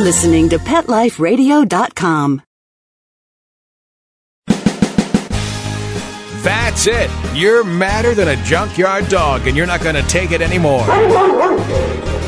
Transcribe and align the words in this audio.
listening 0.00 0.48
to 0.48 0.58
PetLifeRadio.com. 0.58 2.42
That's 6.42 6.86
it. 6.86 7.10
You're 7.34 7.64
madder 7.64 8.14
than 8.14 8.28
a 8.28 8.36
junkyard 8.44 9.08
dog, 9.08 9.46
and 9.46 9.54
you're 9.54 9.66
not 9.66 9.82
going 9.82 9.94
to 9.94 10.02
take 10.08 10.32
it 10.32 10.40
anymore. 10.40 10.86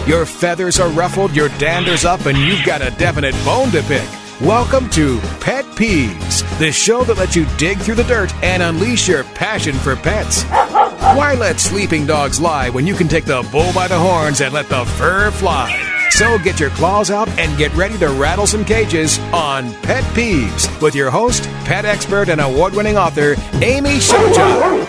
Your 0.07 0.27
feathers 0.27 0.79
are 0.79 0.91
ruffled, 0.91 1.35
your 1.35 1.49
dander's 1.59 2.05
up, 2.05 2.27
and 2.27 2.37
you've 2.37 2.65
got 2.65 2.83
a 2.83 2.91
definite 2.99 3.35
bone 3.45 3.71
to 3.71 3.83
pick. 3.85 4.07
Welcome 4.43 4.91
to 4.91 5.19
Pet 5.41 5.65
Peeves, 5.77 6.43
the 6.59 6.73
show 6.73 7.05
that 7.05 7.17
lets 7.17 7.37
you 7.37 7.47
dig 7.57 7.79
through 7.79 7.95
the 7.95 8.05
dirt 8.05 8.35
and 8.43 8.63
unleash 8.63 9.09
your 9.09 9.25
passion 9.25 9.75
for 9.77 9.97
pets. 9.97 10.43
Why 10.43 11.35
let 11.39 11.61
sleeping 11.61 12.05
dogs 12.05 12.41
lie 12.41 12.69
when 12.69 12.87
you 12.87 12.95
can 12.95 13.09
take 13.09 13.25
the 13.25 13.49
bull 13.51 13.73
by 13.73 13.89
the 13.89 13.99
horns 13.99 14.41
and 14.41 14.53
let 14.53 14.69
the 14.69 14.85
fur 14.85 15.31
fly? 15.31 16.02
So 16.13 16.39
get 16.39 16.61
your 16.61 16.69
claws 16.69 17.11
out 17.11 17.27
and 17.39 17.57
get 17.57 17.75
ready 17.75 17.97
to 17.97 18.09
rattle 18.09 18.47
some 18.47 18.67
cages 18.67 19.19
on 19.33 19.73
Pet 19.81 20.05
Peeves 20.13 20.69
with 20.83 20.95
your 20.95 21.11
host, 21.11 21.45
pet 21.65 21.87
expert, 21.87 22.29
and 22.29 22.39
award 22.39 22.75
winning 22.75 22.99
author, 22.99 23.35
Amy 23.63 23.97
Shojai. 23.97 24.85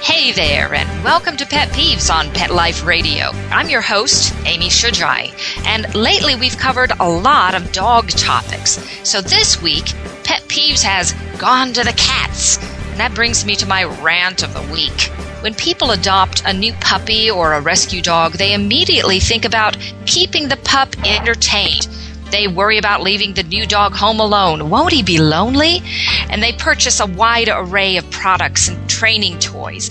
Hey 0.00 0.30
there, 0.30 0.72
and 0.72 1.02
welcome 1.02 1.36
to 1.38 1.44
Pet 1.44 1.68
Peeves 1.70 2.14
on 2.14 2.32
Pet 2.32 2.54
Life 2.54 2.86
Radio. 2.86 3.30
I'm 3.50 3.68
your 3.68 3.80
host, 3.80 4.32
Amy 4.46 4.68
Shojai, 4.68 5.32
and 5.66 5.92
lately 5.96 6.36
we've 6.36 6.56
covered 6.58 6.92
a 7.00 7.10
lot 7.10 7.56
of 7.56 7.72
dog 7.72 8.08
topics. 8.10 8.78
So 9.02 9.20
this 9.20 9.60
week, 9.60 9.86
Pet 10.22 10.42
Peeves 10.42 10.82
has 10.82 11.12
gone 11.38 11.72
to 11.72 11.82
the 11.82 11.94
cats, 11.94 12.58
and 12.92 13.00
that 13.00 13.16
brings 13.16 13.44
me 13.44 13.56
to 13.56 13.66
my 13.66 13.82
rant 13.82 14.44
of 14.44 14.54
the 14.54 14.62
week. 14.72 15.10
When 15.44 15.54
people 15.54 15.90
adopt 15.90 16.42
a 16.46 16.54
new 16.54 16.72
puppy 16.72 17.30
or 17.30 17.52
a 17.52 17.60
rescue 17.60 18.00
dog, 18.00 18.32
they 18.32 18.54
immediately 18.54 19.20
think 19.20 19.44
about 19.44 19.76
keeping 20.06 20.48
the 20.48 20.56
pup 20.56 20.96
entertained. 21.04 21.86
They 22.30 22.48
worry 22.48 22.78
about 22.78 23.02
leaving 23.02 23.34
the 23.34 23.42
new 23.42 23.66
dog 23.66 23.92
home 23.92 24.20
alone. 24.20 24.70
Won't 24.70 24.94
he 24.94 25.02
be 25.02 25.18
lonely? 25.18 25.82
And 26.30 26.42
they 26.42 26.54
purchase 26.54 26.98
a 26.98 27.04
wide 27.04 27.50
array 27.52 27.98
of 27.98 28.10
products 28.10 28.68
and 28.68 28.88
training 28.88 29.38
toys. 29.38 29.90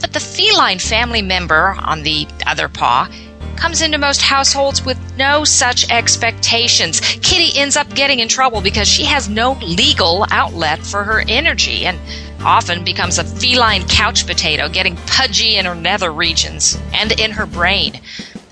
But 0.00 0.14
the 0.14 0.20
feline 0.20 0.78
family 0.78 1.20
member 1.20 1.76
on 1.78 2.02
the 2.02 2.26
other 2.46 2.70
paw 2.70 3.06
comes 3.56 3.82
into 3.82 3.98
most 3.98 4.22
households 4.22 4.86
with 4.86 4.98
no 5.18 5.44
such 5.44 5.90
expectations. 5.90 7.00
Kitty 7.00 7.58
ends 7.58 7.76
up 7.76 7.94
getting 7.94 8.20
in 8.20 8.28
trouble 8.28 8.62
because 8.62 8.88
she 8.88 9.04
has 9.04 9.28
no 9.28 9.52
legal 9.60 10.24
outlet 10.30 10.78
for 10.78 11.04
her 11.04 11.22
energy 11.28 11.84
and 11.84 11.98
often 12.44 12.84
becomes 12.84 13.18
a 13.18 13.24
feline 13.24 13.86
couch 13.88 14.26
potato, 14.26 14.68
getting 14.68 14.96
pudgy 15.06 15.56
in 15.56 15.64
her 15.64 15.74
nether 15.74 16.12
regions 16.12 16.78
and 16.92 17.18
in 17.18 17.32
her 17.32 17.46
brain. 17.46 18.00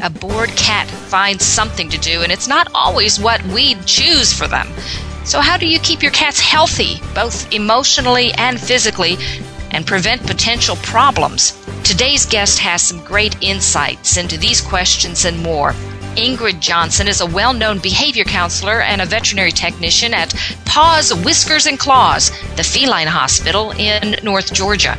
A 0.01 0.11
bored 0.11 0.51
cat 0.51 0.89
finds 0.89 1.45
something 1.45 1.89
to 1.91 1.99
do, 1.99 2.23
and 2.23 2.33
it's 2.33 2.49
not 2.49 2.69
always 2.75 3.21
what 3.21 3.45
we'd 3.47 3.87
choose 3.87 4.33
for 4.33 4.49
them. 4.49 4.69
So, 5.25 5.41
how 5.41 5.57
do 5.57 5.69
you 5.69 5.79
keep 5.79 6.03
your 6.03 6.11
cats 6.11 6.41
healthy, 6.41 7.01
both 7.15 7.53
emotionally 7.53 8.33
and 8.33 8.61
physically, 8.61 9.17
and 9.71 9.87
prevent 9.87 10.27
potential 10.27 10.77
problems? 10.77 11.53
Today's 11.85 12.27
guest 12.27 12.59
has 12.59 12.83
some 12.83 13.05
great 13.05 13.37
insights 13.41 14.17
into 14.17 14.37
these 14.37 14.61
questions 14.61 15.25
and 15.25 15.39
more. 15.43 15.75
Ingrid 16.17 16.61
Johnson 16.61 17.09
is 17.09 17.23
a 17.23 17.27
well 17.27 17.55
known 17.55 17.79
behavior 17.79 18.25
counselor 18.25 18.83
and 18.83 19.01
a 19.01 19.07
veterinary 19.07 19.51
technician 19.51 20.13
at 20.13 20.35
Paws, 20.67 21.15
Whiskers, 21.25 21.65
and 21.65 21.79
Claws, 21.79 22.31
the 22.57 22.63
feline 22.63 23.07
hospital 23.07 23.71
in 23.73 24.17
North 24.23 24.53
Georgia. 24.53 24.95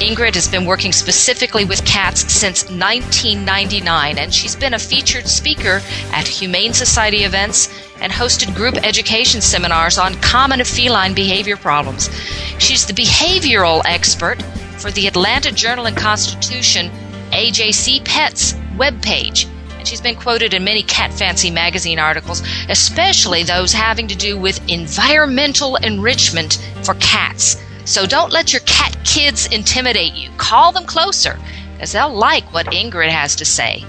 Ingrid 0.00 0.34
has 0.34 0.48
been 0.48 0.66
working 0.66 0.92
specifically 0.92 1.64
with 1.64 1.86
cats 1.86 2.30
since 2.30 2.64
1999, 2.64 4.18
and 4.18 4.34
she's 4.34 4.54
been 4.54 4.74
a 4.74 4.78
featured 4.78 5.26
speaker 5.26 5.80
at 6.12 6.28
Humane 6.28 6.74
Society 6.74 7.24
events 7.24 7.70
and 8.02 8.12
hosted 8.12 8.54
group 8.54 8.76
education 8.84 9.40
seminars 9.40 9.96
on 9.96 10.14
common 10.16 10.62
feline 10.64 11.14
behavior 11.14 11.56
problems. 11.56 12.10
She's 12.58 12.84
the 12.84 12.92
behavioral 12.92 13.80
expert 13.86 14.42
for 14.76 14.90
the 14.90 15.06
Atlanta 15.06 15.52
Journal 15.52 15.86
and 15.86 15.96
Constitution 15.96 16.90
AJC 17.32 18.04
Pets 18.04 18.52
webpage 18.76 19.48
and 19.80 19.88
she's 19.88 20.00
been 20.00 20.14
quoted 20.14 20.52
in 20.52 20.62
many 20.62 20.82
Cat 20.82 21.10
Fancy 21.10 21.50
magazine 21.50 21.98
articles, 21.98 22.42
especially 22.68 23.42
those 23.42 23.72
having 23.72 24.06
to 24.08 24.14
do 24.14 24.38
with 24.38 24.60
environmental 24.68 25.76
enrichment 25.76 26.62
for 26.82 26.94
cats. 26.96 27.56
So 27.86 28.06
don't 28.06 28.30
let 28.30 28.52
your 28.52 28.60
cat 28.66 28.94
kids 29.04 29.46
intimidate 29.46 30.12
you. 30.12 30.28
Call 30.36 30.70
them 30.70 30.84
closer, 30.84 31.40
because 31.72 31.92
they'll 31.92 32.14
like 32.14 32.44
what 32.52 32.66
Ingrid 32.66 33.08
has 33.08 33.34
to 33.36 33.46
say. 33.46 33.82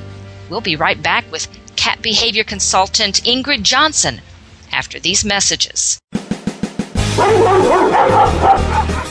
We'll 0.49 0.61
be 0.61 0.77
right 0.77 1.01
back 1.03 1.29
with 1.29 1.49
cat 1.75 2.01
behavior 2.01 2.45
consultant 2.45 3.23
Ingrid 3.23 3.63
Johnson 3.63 4.21
after 4.71 4.97
these 4.97 5.25
messages. 5.25 5.99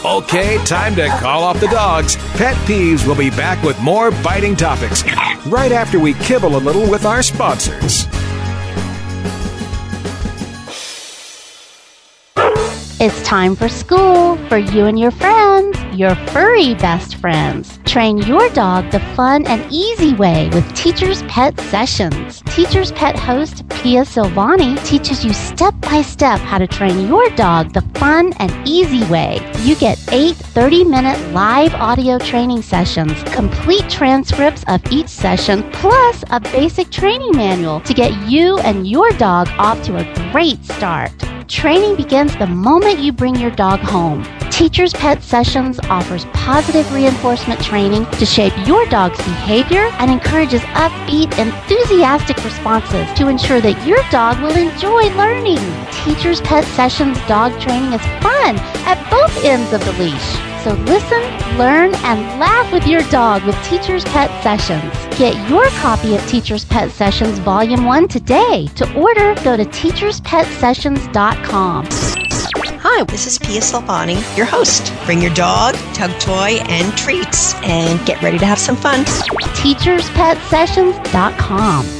Okay, 0.02 0.56
time 0.64 0.94
to 0.96 1.08
call 1.20 1.44
off 1.44 1.60
the 1.60 1.68
dogs. 1.68 2.16
Pet 2.38 2.56
Peeves 2.66 3.06
will 3.06 3.14
be 3.14 3.28
back 3.28 3.62
with 3.62 3.78
more 3.80 4.10
biting 4.10 4.56
topics 4.56 5.02
right 5.46 5.72
after 5.72 5.98
we 5.98 6.14
kibble 6.14 6.56
a 6.56 6.58
little 6.58 6.88
with 6.90 7.04
our 7.04 7.22
sponsors. 7.22 8.06
It's 13.02 13.22
time 13.22 13.56
for 13.56 13.68
school 13.68 14.36
for 14.48 14.58
you 14.58 14.84
and 14.84 14.98
your 14.98 15.10
friends, 15.10 15.78
your 15.94 16.14
furry 16.14 16.74
best 16.74 17.16
friends. 17.16 17.78
Train 17.84 18.18
your 18.18 18.48
dog 18.50 18.90
the 18.90 19.00
fun 19.16 19.46
and 19.46 19.64
easy 19.70 20.14
way 20.14 20.48
with 20.52 20.74
Teacher's 20.74 21.22
Pet 21.24 21.58
Sessions. 21.60 22.42
Teacher's 22.46 22.92
Pet 22.92 23.18
host 23.18 23.68
Pia 23.68 24.02
Silvani 24.02 24.82
teaches 24.84 25.24
you 25.24 25.32
step 25.32 25.74
by 25.80 26.02
step 26.02 26.40
how 26.40 26.58
to 26.58 26.66
train 26.66 27.06
your 27.06 27.28
dog 27.30 27.72
the 27.72 27.82
fun 27.98 28.32
and 28.38 28.52
easy 28.66 29.04
way. 29.10 29.38
You 29.60 29.76
get 29.76 29.98
eight 30.12 30.36
30 30.36 30.84
minute 30.84 31.18
live 31.32 31.74
audio 31.74 32.18
training 32.18 32.62
sessions, 32.62 33.22
complete 33.24 33.88
transcripts 33.88 34.64
of 34.68 34.80
each 34.92 35.08
session, 35.08 35.62
plus 35.72 36.24
a 36.30 36.40
basic 36.40 36.90
training 36.90 37.32
manual 37.34 37.80
to 37.80 37.94
get 37.94 38.12
you 38.28 38.58
and 38.58 38.88
your 38.88 39.10
dog 39.12 39.48
off 39.58 39.82
to 39.84 39.96
a 39.96 40.30
great 40.32 40.64
start. 40.64 41.12
Training 41.48 41.96
begins 41.96 42.36
the 42.36 42.46
moment 42.46 43.00
you 43.00 43.12
bring 43.12 43.34
your 43.34 43.50
dog 43.50 43.80
home. 43.80 44.24
Teacher's 44.60 44.92
Pet 44.92 45.22
Sessions 45.22 45.80
offers 45.84 46.26
positive 46.34 46.92
reinforcement 46.92 47.64
training 47.64 48.04
to 48.18 48.26
shape 48.26 48.52
your 48.66 48.84
dog's 48.90 49.16
behavior 49.16 49.88
and 49.98 50.10
encourages 50.10 50.60
upbeat, 50.76 51.38
enthusiastic 51.38 52.36
responses 52.44 53.10
to 53.14 53.28
ensure 53.28 53.62
that 53.62 53.86
your 53.86 54.02
dog 54.10 54.38
will 54.42 54.54
enjoy 54.54 55.04
learning. 55.16 55.56
Teacher's 56.04 56.42
Pet 56.42 56.66
Sessions 56.76 57.16
dog 57.26 57.58
training 57.58 57.94
is 57.94 58.02
fun 58.22 58.58
at 58.84 59.02
both 59.10 59.34
ends 59.46 59.72
of 59.72 59.82
the 59.82 59.92
leash. 59.92 60.36
So 60.62 60.74
listen, 60.84 61.22
learn, 61.56 61.94
and 61.94 62.38
laugh 62.38 62.70
with 62.70 62.86
your 62.86 63.00
dog 63.04 63.42
with 63.44 63.56
Teacher's 63.64 64.04
Pet 64.04 64.30
Sessions. 64.42 64.92
Get 65.18 65.34
your 65.48 65.68
copy 65.80 66.14
of 66.14 66.20
Teacher's 66.28 66.66
Pet 66.66 66.90
Sessions 66.90 67.38
Volume 67.38 67.86
1 67.86 68.08
today. 68.08 68.68
To 68.76 68.94
order, 68.94 69.34
go 69.42 69.56
to 69.56 69.64
teacherspetsessions.com. 69.64 72.29
Hi, 72.56 73.04
this 73.04 73.26
is 73.26 73.38
Pia 73.38 73.60
Silvani, 73.60 74.16
your 74.36 74.46
host. 74.46 74.92
Bring 75.04 75.22
your 75.22 75.32
dog, 75.34 75.76
tug 75.94 76.10
toy, 76.20 76.58
and 76.68 76.92
treats, 76.96 77.54
and 77.62 78.04
get 78.06 78.20
ready 78.22 78.38
to 78.38 78.46
have 78.46 78.58
some 78.58 78.76
fun. 78.76 79.04
teacherspetsessions.com. 79.04 81.99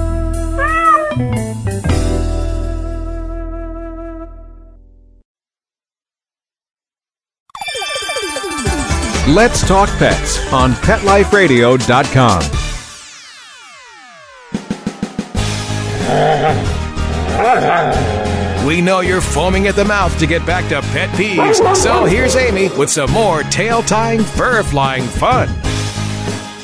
Let's 9.31 9.65
Talk 9.65 9.87
Pets 9.91 10.51
on 10.51 10.73
PetLifeRadio.com. 10.73 12.41
We 18.67 18.81
know 18.81 18.99
you're 18.99 19.21
foaming 19.21 19.67
at 19.67 19.77
the 19.77 19.85
mouth 19.85 20.19
to 20.19 20.27
get 20.27 20.45
back 20.45 20.67
to 20.67 20.81
pet 20.91 21.09
peeves, 21.11 21.77
so 21.77 22.03
here's 22.03 22.35
Amy 22.35 22.67
with 22.77 22.89
some 22.89 23.09
more 23.11 23.43
tail 23.43 23.81
tying, 23.81 24.21
fur 24.21 24.63
flying 24.63 25.03
fun. 25.03 25.47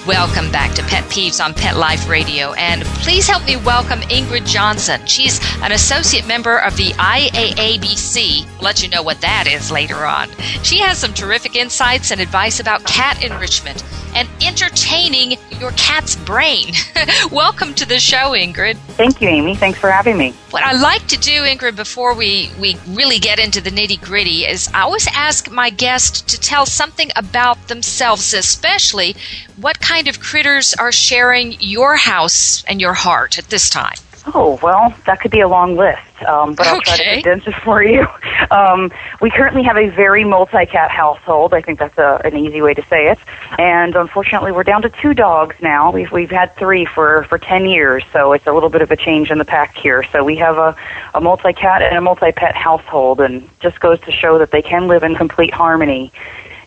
Welcome 0.08 0.54
back 0.54 0.74
to 0.76 0.84
Pet 0.84 1.04
Peeves 1.10 1.44
on 1.44 1.54
Pet 1.54 1.76
Life 1.76 2.08
Radio, 2.08 2.54
and 2.54 2.84
please 3.04 3.28
help 3.28 3.46
me 3.46 3.58
welcome 3.58 4.00
Ingrid 4.04 4.48
Johnson. 4.48 5.06
She's 5.06 5.42
an 5.62 5.74
associate 5.74 6.26
member 6.26 6.60
of 6.60 6.78
the 6.78 6.92
IAABC. 6.92 8.48
I'll 8.48 8.64
let 8.64 8.82
you 8.82 8.88
know 8.88 9.04
what 9.04 9.20
that 9.20 9.48
is 9.48 9.70
later 9.70 10.06
on. 10.06 10.30
She 10.64 10.80
has 10.80 10.98
some 10.98 11.14
terrific 11.14 11.58
insights 11.58 12.12
and 12.12 12.22
advice 12.22 12.62
about 12.62 12.86
cat 12.86 13.22
enrichment 13.22 13.84
and 14.18 14.28
entertaining 14.42 15.38
your 15.60 15.70
cat's 15.74 16.16
brain. 16.16 16.74
welcome 17.32 17.76
to 17.76 17.86
the 17.86 18.00
show, 18.00 18.32
Ingrid. 18.32 18.76
Thank 18.98 19.22
you, 19.22 19.30
Amy. 19.30 19.56
Thanks 19.56 19.78
for 19.78 19.92
having 19.92 20.18
me. 20.18 20.32
What 20.50 20.64
I 20.64 20.72
like 20.74 21.06
to 21.10 21.20
do, 21.20 21.44
Ingrid, 21.44 21.76
before 21.76 22.16
we, 22.16 22.50
we 22.60 22.78
really 22.88 23.20
get 23.20 23.38
into 23.38 23.62
the 23.62 23.70
nitty 23.70 24.02
gritty, 24.02 24.44
is 24.44 24.70
I 24.74 24.82
always 24.82 25.08
ask 25.14 25.52
my 25.52 25.70
guest 25.70 26.28
to 26.30 26.40
tell 26.40 26.66
something 26.66 27.12
about 27.16 27.68
themselves, 27.68 28.34
especially 28.34 29.16
what 29.58 29.80
kind 29.80 30.08
of 30.08 30.20
critters 30.20 30.74
are 30.74 30.92
sharing 30.92 31.56
your 31.60 31.96
house 31.96 32.64
and 32.64 32.82
your 32.82 32.94
heart 32.94 33.38
at 33.38 33.52
this 33.52 33.70
time. 33.70 33.98
Oh, 34.34 34.60
well, 34.62 34.94
that 35.06 35.22
could 35.22 35.32
be 35.32 35.40
a 35.40 35.48
long 35.48 35.78
list, 35.78 36.02
um, 36.28 36.54
but 36.54 36.68
I'll 36.68 36.82
try 36.82 36.98
to 36.98 37.14
condense 37.14 37.48
it 37.48 37.56
for 37.64 37.84
you. 37.84 38.06
Um, 38.50 38.92
we 39.20 39.30
currently 39.30 39.64
have 39.64 39.76
a 39.76 39.90
very 39.90 40.24
multi-cat 40.24 40.90
household. 40.90 41.54
I 41.54 41.62
think 41.62 41.80
that's 41.80 41.98
a, 41.98 42.22
an 42.24 42.38
easy 42.38 42.62
way 42.62 42.74
to 42.74 42.82
say 42.84 43.10
it. 43.10 43.20
And 43.60 43.94
unfortunately, 43.96 44.54
we're 44.54 44.64
down 44.64 44.84
to 44.84 44.90
two 44.90 45.14
dogs 45.14 45.58
now. 45.62 45.92
We've 45.92 46.10
we've 46.12 46.30
had 46.30 46.56
three 46.56 46.86
for 46.86 47.24
for 47.26 47.38
ten 47.38 47.66
years, 47.66 48.06
so 48.14 48.32
it's 48.32 48.48
a 48.48 48.54
little 48.54 48.70
bit 48.70 48.82
of 48.82 48.92
a 48.92 48.96
change 48.96 49.32
in 49.32 49.38
the 49.38 49.44
pack 49.44 49.76
here. 49.76 50.04
So 50.14 50.24
we 50.24 50.38
have 50.38 50.58
a 50.58 50.78
a 51.14 51.20
multi-cat 51.20 51.82
and 51.82 51.98
a 51.98 52.02
multi-pet 52.02 52.56
household, 52.56 53.20
and 53.20 53.50
just 53.60 53.82
goes 53.82 54.00
to 54.02 54.12
show 54.14 54.38
that 54.38 54.52
they 54.52 54.62
can 54.62 54.88
live 54.88 55.04
in 55.04 55.16
complete 55.16 55.54
harmony 55.54 56.14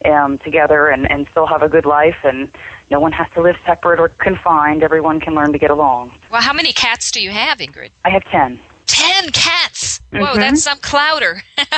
um, 0.05 0.38
together 0.38 0.88
and, 0.88 1.11
and 1.11 1.29
still 1.29 1.47
have 1.47 1.62
a 1.62 1.69
good 1.69 1.85
life 1.87 2.17
and 2.25 2.50
no 2.91 3.00
one 3.00 3.12
has 3.12 3.31
to 3.32 3.41
live 3.43 3.56
separate 3.64 4.00
or 4.00 4.08
confined. 4.08 4.82
Everyone 4.82 5.20
can 5.20 5.35
learn 5.35 5.52
to 5.52 5.58
get 5.58 5.70
along. 5.70 6.12
Well, 6.31 6.43
how 6.43 6.52
many 6.52 6.73
cats 6.73 7.11
do 7.11 7.23
you 7.23 7.31
have, 7.31 7.58
Ingrid? 7.58 7.91
I 8.05 8.11
have 8.11 8.25
ten. 8.25 8.61
Ten 8.87 9.31
cats. 9.31 10.00
Whoa, 10.11 10.19
Mhm. 10.35 10.37
that's 10.37 10.62
some 10.64 10.79
clowder. 10.79 11.43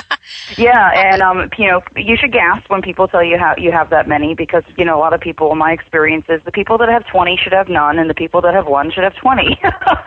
Yeah, 0.56 0.90
and 0.94 1.22
um, 1.22 1.50
you 1.58 1.66
know, 1.66 1.82
you 1.96 2.16
should 2.16 2.32
gasp 2.32 2.69
when 2.70 2.80
people 2.82 3.06
tell 3.08 3.22
you 3.22 3.36
how 3.38 3.54
you 3.58 3.70
have 3.72 3.90
that 3.90 4.06
many 4.08 4.34
because 4.34 4.64
you 4.76 4.84
know 4.84 4.96
a 4.98 5.00
lot 5.00 5.12
of 5.12 5.20
people. 5.20 5.50
In 5.52 5.58
my 5.58 5.72
experience 5.72 6.26
is 6.28 6.42
the 6.44 6.52
people 6.52 6.78
that 6.78 6.88
have 6.88 7.06
twenty 7.06 7.36
should 7.36 7.52
have 7.52 7.69
none, 7.69 7.98
and 7.98 8.08
the 8.08 8.14
people 8.14 8.40
that 8.42 8.54
have 8.54 8.66
one 8.66 8.90
should 8.90 9.04
have 9.04 9.14
twenty. 9.16 9.60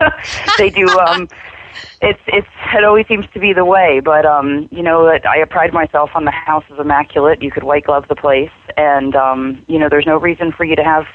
they 0.57 0.69
do. 0.69 0.87
Um, 0.99 1.27
it's 2.01 2.19
it's 2.27 2.47
it 2.73 2.83
always 2.83 3.07
seems 3.07 3.25
to 3.33 3.39
be 3.39 3.53
the 3.53 3.65
way, 3.65 3.99
but 3.99 4.25
um, 4.25 4.67
you 4.71 4.83
know 4.83 5.07
I 5.07 5.43
pride 5.49 5.73
myself 5.73 6.11
on 6.15 6.25
the 6.25 6.31
house 6.31 6.63
is 6.71 6.79
immaculate. 6.79 7.41
You 7.41 7.51
could 7.51 7.63
white 7.63 7.85
glove 7.85 8.07
the 8.07 8.15
place, 8.15 8.51
and 8.77 9.15
um, 9.15 9.63
you 9.67 9.79
know 9.79 9.89
there's 9.89 10.05
no 10.05 10.17
reason 10.17 10.51
for 10.51 10.63
you 10.65 10.75
to 10.75 10.83
have 10.83 11.05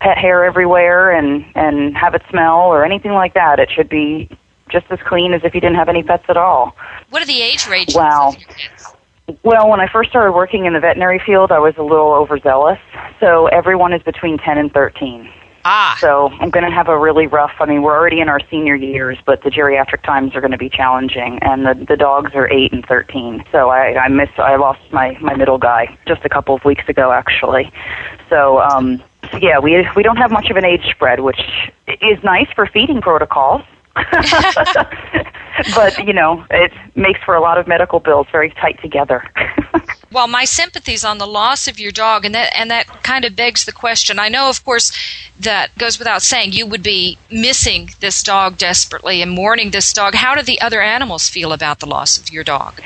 pet 0.00 0.18
hair 0.18 0.44
everywhere 0.44 1.10
and 1.10 1.44
and 1.54 1.96
have 1.96 2.14
it 2.14 2.22
smell 2.30 2.60
or 2.60 2.84
anything 2.84 3.12
like 3.12 3.34
that. 3.34 3.58
It 3.58 3.70
should 3.70 3.88
be 3.88 4.28
just 4.70 4.86
as 4.90 4.98
clean 5.06 5.32
as 5.32 5.42
if 5.44 5.54
you 5.54 5.60
didn't 5.60 5.76
have 5.76 5.88
any 5.88 6.02
pets 6.02 6.24
at 6.28 6.36
all. 6.36 6.76
what 7.10 7.22
are 7.22 7.26
the 7.26 7.40
age 7.40 7.66
ranges 7.66 7.94
Wow. 7.96 8.28
of 8.28 8.38
your 8.38 8.48
cats? 8.48 8.94
Well, 9.42 9.68
when 9.68 9.80
I 9.80 9.88
first 9.90 10.10
started 10.10 10.32
working 10.32 10.64
in 10.66 10.72
the 10.74 10.80
veterinary 10.80 11.18
field, 11.24 11.52
I 11.52 11.58
was 11.58 11.74
a 11.76 11.82
little 11.82 12.12
overzealous. 12.12 12.78
So 13.20 13.46
everyone 13.48 13.92
is 13.92 14.02
between 14.02 14.38
10 14.38 14.56
and 14.58 14.72
13. 14.72 15.30
Ah, 15.70 15.98
So 16.00 16.30
I'm 16.40 16.48
going 16.48 16.64
to 16.64 16.70
have 16.70 16.88
a 16.88 16.98
really 16.98 17.26
rough. 17.26 17.52
I 17.60 17.66
mean, 17.66 17.82
we're 17.82 17.94
already 17.94 18.20
in 18.20 18.30
our 18.30 18.40
senior 18.50 18.74
years, 18.74 19.18
but 19.26 19.42
the 19.42 19.50
geriatric 19.50 20.02
times 20.02 20.34
are 20.34 20.40
going 20.40 20.52
to 20.52 20.56
be 20.56 20.70
challenging, 20.70 21.38
and 21.42 21.66
the 21.66 21.74
the 21.86 21.94
dogs 21.96 22.32
are 22.34 22.50
eight 22.50 22.72
and 22.72 22.86
13. 22.86 23.44
So 23.52 23.68
I 23.68 23.94
I 24.04 24.08
miss 24.08 24.30
I 24.38 24.56
lost 24.56 24.80
my 24.92 25.18
my 25.20 25.34
middle 25.36 25.58
guy 25.58 25.98
just 26.06 26.24
a 26.24 26.30
couple 26.30 26.54
of 26.54 26.64
weeks 26.64 26.88
ago, 26.88 27.12
actually. 27.12 27.70
So 28.30 28.60
um, 28.60 29.02
so 29.30 29.36
yeah, 29.36 29.58
we 29.58 29.86
we 29.94 30.02
don't 30.02 30.16
have 30.16 30.30
much 30.30 30.48
of 30.48 30.56
an 30.56 30.64
age 30.64 30.86
spread, 30.90 31.20
which 31.20 31.40
is 31.86 32.18
nice 32.24 32.48
for 32.54 32.66
feeding 32.66 33.02
protocols. 33.02 33.60
but 35.74 35.98
you 36.06 36.14
know, 36.14 36.46
it 36.50 36.72
makes 36.94 37.20
for 37.24 37.34
a 37.34 37.42
lot 37.42 37.58
of 37.58 37.68
medical 37.68 38.00
bills 38.00 38.26
very 38.32 38.50
tight 38.52 38.80
together. 38.80 39.22
well, 40.10 40.26
my 40.26 40.44
sympathies 40.44 41.04
on 41.04 41.18
the 41.18 41.26
loss 41.26 41.68
of 41.68 41.78
your 41.78 41.92
dog, 41.92 42.24
and 42.24 42.34
that 42.34 42.52
and 42.56 42.70
that 42.70 42.86
kind 43.02 43.24
of 43.24 43.36
begs 43.36 43.64
the 43.64 43.72
question. 43.72 44.18
I 44.18 44.28
know, 44.28 44.48
of 44.48 44.64
course, 44.64 44.92
that 45.40 45.76
goes 45.76 45.98
without 45.98 46.22
saying. 46.22 46.52
You 46.52 46.66
would 46.66 46.82
be 46.82 47.18
missing 47.30 47.90
this 48.00 48.22
dog 48.22 48.56
desperately 48.56 49.20
and 49.20 49.30
mourning 49.30 49.70
this 49.70 49.92
dog. 49.92 50.14
How 50.14 50.34
do 50.34 50.42
the 50.42 50.60
other 50.60 50.80
animals 50.80 51.28
feel 51.28 51.52
about 51.52 51.80
the 51.80 51.86
loss 51.86 52.18
of 52.18 52.30
your 52.30 52.44
dog? 52.44 52.80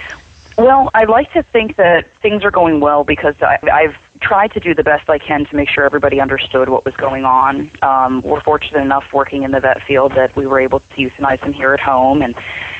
Well, 0.58 0.90
I 0.94 1.04
like 1.04 1.32
to 1.32 1.42
think 1.42 1.76
that 1.76 2.12
things 2.16 2.44
are 2.44 2.50
going 2.50 2.80
well 2.80 3.04
because 3.04 3.40
I, 3.40 3.58
I've 3.62 3.96
tried 4.22 4.52
to 4.52 4.60
do 4.60 4.74
the 4.74 4.82
best 4.82 5.10
I 5.10 5.18
can 5.18 5.44
to 5.46 5.56
make 5.56 5.68
sure 5.68 5.84
everybody 5.84 6.20
understood 6.20 6.68
what 6.68 6.84
was 6.84 6.96
going 6.96 7.24
on. 7.24 7.70
Um, 7.82 8.22
we're 8.22 8.40
fortunate 8.40 8.80
enough 8.80 9.12
working 9.12 9.42
in 9.42 9.50
the 9.50 9.60
vet 9.60 9.82
field 9.82 10.12
that 10.12 10.34
we 10.36 10.46
were 10.46 10.60
able 10.60 10.80
to 10.80 10.94
euthanize 10.94 11.40
him 11.40 11.52
here 11.52 11.74
at 11.74 11.80
home, 11.80 12.22
and 12.22 12.34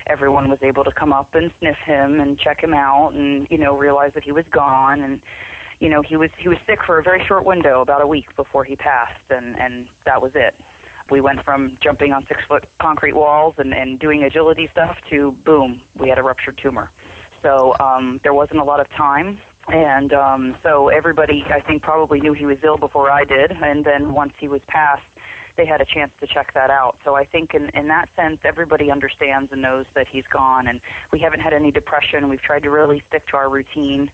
everyone 0.07 0.49
was 0.49 0.63
able 0.63 0.83
to 0.83 0.91
come 0.91 1.13
up 1.13 1.35
and 1.35 1.51
sniff 1.59 1.77
him 1.77 2.19
and 2.19 2.39
check 2.39 2.63
him 2.63 2.73
out, 2.73 3.13
and 3.13 3.49
you 3.51 3.57
know 3.57 3.77
realize 3.77 4.13
that 4.13 4.23
he 4.23 4.31
was 4.31 4.47
gone 4.47 5.01
and. 5.01 5.23
You 5.79 5.89
know, 5.89 6.01
he 6.01 6.15
was 6.15 6.33
he 6.35 6.47
was 6.47 6.59
sick 6.61 6.81
for 6.81 6.97
a 6.97 7.03
very 7.03 7.25
short 7.25 7.43
window, 7.43 7.81
about 7.81 8.01
a 8.01 8.07
week 8.07 8.33
before 8.37 8.63
he 8.63 8.77
passed, 8.77 9.29
and 9.29 9.57
and 9.57 9.89
that 10.05 10.21
was 10.21 10.33
it 10.33 10.55
we 11.09 11.21
went 11.21 11.43
from 11.43 11.77
jumping 11.77 12.13
on 12.13 12.25
six 12.25 12.43
foot 12.45 12.65
concrete 12.79 13.13
walls 13.13 13.55
and, 13.57 13.73
and 13.73 13.99
doing 13.99 14.23
agility 14.23 14.67
stuff 14.67 15.01
to 15.05 15.31
boom, 15.31 15.83
we 15.95 16.09
had 16.09 16.17
a 16.17 16.23
ruptured 16.23 16.57
tumor. 16.57 16.91
So 17.41 17.77
um, 17.79 18.19
there 18.19 18.33
wasn't 18.33 18.61
a 18.61 18.63
lot 18.63 18.79
of 18.79 18.89
time. 18.89 19.41
And 19.67 20.13
um, 20.13 20.57
so 20.61 20.89
everybody, 20.89 21.43
I 21.43 21.61
think, 21.61 21.83
probably 21.83 22.19
knew 22.19 22.33
he 22.33 22.45
was 22.45 22.63
ill 22.63 22.77
before 22.77 23.09
I 23.09 23.23
did. 23.23 23.51
And 23.51 23.85
then 23.85 24.13
once 24.13 24.35
he 24.37 24.47
was 24.47 24.63
passed, 24.65 25.07
they 25.55 25.65
had 25.65 25.81
a 25.81 25.85
chance 25.85 26.15
to 26.17 26.27
check 26.27 26.53
that 26.53 26.69
out. 26.69 26.99
So 27.03 27.15
I 27.15 27.25
think 27.25 27.53
in, 27.53 27.69
in 27.69 27.87
that 27.87 28.13
sense, 28.15 28.41
everybody 28.43 28.91
understands 28.91 29.51
and 29.51 29.61
knows 29.61 29.87
that 29.91 30.07
he's 30.07 30.27
gone. 30.27 30.67
And 30.67 30.81
we 31.11 31.19
haven't 31.19 31.41
had 31.41 31.53
any 31.53 31.71
depression. 31.71 32.29
We've 32.29 32.41
tried 32.41 32.63
to 32.63 32.69
really 32.69 32.99
stick 33.01 33.27
to 33.27 33.37
our 33.37 33.49
routine 33.49 34.11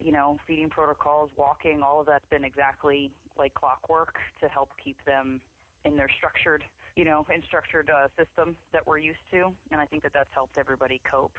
you 0.00 0.12
know, 0.12 0.38
feeding 0.38 0.70
protocols, 0.70 1.32
walking, 1.32 1.82
all 1.82 2.00
of 2.00 2.06
that's 2.06 2.24
been 2.26 2.44
exactly 2.44 3.14
like 3.36 3.54
clockwork 3.54 4.18
to 4.40 4.48
help 4.48 4.76
keep 4.78 5.04
them 5.04 5.42
in 5.84 5.96
their 5.96 6.08
structured, 6.08 6.68
you 6.96 7.04
know, 7.04 7.22
in 7.24 7.42
structured 7.42 7.90
uh, 7.90 8.08
system 8.10 8.56
that 8.70 8.86
we're 8.86 8.98
used 8.98 9.26
to. 9.28 9.56
And 9.70 9.80
I 9.80 9.86
think 9.86 10.02
that 10.02 10.12
that's 10.12 10.30
helped 10.30 10.58
everybody 10.58 10.98
cope. 10.98 11.38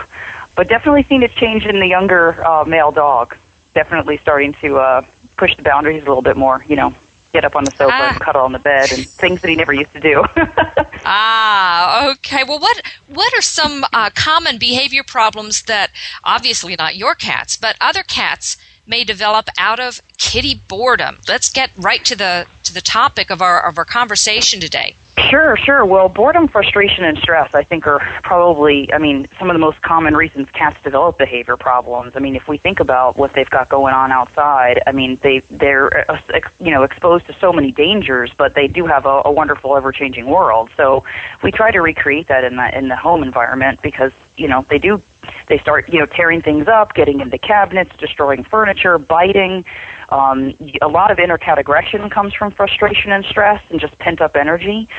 But 0.55 0.67
definitely 0.67 1.03
seen 1.03 1.23
a 1.23 1.27
change 1.27 1.65
in 1.65 1.79
the 1.79 1.87
younger 1.87 2.45
uh, 2.45 2.63
male 2.65 2.91
dog. 2.91 3.35
Definitely 3.73 4.18
starting 4.18 4.53
to 4.56 4.77
uh, 4.79 5.06
push 5.38 5.56
the 5.56 5.63
boundaries 5.63 6.03
a 6.03 6.06
little 6.07 6.21
bit 6.21 6.35
more, 6.35 6.63
you 6.68 6.75
know, 6.75 6.94
get 7.31 7.45
up 7.45 7.56
on 7.56 7.63
the 7.63 7.71
sofa 7.71 7.94
Ah. 7.94 8.09
and 8.12 8.19
cuddle 8.19 8.41
on 8.41 8.51
the 8.51 8.60
bed 8.60 8.91
and 8.91 9.07
things 9.07 9.41
that 9.41 9.48
he 9.50 9.55
never 9.55 9.72
used 9.74 9.93
to 9.93 10.00
do. 10.01 10.24
Ah, 11.03 12.12
okay. 12.12 12.43
Well, 12.43 12.60
what 12.60 12.81
what 13.07 13.34
are 13.34 13.41
some 13.41 13.84
uh, 13.91 14.12
common 14.13 14.60
behavior 14.60 15.01
problems 15.03 15.63
that 15.63 15.89
obviously 16.24 16.75
not 16.77 16.95
your 16.95 17.15
cats, 17.15 17.55
but 17.55 17.75
other 17.81 18.03
cats 18.03 18.55
may 18.86 19.03
develop 19.03 19.48
out 19.57 19.79
of 19.79 20.00
kitty 20.17 20.53
boredom? 20.67 21.17
Let's 21.27 21.50
get 21.51 21.72
right 21.75 22.05
to 22.05 22.15
the 22.15 22.45
to 22.63 22.74
the 22.74 22.81
topic 22.81 23.31
of 23.31 23.41
our 23.41 23.65
of 23.67 23.79
our 23.79 23.86
conversation 23.86 24.60
today. 24.60 24.95
Sure, 25.18 25.56
sure. 25.56 25.86
Well, 25.86 26.10
boredom, 26.10 26.48
frustration, 26.48 27.06
and 27.06 27.18
stress, 27.18 27.53
I 27.53 27.63
think, 27.63 27.86
are 27.88 28.00
probably, 28.22 28.91
I 28.94 28.98
mean, 28.98 29.27
some 29.39 29.50
of 29.50 29.53
the 29.53 29.60
most 29.60 29.82
common 29.82 30.15
reasons 30.15 30.50
cats 30.51 30.82
develop 30.84 31.18
behavior 31.18 31.56
problems. 31.58 32.13
I 32.15 32.20
mean, 32.20 32.36
if 32.36 32.48
we 32.48 32.58
think 32.58 32.80
about 32.80 33.18
what 33.18 33.34
they've 33.34 33.50
got 33.50 33.70
going 33.70 33.94
on 33.94 34.12
outside, 34.12 34.82
I 34.88 34.91
mean, 34.91 35.18
they 35.18 35.39
they're 35.39 36.10
uh, 36.12 36.20
you 36.60 36.72
know 36.72 36.84
exposed 36.84 37.27
to 37.27 37.34
so 37.34 37.53
many 37.53 37.72
dangers, 37.72 38.32
but 38.36 38.56
they 38.56 38.68
do 38.68 38.86
have 38.88 39.06
a, 39.06 39.22
a 39.25 39.32
wonderful, 39.32 39.75
ever-changing 39.77 40.25
world. 40.25 40.70
So 40.75 41.03
we 41.44 41.51
try 41.51 41.72
to 41.72 41.82
recreate 41.82 42.27
that 42.27 42.44
in 42.44 42.56
the 42.56 42.77
in 42.77 42.88
the 42.88 42.96
home 42.98 43.24
environment 43.24 43.82
because 43.82 44.12
you 44.38 44.48
know 44.48 44.65
they 44.70 44.80
do 44.80 45.01
they 45.48 45.60
start 45.60 45.88
you 45.89 46.00
know 46.00 46.06
tearing 46.06 46.41
things 46.41 46.68
up, 46.68 46.94
getting 46.94 47.20
into 47.20 47.38
cabinets, 47.38 47.96
destroying 47.98 48.44
furniture, 48.44 48.98
biting. 48.98 49.65
Um, 50.12 50.56
a 50.82 50.88
lot 50.88 51.10
of 51.10 51.20
inter-cat 51.20 51.58
aggression 51.58 52.10
comes 52.10 52.34
from 52.34 52.51
frustration 52.51 53.12
and 53.12 53.25
stress 53.25 53.63
and 53.70 53.80
just 53.80 53.98
pent-up 53.98 54.36
energy. 54.36 54.89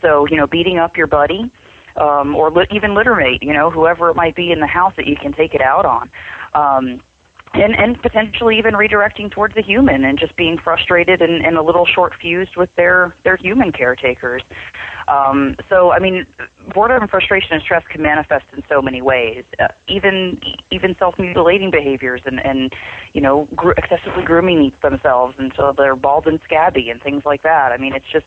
So 0.00 0.26
you 0.26 0.36
know, 0.36 0.46
beating 0.46 0.78
up 0.78 0.96
your 0.96 1.06
buddy, 1.06 1.50
um, 1.96 2.34
or 2.34 2.50
li- 2.50 2.66
even 2.70 2.92
littermate, 2.92 3.42
you 3.42 3.52
know, 3.52 3.70
whoever 3.70 4.10
it 4.10 4.14
might 4.14 4.34
be 4.34 4.52
in 4.52 4.60
the 4.60 4.66
house 4.66 4.96
that 4.96 5.06
you 5.06 5.16
can 5.16 5.32
take 5.32 5.54
it 5.54 5.60
out 5.60 5.84
on. 5.84 6.10
Um, 6.54 7.02
and, 7.52 7.74
and 7.74 8.00
potentially 8.00 8.58
even 8.58 8.74
redirecting 8.74 9.30
towards 9.30 9.54
the 9.54 9.60
human 9.60 10.04
and 10.04 10.18
just 10.18 10.36
being 10.36 10.56
frustrated 10.56 11.20
and, 11.20 11.44
and 11.44 11.56
a 11.56 11.62
little 11.62 11.84
short 11.84 12.14
fused 12.14 12.56
with 12.56 12.74
their, 12.76 13.14
their 13.24 13.36
human 13.36 13.72
caretakers. 13.72 14.42
Um, 15.08 15.56
so, 15.68 15.90
I 15.90 15.98
mean, 15.98 16.26
boredom, 16.68 17.08
frustration, 17.08 17.52
and 17.54 17.62
stress 17.62 17.84
can 17.86 18.02
manifest 18.02 18.46
in 18.52 18.62
so 18.68 18.80
many 18.80 19.02
ways. 19.02 19.44
Uh, 19.58 19.68
even 19.88 20.40
even 20.70 20.94
self 20.94 21.18
mutilating 21.18 21.70
behaviors 21.70 22.22
and 22.24 22.38
and 22.44 22.74
you 23.12 23.20
know 23.20 23.46
gr- 23.46 23.72
excessively 23.72 24.24
grooming 24.24 24.70
themselves 24.82 25.38
until 25.38 25.72
they're 25.72 25.96
bald 25.96 26.28
and 26.28 26.40
scabby 26.42 26.90
and 26.90 27.02
things 27.02 27.24
like 27.24 27.42
that. 27.42 27.72
I 27.72 27.76
mean, 27.76 27.92
it's 27.92 28.06
just 28.06 28.26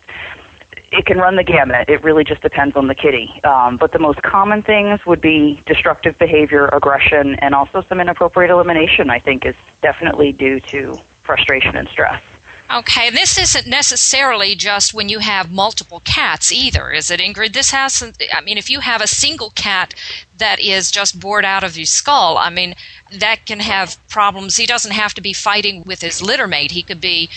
it 0.94 1.06
can 1.06 1.18
run 1.18 1.36
the 1.36 1.44
gamut. 1.44 1.90
It 1.90 2.04
really 2.04 2.24
just 2.24 2.42
depends 2.42 2.76
on 2.76 2.88
the 2.88 2.96
kitty. 2.96 3.42
Um, 3.44 3.78
but 3.78 3.92
the 3.92 4.00
most 4.00 4.22
common 4.22 4.62
things 4.62 5.06
would 5.06 5.22
be 5.22 5.62
destructive 5.66 6.18
behavior, 6.20 6.68
aggression, 6.68 7.36
and 7.36 7.56
also 7.56 7.82
some 7.82 8.00
inappropriate 8.00 8.52
elimination. 8.52 9.10
I 9.10 9.20
think 9.20 9.46
is 9.46 9.56
definitely 9.82 10.32
due 10.32 10.60
to 10.60 10.96
frustration 11.24 11.76
and 11.76 11.88
stress. 11.90 12.22
Okay, 12.74 13.12
this 13.12 13.38
isn't 13.38 13.68
necessarily 13.68 14.56
just 14.56 14.96
when 14.96 15.08
you 15.08 15.20
have 15.20 15.52
multiple 15.52 16.02
cats 16.04 16.52
either, 16.52 16.92
is 16.92 17.12
it, 17.12 17.20
Ingrid? 17.20 17.54
This 17.54 17.70
hasn't, 17.70 18.20
I 18.34 18.42
mean, 18.42 18.58
if 18.58 18.68
you 18.68 18.80
have 18.80 19.02
a 19.02 19.08
single 19.08 19.52
cat 19.52 19.94
that 20.40 20.60
is 20.60 20.90
just 20.90 21.20
bored 21.20 21.46
out 21.46 21.64
of 21.64 21.76
his 21.76 21.92
skull, 21.92 22.38
I 22.38 22.50
mean, 22.50 22.74
that 23.12 23.46
can 23.46 23.60
have 23.60 23.98
problems. 24.10 24.58
He 24.58 24.66
doesn't 24.66 24.92
have 24.92 25.14
to 25.14 25.22
be 25.22 25.34
fighting 25.34 25.84
with 25.84 26.02
his 26.02 26.20
littermate. 26.20 26.72
He 26.72 26.82
could 26.82 27.00
be. 27.00 27.30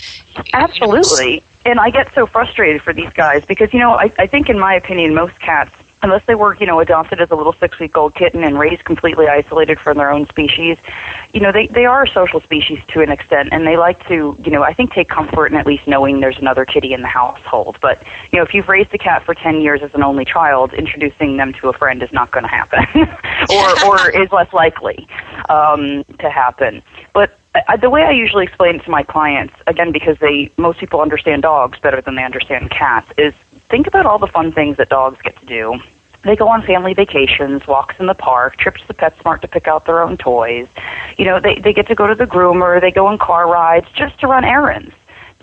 Absolutely. 0.53 1.33
You 1.33 1.37
know, 1.37 1.43
and 1.65 1.79
I 1.79 1.91
get 1.91 2.11
so 2.15 2.25
frustrated 2.25 2.81
for 2.81 2.93
these 2.93 3.11
guys 3.13 3.45
because, 3.45 3.71
you 3.73 3.79
know, 3.79 3.91
I, 3.91 4.11
I 4.17 4.25
think, 4.25 4.49
in 4.49 4.57
my 4.57 4.73
opinion, 4.73 5.13
most 5.13 5.39
cats 5.39 5.75
unless 6.01 6.25
they 6.25 6.35
were, 6.35 6.55
you 6.55 6.65
know, 6.65 6.79
adopted 6.79 7.19
as 7.21 7.31
a 7.31 7.35
little 7.35 7.53
six 7.53 7.79
week 7.79 7.97
old 7.97 8.13
kitten 8.15 8.43
and 8.43 8.59
raised 8.59 8.85
completely 8.85 9.27
isolated 9.27 9.79
from 9.79 9.97
their 9.97 10.11
own 10.11 10.27
species, 10.27 10.77
you 11.33 11.39
know, 11.39 11.51
they, 11.51 11.67
they 11.67 11.85
are 11.85 12.03
a 12.03 12.07
social 12.09 12.39
species 12.41 12.79
to 12.89 13.01
an 13.01 13.11
extent 13.11 13.49
and 13.51 13.65
they 13.65 13.77
like 13.77 14.05
to, 14.07 14.37
you 14.43 14.51
know, 14.51 14.63
I 14.63 14.73
think 14.73 14.93
take 14.93 15.09
comfort 15.09 15.47
in 15.47 15.57
at 15.57 15.65
least 15.65 15.87
knowing 15.87 16.19
there's 16.19 16.37
another 16.37 16.65
kitty 16.65 16.93
in 16.93 17.01
the 17.01 17.07
household. 17.07 17.77
But, 17.81 18.03
you 18.31 18.37
know, 18.37 18.43
if 18.43 18.53
you've 18.53 18.69
raised 18.69 18.93
a 18.93 18.97
cat 18.97 19.23
for 19.23 19.33
10 19.33 19.61
years 19.61 19.81
as 19.81 19.93
an 19.95 20.03
only 20.03 20.25
child, 20.25 20.73
introducing 20.73 21.37
them 21.37 21.53
to 21.53 21.69
a 21.69 21.73
friend 21.73 22.03
is 22.03 22.11
not 22.11 22.31
going 22.31 22.43
to 22.43 22.49
happen 22.49 22.85
or, 23.49 23.85
or 23.85 24.09
is 24.09 24.31
less 24.31 24.51
likely 24.53 25.07
um, 25.49 26.03
to 26.19 26.29
happen. 26.29 26.83
But 27.13 27.37
I, 27.55 27.77
the 27.77 27.89
way 27.89 28.03
I 28.03 28.11
usually 28.11 28.43
explain 28.43 28.75
it 28.75 28.83
to 28.83 28.91
my 28.91 29.03
clients, 29.03 29.53
again, 29.65 29.91
because 29.91 30.17
they 30.19 30.51
most 30.57 30.79
people 30.79 31.01
understand 31.01 31.41
dogs 31.41 31.79
better 31.79 32.01
than 32.01 32.15
they 32.15 32.23
understand 32.23 32.69
cats, 32.69 33.11
is 33.17 33.33
think 33.69 33.87
about 33.87 34.05
all 34.05 34.19
the 34.19 34.27
fun 34.27 34.51
things 34.51 34.77
that 34.77 34.89
dogs 34.89 35.19
get 35.21 35.37
to 35.39 35.45
do. 35.45 35.79
They 36.23 36.35
go 36.35 36.47
on 36.49 36.61
family 36.63 36.93
vacations, 36.93 37.65
walks 37.67 37.95
in 37.99 38.07
the 38.07 38.13
park, 38.13 38.57
trips 38.57 38.81
to 38.87 38.93
PetSmart 38.93 39.41
to 39.41 39.47
pick 39.47 39.67
out 39.67 39.85
their 39.85 40.01
own 40.01 40.17
toys. 40.17 40.67
You 41.17 41.25
know, 41.25 41.39
they 41.39 41.59
they 41.59 41.73
get 41.73 41.87
to 41.87 41.95
go 41.95 42.07
to 42.07 42.15
the 42.15 42.25
groomer, 42.25 42.81
they 42.81 42.91
go 42.91 43.07
on 43.07 43.17
car 43.17 43.49
rides 43.49 43.87
just 43.93 44.19
to 44.19 44.27
run 44.27 44.43
errands. 44.43 44.93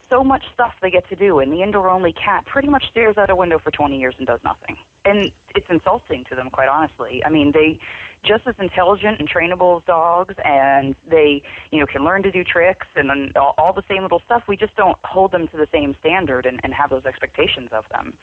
So 0.09 0.23
much 0.23 0.45
stuff 0.53 0.77
they 0.81 0.91
get 0.91 1.09
to 1.09 1.17
do, 1.17 1.39
and 1.39 1.51
the 1.51 1.63
indoor 1.63 1.89
only 1.89 2.13
cat 2.13 2.45
pretty 2.45 2.69
much 2.69 2.89
stares 2.91 3.17
out 3.17 3.31
a 3.31 3.37
window 3.37 3.59
for 3.59 3.71
20 3.71 3.99
years 3.99 4.15
and 4.19 4.27
does 4.27 4.43
nothing 4.45 4.79
and 5.05 5.33
it's 5.55 5.69
insulting 5.69 6.25
to 6.25 6.35
them, 6.35 6.51
quite 6.51 6.69
honestly. 6.69 7.25
I 7.25 7.29
mean, 7.29 7.53
they 7.53 7.81
just 8.23 8.47
as 8.47 8.59
intelligent 8.59 9.21
and 9.21 9.29
trainable 9.29 9.81
as 9.81 9.85
dogs, 9.85 10.35
and 10.45 10.95
they, 11.05 11.43
you 11.71 11.79
know, 11.79 11.87
can 11.87 12.05
learn 12.05 12.23
to 12.23 12.33
do 12.33 12.43
tricks 12.43 12.87
and, 12.97 13.37
all 13.37 13.73
the 13.73 13.85
same 13.89 14.03
little 14.03 14.21
stuff. 14.21 14.49
We 14.49 14.57
just 14.57 14.75
don't 14.75 14.99
hold 15.05 15.31
them 15.33 15.47
to 15.49 15.57
the 15.57 15.67
same 15.67 15.95
standard 15.97 16.47
and, 16.47 16.61
and 16.65 16.73
have 16.73 16.91
those 16.91 17.05
expectations 17.05 17.73
of 17.73 17.89
them. 17.91 18.17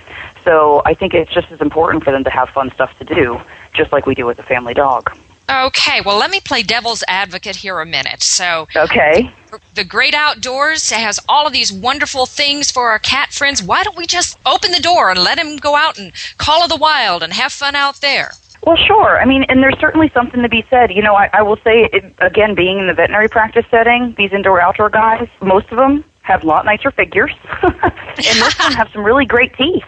So 0.44 0.82
I 0.86 0.94
think 0.96 1.14
it's 1.14 1.32
just 1.32 1.52
as 1.52 1.62
important 1.62 2.04
for 2.04 2.12
them 2.12 2.24
to 2.24 2.30
have 2.30 2.50
fun 2.50 2.72
stuff 2.72 2.98
to 3.00 3.06
do, 3.06 3.40
just 3.74 3.92
like 3.92 4.06
we 4.06 4.16
do 4.16 4.26
with 4.26 4.40
a 4.40 4.44
family 4.44 4.74
dog. 4.74 5.16
Okay, 5.50 6.02
well, 6.06 6.18
let 6.18 6.32
me 6.32 6.40
play 6.40 6.64
devil's 6.64 7.04
advocate 7.08 7.58
here 7.58 7.80
a 7.80 7.86
minute. 7.86 8.24
So, 8.24 8.68
okay, 8.76 9.34
the 9.76 9.84
great 9.84 10.14
outdoors 10.14 10.90
has 10.92 11.20
all 11.28 11.46
of 11.46 11.54
these 11.54 11.72
wonderful 11.74 12.26
things 12.26 12.72
for 12.72 12.90
our 12.90 13.00
cat 13.00 13.34
friends. 13.34 13.62
Why 13.62 13.84
don't 13.84 13.98
we 13.98 14.08
just 14.08 14.38
open 14.46 14.72
the 14.72 14.80
door 14.80 15.10
and 15.10 15.20
let 15.20 15.38
him 15.38 15.58
go 15.58 15.76
out 15.76 16.00
and 16.00 16.14
call 16.38 16.64
of 16.64 16.70
the 16.70 16.78
wild 16.78 17.22
and 17.22 17.34
have 17.34 17.52
fun 17.52 17.76
out 17.76 18.00
there? 18.02 18.32
Well, 18.64 18.78
sure. 18.78 19.20
I 19.20 19.26
mean, 19.26 19.44
and 19.50 19.62
there's 19.62 19.80
certainly 19.80 20.10
something 20.14 20.42
to 20.42 20.50
be 20.50 20.64
said. 20.70 20.92
You 20.92 21.02
know, 21.02 21.16
I, 21.16 21.30
I 21.34 21.42
will 21.42 21.58
say, 21.58 21.90
it, 21.92 22.14
again, 22.20 22.54
being 22.56 22.80
in 22.80 22.88
the 22.88 22.94
veterinary 22.94 23.28
practice 23.28 23.66
setting, 23.72 24.14
these 24.18 24.32
indoor 24.32 24.62
outdoor 24.62 24.90
guys, 24.90 25.28
most 25.42 25.70
of 25.72 25.78
them 25.78 26.06
have 26.24 26.44
a 26.44 26.48
lot 26.48 26.66
nicer 26.66 26.92
figures, 26.92 27.32
and 27.64 28.42
of 28.44 28.58
them 28.58 28.74
have 28.74 28.90
some 28.94 29.04
really 29.04 29.26
great 29.26 29.56
teeth 29.56 29.84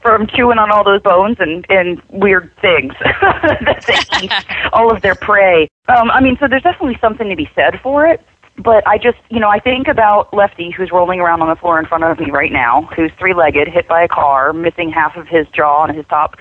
from 0.00 0.26
chewing 0.26 0.58
on 0.58 0.70
all 0.70 0.84
those 0.84 1.02
bones 1.02 1.36
and 1.40 1.66
and 1.68 2.00
weird 2.10 2.50
things 2.60 2.94
that 3.02 3.84
they 3.86 4.24
eat 4.24 4.32
all 4.72 4.92
of 4.92 5.02
their 5.02 5.14
prey. 5.14 5.68
Um, 5.88 6.10
I 6.10 6.20
mean, 6.20 6.36
so 6.38 6.46
there's 6.48 6.62
definitely 6.62 6.98
something 7.00 7.28
to 7.28 7.36
be 7.36 7.50
said 7.54 7.80
for 7.82 8.06
it. 8.06 8.20
But 8.58 8.86
I 8.86 8.98
just, 8.98 9.16
you 9.30 9.40
know, 9.40 9.48
I 9.48 9.58
think 9.58 9.88
about 9.88 10.32
Lefty, 10.34 10.70
who's 10.70 10.90
rolling 10.92 11.20
around 11.20 11.40
on 11.40 11.48
the 11.48 11.56
floor 11.56 11.78
in 11.80 11.86
front 11.86 12.04
of 12.04 12.20
me 12.20 12.30
right 12.30 12.52
now, 12.52 12.82
who's 12.94 13.10
three-legged, 13.18 13.66
hit 13.66 13.88
by 13.88 14.02
a 14.02 14.08
car, 14.08 14.52
missing 14.52 14.90
half 14.90 15.16
of 15.16 15.26
his 15.26 15.46
jaw 15.48 15.84
and 15.84 15.96
his 15.96 16.04
top, 16.06 16.36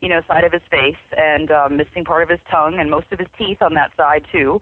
you 0.00 0.08
know, 0.08 0.22
side 0.26 0.42
of 0.42 0.52
his 0.52 0.62
face, 0.68 0.98
and 1.16 1.52
um, 1.52 1.76
missing 1.76 2.04
part 2.04 2.24
of 2.24 2.28
his 2.28 2.40
tongue 2.50 2.80
and 2.80 2.90
most 2.90 3.12
of 3.12 3.20
his 3.20 3.28
teeth 3.38 3.62
on 3.62 3.74
that 3.74 3.94
side 3.96 4.26
too. 4.32 4.60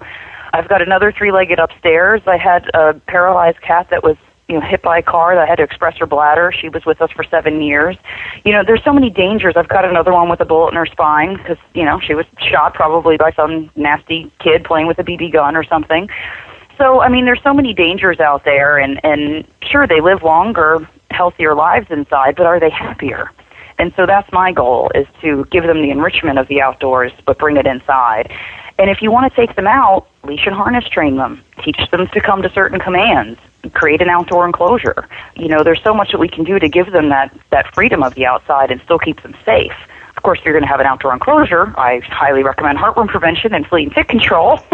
I've 0.53 0.67
got 0.67 0.81
another 0.81 1.13
three-legged 1.15 1.59
upstairs. 1.59 2.21
I 2.25 2.37
had 2.37 2.69
a 2.73 2.93
paralyzed 3.07 3.61
cat 3.61 3.87
that 3.89 4.03
was 4.03 4.17
you 4.47 4.59
know 4.59 4.65
hit 4.65 4.81
by 4.81 4.99
a 4.99 5.01
car 5.01 5.35
that 5.35 5.47
had 5.47 5.55
to 5.55 5.63
express 5.63 5.97
her 5.97 6.05
bladder. 6.05 6.51
She 6.51 6.67
was 6.67 6.85
with 6.85 7.01
us 7.01 7.09
for 7.15 7.23
seven 7.23 7.61
years. 7.61 7.95
You 8.43 8.51
know, 8.51 8.63
there's 8.65 8.83
so 8.83 8.91
many 8.91 9.09
dangers. 9.09 9.53
I've 9.55 9.69
got 9.69 9.85
another 9.85 10.11
one 10.11 10.29
with 10.29 10.41
a 10.41 10.45
bullet 10.45 10.71
in 10.71 10.75
her 10.75 10.85
spine 10.85 11.37
because 11.37 11.57
you 11.73 11.85
know 11.85 11.99
she 12.05 12.13
was 12.13 12.25
shot 12.37 12.73
probably 12.73 13.17
by 13.17 13.31
some 13.31 13.71
nasty 13.75 14.31
kid 14.39 14.65
playing 14.65 14.87
with 14.87 14.99
a 14.99 15.03
BB 15.03 15.31
gun 15.31 15.55
or 15.55 15.63
something. 15.63 16.09
So 16.77 16.99
I 17.01 17.09
mean, 17.09 17.25
there's 17.25 17.41
so 17.43 17.53
many 17.53 17.73
dangers 17.73 18.19
out 18.19 18.43
there, 18.43 18.77
and 18.77 18.99
and 19.03 19.45
sure 19.61 19.87
they 19.87 20.01
live 20.01 20.21
longer, 20.23 20.87
healthier 21.11 21.55
lives 21.55 21.87
inside, 21.89 22.35
but 22.35 22.45
are 22.45 22.59
they 22.59 22.69
happier? 22.69 23.31
And 23.79 23.91
so 23.95 24.05
that's 24.05 24.31
my 24.31 24.51
goal 24.51 24.91
is 24.93 25.07
to 25.21 25.45
give 25.51 25.63
them 25.63 25.81
the 25.81 25.89
enrichment 25.89 26.37
of 26.37 26.47
the 26.49 26.61
outdoors, 26.61 27.11
but 27.25 27.39
bring 27.39 27.57
it 27.57 27.65
inside. 27.65 28.31
And 28.77 28.89
if 28.89 29.01
you 29.01 29.11
want 29.11 29.31
to 29.31 29.35
take 29.35 29.55
them 29.55 29.67
out, 29.67 30.07
leash 30.23 30.45
and 30.45 30.55
harness 30.55 30.87
train 30.87 31.17
them, 31.17 31.43
teach 31.63 31.79
them 31.91 32.07
to 32.07 32.21
come 32.21 32.41
to 32.41 32.49
certain 32.51 32.79
commands, 32.79 33.39
create 33.73 34.01
an 34.01 34.09
outdoor 34.09 34.45
enclosure. 34.45 35.07
You 35.35 35.47
know, 35.47 35.63
there's 35.63 35.81
so 35.83 35.93
much 35.93 36.11
that 36.11 36.19
we 36.19 36.27
can 36.27 36.43
do 36.43 36.59
to 36.59 36.67
give 36.67 36.91
them 36.91 37.09
that, 37.09 37.35
that 37.51 37.73
freedom 37.73 38.03
of 38.03 38.15
the 38.15 38.25
outside 38.25 38.71
and 38.71 38.81
still 38.81 38.99
keep 38.99 39.21
them 39.21 39.35
safe. 39.45 39.73
Of 40.17 40.23
course, 40.23 40.39
if 40.39 40.45
you're 40.45 40.53
going 40.53 40.63
to 40.63 40.69
have 40.69 40.79
an 40.79 40.85
outdoor 40.85 41.13
enclosure, 41.13 41.73
I 41.77 42.01
highly 42.03 42.43
recommend 42.43 42.77
heartworm 42.77 43.07
prevention 43.07 43.53
and 43.53 43.65
flea 43.65 43.83
and 43.83 43.93
tick 43.93 44.07
control, 44.07 44.57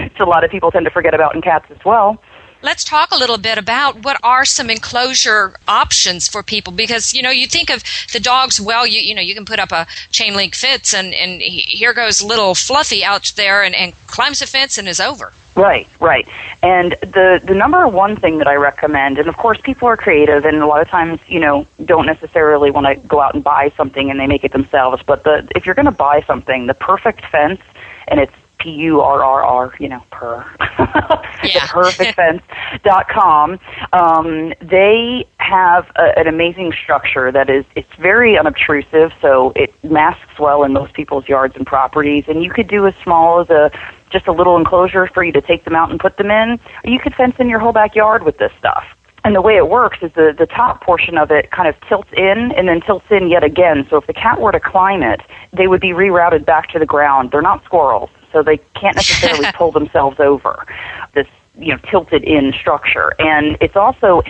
which 0.00 0.18
a 0.18 0.24
lot 0.24 0.44
of 0.44 0.50
people 0.50 0.70
tend 0.70 0.86
to 0.86 0.90
forget 0.90 1.14
about 1.14 1.34
in 1.34 1.42
cats 1.42 1.66
as 1.70 1.84
well. 1.84 2.22
Let's 2.60 2.82
talk 2.82 3.12
a 3.12 3.16
little 3.16 3.38
bit 3.38 3.56
about 3.56 4.04
what 4.04 4.18
are 4.24 4.44
some 4.44 4.68
enclosure 4.68 5.54
options 5.68 6.26
for 6.26 6.42
people 6.42 6.72
because 6.72 7.14
you 7.14 7.22
know 7.22 7.30
you 7.30 7.46
think 7.46 7.70
of 7.70 7.84
the 8.12 8.18
dogs 8.18 8.60
well 8.60 8.84
you 8.84 9.00
you 9.00 9.14
know 9.14 9.20
you 9.22 9.34
can 9.34 9.44
put 9.44 9.60
up 9.60 9.70
a 9.70 9.86
chain 10.10 10.34
link 10.34 10.56
fence 10.56 10.92
and 10.92 11.14
and 11.14 11.40
here 11.40 11.94
goes 11.94 12.20
little 12.20 12.56
Fluffy 12.56 13.04
out 13.04 13.32
there 13.36 13.62
and, 13.62 13.76
and 13.76 13.94
climbs 14.08 14.40
the 14.40 14.46
fence 14.46 14.76
and 14.76 14.88
is 14.88 14.98
over. 14.98 15.32
Right, 15.54 15.88
right. 15.98 16.26
And 16.62 16.92
the 17.00 17.40
the 17.42 17.54
number 17.54 17.86
one 17.88 18.16
thing 18.16 18.38
that 18.38 18.46
I 18.46 18.54
recommend, 18.54 19.18
and 19.18 19.28
of 19.28 19.36
course 19.36 19.60
people 19.60 19.88
are 19.88 19.96
creative, 19.96 20.44
and 20.44 20.56
a 20.62 20.66
lot 20.66 20.80
of 20.80 20.88
times 20.88 21.20
you 21.26 21.40
know 21.40 21.66
don't 21.84 22.06
necessarily 22.06 22.70
want 22.70 22.86
to 22.86 22.94
go 23.06 23.20
out 23.20 23.34
and 23.34 23.42
buy 23.42 23.72
something 23.76 24.10
and 24.10 24.18
they 24.18 24.26
make 24.26 24.44
it 24.44 24.52
themselves. 24.52 25.02
But 25.04 25.24
the 25.24 25.48
if 25.54 25.66
you're 25.66 25.74
going 25.74 25.86
to 25.86 25.92
buy 25.92 26.22
something, 26.22 26.66
the 26.66 26.74
Purrfect 26.74 27.28
Fence, 27.30 27.60
and 28.06 28.20
it's 28.20 28.34
P 28.58 28.70
U 28.70 29.00
R 29.00 29.22
R 29.22 29.42
R, 29.42 29.74
you 29.78 29.88
know, 29.88 30.02
per. 30.10 30.44
yeah. 30.60 31.66
purrfectfence.com. 31.68 33.60
Um, 33.92 34.52
they 34.60 35.26
have 35.38 35.90
a, 35.96 36.18
an 36.18 36.26
amazing 36.26 36.72
structure 36.72 37.32
that 37.32 37.48
is, 37.48 37.64
it's 37.74 37.94
very 37.98 38.38
unobtrusive, 38.38 39.12
so 39.20 39.52
it 39.56 39.72
masks 39.84 40.38
well 40.38 40.64
in 40.64 40.72
most 40.72 40.92
people's 40.94 41.28
yards 41.28 41.56
and 41.56 41.66
properties. 41.66 42.24
And 42.28 42.42
you 42.42 42.50
could 42.50 42.68
do 42.68 42.86
as 42.86 42.94
small 43.02 43.40
as 43.40 43.50
a, 43.50 43.70
just 44.10 44.26
a 44.26 44.32
little 44.32 44.56
enclosure 44.56 45.06
for 45.08 45.22
you 45.22 45.32
to 45.32 45.40
take 45.40 45.64
them 45.64 45.74
out 45.74 45.90
and 45.90 46.00
put 46.00 46.16
them 46.16 46.30
in, 46.30 46.60
or 46.84 46.90
you 46.90 46.98
could 46.98 47.14
fence 47.14 47.36
in 47.38 47.48
your 47.48 47.58
whole 47.58 47.72
backyard 47.72 48.24
with 48.24 48.38
this 48.38 48.52
stuff. 48.58 48.84
And 49.24 49.34
the 49.34 49.42
way 49.42 49.56
it 49.56 49.68
works 49.68 49.98
is 50.00 50.12
the, 50.12 50.34
the 50.36 50.46
top 50.46 50.82
portion 50.82 51.18
of 51.18 51.30
it 51.30 51.50
kind 51.50 51.68
of 51.68 51.74
tilts 51.88 52.08
in 52.16 52.52
and 52.52 52.68
then 52.68 52.80
tilts 52.80 53.06
in 53.10 53.28
yet 53.28 53.42
again. 53.42 53.86
So 53.90 53.96
if 53.96 54.06
the 54.06 54.12
cat 54.12 54.40
were 54.40 54.52
to 54.52 54.60
climb 54.60 55.02
it, 55.02 55.20
they 55.52 55.66
would 55.66 55.80
be 55.80 55.88
rerouted 55.90 56.46
back 56.46 56.70
to 56.70 56.78
the 56.78 56.86
ground. 56.86 57.30
They're 57.32 57.42
not 57.42 57.64
squirrels 57.64 58.10
so 58.32 58.42
they 58.42 58.58
can't 58.74 58.96
necessarily 58.96 59.46
pull 59.54 59.72
themselves 59.72 60.20
over. 60.20 60.66
This 61.14 61.26
you 61.58 61.72
know 61.72 61.78
tilted 61.90 62.24
in 62.24 62.52
structure, 62.52 63.14
and 63.18 63.56
it's 63.60 63.76
also 63.76 64.22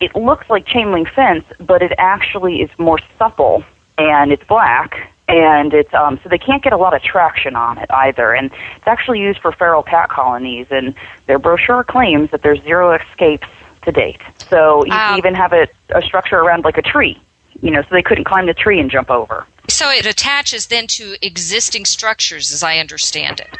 it 0.00 0.14
looks 0.16 0.48
like 0.50 0.66
chain 0.66 0.92
link 0.92 1.08
fence, 1.08 1.44
but 1.60 1.82
it 1.82 1.92
actually 1.98 2.60
is 2.62 2.70
more 2.78 2.98
supple 3.18 3.64
and 3.98 4.32
it's 4.32 4.44
black 4.44 5.12
and 5.28 5.72
it's 5.72 5.92
um 5.94 6.18
so 6.22 6.28
they 6.28 6.38
can't 6.38 6.64
get 6.64 6.72
a 6.72 6.76
lot 6.76 6.94
of 6.94 7.02
traction 7.02 7.54
on 7.54 7.78
it 7.78 7.90
either. 7.90 8.32
And 8.32 8.50
it's 8.76 8.86
actually 8.86 9.20
used 9.20 9.40
for 9.40 9.52
feral 9.52 9.82
cat 9.82 10.08
colonies 10.08 10.66
and 10.70 10.94
their 11.26 11.38
brochure 11.38 11.84
claims 11.84 12.30
that 12.30 12.42
there's 12.42 12.60
zero 12.62 12.92
escapes 12.92 13.48
to 13.82 13.92
date. 13.92 14.20
So 14.48 14.84
you 14.84 14.92
can 14.92 15.18
even 15.18 15.34
have 15.34 15.52
it 15.52 15.74
a 15.90 16.02
structure 16.02 16.38
around 16.38 16.64
like 16.64 16.78
a 16.78 16.82
tree 16.82 17.20
you 17.62 17.70
know 17.70 17.82
so 17.82 17.88
they 17.90 18.02
couldn't 18.02 18.24
climb 18.24 18.46
the 18.46 18.54
tree 18.54 18.78
and 18.78 18.90
jump 18.90 19.10
over 19.10 19.46
so 19.68 19.90
it 19.90 20.06
attaches 20.06 20.66
then 20.66 20.86
to 20.88 21.16
existing 21.22 21.84
structures, 21.84 22.52
as 22.52 22.62
I 22.62 22.78
understand 22.78 23.40
it. 23.40 23.58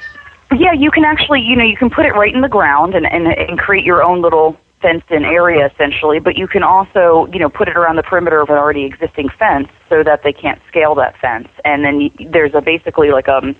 Yeah, 0.59 0.73
you 0.73 0.91
can 0.91 1.05
actually, 1.05 1.41
you 1.41 1.57
know, 1.57 1.65
you 1.65 1.77
can 1.77 1.89
put 1.89 2.05
it 2.05 2.11
right 2.11 2.35
in 2.35 2.43
the 2.43 2.49
ground 2.49 2.95
and, 2.95 3.07
and, 3.07 3.27
and 3.27 3.59
create 3.59 3.85
your 3.85 4.03
own 4.03 4.21
little 4.21 4.57
fenced-in 4.83 5.25
area 5.25 5.71
essentially, 5.73 6.19
but 6.19 6.37
you 6.37 6.47
can 6.47 6.63
also, 6.63 7.29
you 7.33 7.39
know, 7.39 7.49
put 7.49 7.69
it 7.69 7.77
around 7.77 7.97
the 7.97 8.03
perimeter 8.03 8.41
of 8.41 8.51
an 8.51 8.57
already 8.57 8.85
existing 8.85 9.29
fence 9.39 9.69
so 9.89 10.03
that 10.03 10.21
they 10.25 10.33
can't 10.33 10.61
scale 10.69 10.95
that 10.97 11.15
fence. 11.21 11.49
And 11.65 11.85
then 11.85 12.11
there's 12.33 12.53
a 12.55 12.61
basically 12.61 13.11
like 13.11 13.29
a, 13.29 13.39
um, 13.39 13.57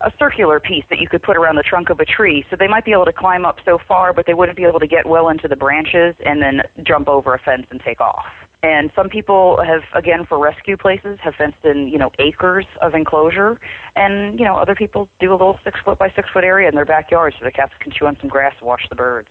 a 0.00 0.10
circular 0.18 0.60
piece 0.60 0.84
that 0.90 0.98
you 0.98 1.08
could 1.08 1.22
put 1.22 1.36
around 1.36 1.56
the 1.56 1.62
trunk 1.62 1.88
of 1.88 2.00
a 2.00 2.04
tree. 2.04 2.44
So 2.50 2.56
they 2.56 2.68
might 2.68 2.84
be 2.84 2.92
able 2.92 3.06
to 3.06 3.12
climb 3.12 3.46
up 3.46 3.56
so 3.64 3.78
far, 3.86 4.12
but 4.12 4.26
they 4.26 4.34
wouldn't 4.34 4.56
be 4.56 4.64
able 4.64 4.80
to 4.80 4.86
get 4.86 5.06
well 5.06 5.28
into 5.28 5.48
the 5.48 5.56
branches 5.56 6.14
and 6.24 6.42
then 6.42 6.62
jump 6.84 7.08
over 7.08 7.34
a 7.34 7.38
fence 7.38 7.66
and 7.70 7.80
take 7.80 8.00
off. 8.00 8.26
And 8.64 8.90
some 8.96 9.10
people 9.10 9.62
have, 9.62 9.82
again, 9.92 10.24
for 10.26 10.38
rescue 10.38 10.78
places, 10.78 11.18
have 11.22 11.34
fenced 11.34 11.62
in, 11.64 11.88
you 11.88 11.98
know, 11.98 12.10
acres 12.18 12.64
of 12.80 12.94
enclosure. 12.94 13.60
And, 13.94 14.38
you 14.38 14.46
know, 14.46 14.56
other 14.56 14.74
people 14.74 15.10
do 15.20 15.30
a 15.30 15.36
little 15.36 15.58
six 15.62 15.78
foot 15.84 15.98
by 15.98 16.10
six 16.16 16.30
foot 16.30 16.44
area 16.44 16.66
in 16.66 16.74
their 16.74 16.86
backyard 16.86 17.34
so 17.38 17.44
the 17.44 17.52
cats 17.52 17.74
can 17.78 17.92
chew 17.92 18.06
on 18.06 18.16
some 18.20 18.30
grass 18.30 18.54
and 18.58 18.66
watch 18.66 18.88
the 18.88 18.96
birds. 18.96 19.28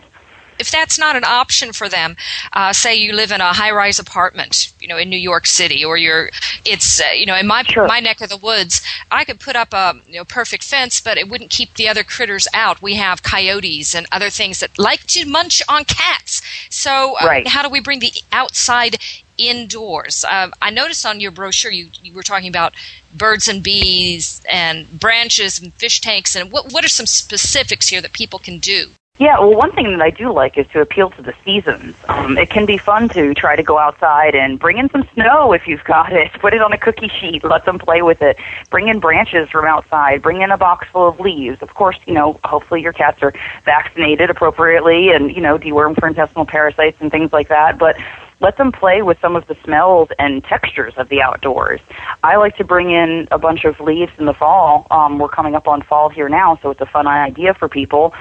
If 0.60 0.72
that's 0.72 0.98
not 1.00 1.16
an 1.16 1.24
option 1.24 1.74
for 1.74 1.90
them, 1.90 2.16
uh, 2.54 2.74
say 2.74 2.96
you 2.96 3.14
live 3.14 3.32
in 3.32 3.42
a 3.42 3.54
high-rise 3.54 4.00
apartment, 4.00 4.72
you 4.80 4.88
know, 4.88 4.98
in 4.98 5.10
New 5.10 5.18
York 5.18 5.46
City, 5.48 5.84
or 5.84 5.98
you're, 5.98 6.30
it's, 6.66 7.00
uh, 7.02 7.06
you 7.16 7.26
know, 7.26 7.36
in 7.36 7.48
my 7.48 7.64
Sure. 7.64 7.88
my 7.88 8.00
neck 8.00 8.22
of 8.22 8.30
the 8.30 8.38
woods, 8.38 8.82
I 9.10 9.24
could 9.26 9.40
put 9.40 9.56
up 9.56 9.74
a 9.74 9.96
you 10.08 10.16
know 10.16 10.26
Purrfect 10.26 10.64
Fence, 10.64 11.00
but 11.02 11.18
it 11.18 11.30
wouldn't 11.30 11.50
keep 11.50 11.74
the 11.76 11.88
other 11.90 12.04
critters 12.04 12.48
out. 12.54 12.82
We 12.82 12.96
have 12.96 13.24
coyotes 13.24 13.96
and 13.96 14.06
other 14.12 14.30
things 14.30 14.60
that 14.60 14.78
like 14.78 15.04
to 15.08 15.26
munch 15.26 15.62
on 15.70 15.86
cats. 15.86 16.42
So, 16.70 17.16
uh, 17.22 17.26
Right. 17.26 17.48
how 17.48 17.64
do 17.64 17.70
we 17.70 17.80
bring 17.80 18.00
the 18.00 18.14
outside 18.32 18.98
indoors? 19.38 20.24
Um, 20.30 20.54
I 20.62 20.70
noticed 20.70 21.06
on 21.06 21.20
your 21.20 21.32
brochure 21.32 21.72
you, 21.72 21.90
you 22.02 22.14
were 22.14 22.24
talking 22.24 22.48
about 22.50 22.74
birds 23.14 23.48
and 23.48 23.64
bees 23.64 24.42
and 24.52 25.00
branches 25.00 25.60
and 25.60 25.74
fish 25.76 26.02
tanks. 26.02 26.36
And 26.36 26.52
what 26.52 26.72
what 26.72 26.84
are 26.86 26.90
some 26.90 27.06
specifics 27.06 27.88
here 27.90 28.02
that 28.02 28.14
people 28.14 28.40
can 28.40 28.60
do? 28.60 28.92
Yeah, 29.20 29.40
well, 29.40 29.54
one 29.54 29.72
thing 29.74 29.92
that 29.92 30.02
I 30.02 30.10
do 30.10 30.34
like 30.34 30.58
is 30.58 30.66
to 30.74 30.82
appeal 30.82 31.12
to 31.12 31.22
the 31.22 31.36
seasons. 31.46 31.96
Um, 32.08 32.36
it 32.36 32.50
can 32.50 32.66
be 32.66 32.80
fun 32.80 33.10
to 33.10 33.36
try 33.36 33.56
to 33.56 33.62
go 33.62 33.78
outside 33.78 34.34
and 34.34 34.58
bring 34.58 34.80
in 34.80 34.90
some 34.90 35.08
snow 35.14 35.54
if 35.54 35.68
you've 35.68 35.84
got 35.84 36.12
it. 36.12 36.34
Put 36.42 36.56
it 36.56 36.64
on 36.64 36.74
a 36.74 36.80
cookie 36.80 37.10
sheet, 37.10 37.44
let 37.44 37.64
them 37.66 37.78
play 37.78 38.02
with 38.02 38.24
it. 38.24 38.38
Bring 38.72 38.88
in 38.88 39.00
branches 39.00 39.52
from 39.52 39.66
outside. 39.66 40.24
Bring 40.24 40.42
in 40.42 40.50
a 40.50 40.58
box 40.58 40.88
full 40.92 41.08
of 41.08 41.20
leaves. 41.20 41.62
Of 41.62 41.76
course, 41.76 42.00
you 42.08 42.14
know, 42.16 42.40
hopefully 42.44 42.82
your 42.82 42.92
cats 42.92 43.22
are 43.22 43.36
vaccinated 43.66 44.32
appropriately 44.32 45.12
and, 45.12 45.30
you 45.30 45.42
know, 45.42 45.60
dewormed 45.60 46.00
for 46.00 46.08
intestinal 46.08 46.48
parasites 46.48 46.98
and 47.00 47.12
things 47.12 47.32
like 47.32 47.50
that. 47.50 47.78
But 47.78 47.96
let 48.40 48.58
them 48.58 48.72
play 48.72 49.04
with 49.04 49.20
some 49.22 49.36
of 49.36 49.46
the 49.46 49.56
smells 49.64 50.10
and 50.18 50.44
textures 50.44 50.96
of 50.98 51.10
the 51.10 51.22
outdoors. 51.22 51.82
I 52.24 52.38
like 52.38 52.58
to 52.58 52.64
bring 52.64 52.90
in 52.90 53.28
a 53.30 53.38
bunch 53.38 53.64
of 53.64 53.80
leaves 53.80 54.12
in 54.18 54.26
the 54.26 54.34
fall. 54.34 54.88
Um, 54.90 55.20
we're 55.20 55.30
coming 55.30 55.54
up 55.54 55.68
on 55.68 55.84
fall 55.84 56.10
here 56.10 56.30
now, 56.30 56.58
so 56.64 56.72
it's 56.72 56.82
a 56.82 56.88
fun 56.88 57.06
idea 57.06 57.54
for 57.54 57.70
people 57.70 58.12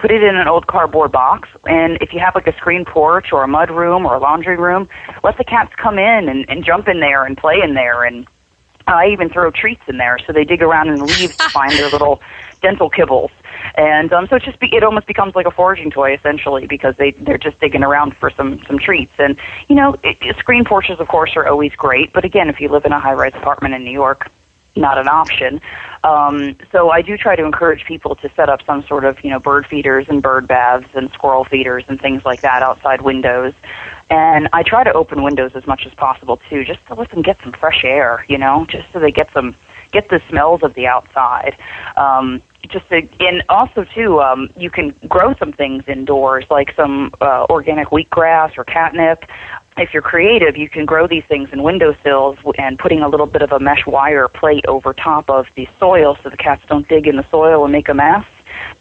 put 0.00 0.10
it 0.10 0.22
in 0.22 0.34
an 0.34 0.48
old 0.48 0.66
cardboard 0.66 1.12
box 1.12 1.48
and 1.66 1.98
if 2.00 2.14
you 2.14 2.18
have 2.18 2.34
like 2.34 2.46
a 2.46 2.56
screen 2.56 2.86
porch 2.86 3.32
or 3.32 3.42
a 3.42 3.48
mud 3.48 3.70
room 3.70 4.06
or 4.06 4.14
a 4.14 4.18
laundry 4.18 4.56
room 4.56 4.88
let 5.22 5.36
the 5.36 5.44
cats 5.44 5.72
come 5.76 5.98
in 5.98 6.28
and, 6.28 6.48
and 6.48 6.64
jump 6.64 6.88
in 6.88 7.00
there 7.00 7.26
and 7.26 7.36
play 7.36 7.60
in 7.62 7.74
there 7.74 8.02
and 8.04 8.26
I 8.86 9.08
even 9.08 9.28
throw 9.28 9.50
treats 9.50 9.82
in 9.86 9.98
there 9.98 10.18
so 10.26 10.32
they 10.32 10.44
dig 10.44 10.62
around 10.62 10.88
in 10.88 10.96
the 10.96 11.04
leaves 11.04 11.36
to 11.36 11.48
find 11.50 11.70
their 11.72 11.90
little 11.90 12.20
dental 12.62 12.90
kibbles. 12.90 13.30
And 13.74 14.10
um 14.12 14.26
so 14.26 14.36
it 14.36 14.42
just 14.42 14.58
be, 14.58 14.74
it 14.74 14.82
almost 14.82 15.06
becomes 15.06 15.34
like 15.34 15.46
a 15.46 15.50
foraging 15.50 15.90
toy 15.90 16.14
essentially 16.14 16.66
because 16.66 16.96
they 16.96 17.10
they're 17.12 17.38
just 17.38 17.60
digging 17.60 17.84
around 17.84 18.16
for 18.16 18.30
some 18.30 18.64
some 18.64 18.78
treats. 18.78 19.12
And 19.18 19.38
you 19.68 19.76
know 19.76 19.96
it, 20.02 20.36
screen 20.38 20.64
porches 20.64 20.98
of 20.98 21.08
course 21.08 21.36
are 21.36 21.46
always 21.46 21.74
great 21.74 22.12
but 22.14 22.24
again 22.24 22.48
if 22.48 22.58
you 22.58 22.68
live 22.68 22.86
in 22.86 22.92
a 22.92 22.98
high 22.98 23.12
rise 23.12 23.34
apartment 23.34 23.74
in 23.74 23.84
New 23.84 23.92
York 23.92 24.30
not 24.76 24.98
an 24.98 25.08
option. 25.08 25.60
Um, 26.04 26.56
so 26.72 26.90
I 26.90 27.02
do 27.02 27.16
try 27.16 27.36
to 27.36 27.44
encourage 27.44 27.84
people 27.84 28.14
to 28.16 28.30
set 28.30 28.48
up 28.48 28.62
some 28.64 28.82
sort 28.86 29.04
of, 29.04 29.22
you 29.22 29.30
know, 29.30 29.38
bird 29.38 29.66
feeders 29.66 30.08
and 30.08 30.22
bird 30.22 30.46
baths 30.48 30.88
and 30.94 31.10
squirrel 31.12 31.44
feeders 31.44 31.84
and 31.88 32.00
things 32.00 32.24
like 32.24 32.40
that 32.42 32.62
outside 32.62 33.02
windows. 33.02 33.54
And 34.08 34.48
I 34.52 34.62
try 34.62 34.84
to 34.84 34.92
open 34.92 35.22
windows 35.22 35.52
as 35.54 35.66
much 35.66 35.86
as 35.86 35.94
possible 35.94 36.38
too, 36.48 36.64
just 36.64 36.84
to 36.86 36.94
let 36.94 37.10
them 37.10 37.22
get 37.22 37.40
some 37.42 37.52
fresh 37.52 37.84
air, 37.84 38.24
you 38.28 38.38
know, 38.38 38.66
just 38.68 38.90
so 38.92 38.98
they 38.98 39.12
get 39.12 39.32
some 39.32 39.54
get 39.92 40.08
the 40.08 40.22
smells 40.28 40.62
of 40.62 40.74
the 40.74 40.86
outside. 40.86 41.56
Um, 41.96 42.42
just 42.68 42.88
to, 42.88 43.08
and 43.20 43.42
also 43.48 43.84
too, 43.84 44.20
um, 44.20 44.50
you 44.56 44.70
can 44.70 44.90
grow 45.08 45.34
some 45.34 45.52
things 45.52 45.84
indoors, 45.88 46.44
like 46.50 46.74
some 46.74 47.12
uh, 47.20 47.46
organic 47.50 47.88
wheatgrass 47.88 48.56
or 48.56 48.64
catnip. 48.64 49.24
If 49.80 49.94
you're 49.94 50.02
creative, 50.02 50.58
you 50.58 50.68
can 50.68 50.84
grow 50.84 51.06
these 51.06 51.24
things 51.24 51.48
in 51.54 51.62
windowsills 51.62 52.38
and 52.58 52.78
putting 52.78 53.00
a 53.00 53.08
little 53.08 53.24
bit 53.24 53.40
of 53.40 53.50
a 53.50 53.58
mesh 53.58 53.86
wire 53.86 54.28
plate 54.28 54.66
over 54.68 54.92
top 54.92 55.30
of 55.30 55.46
the 55.54 55.66
soil 55.78 56.18
so 56.22 56.28
the 56.28 56.36
cats 56.36 56.62
don't 56.68 56.86
dig 56.86 57.06
in 57.06 57.16
the 57.16 57.26
soil 57.30 57.64
and 57.64 57.72
make 57.72 57.88
a 57.88 57.94
mess. 57.94 58.26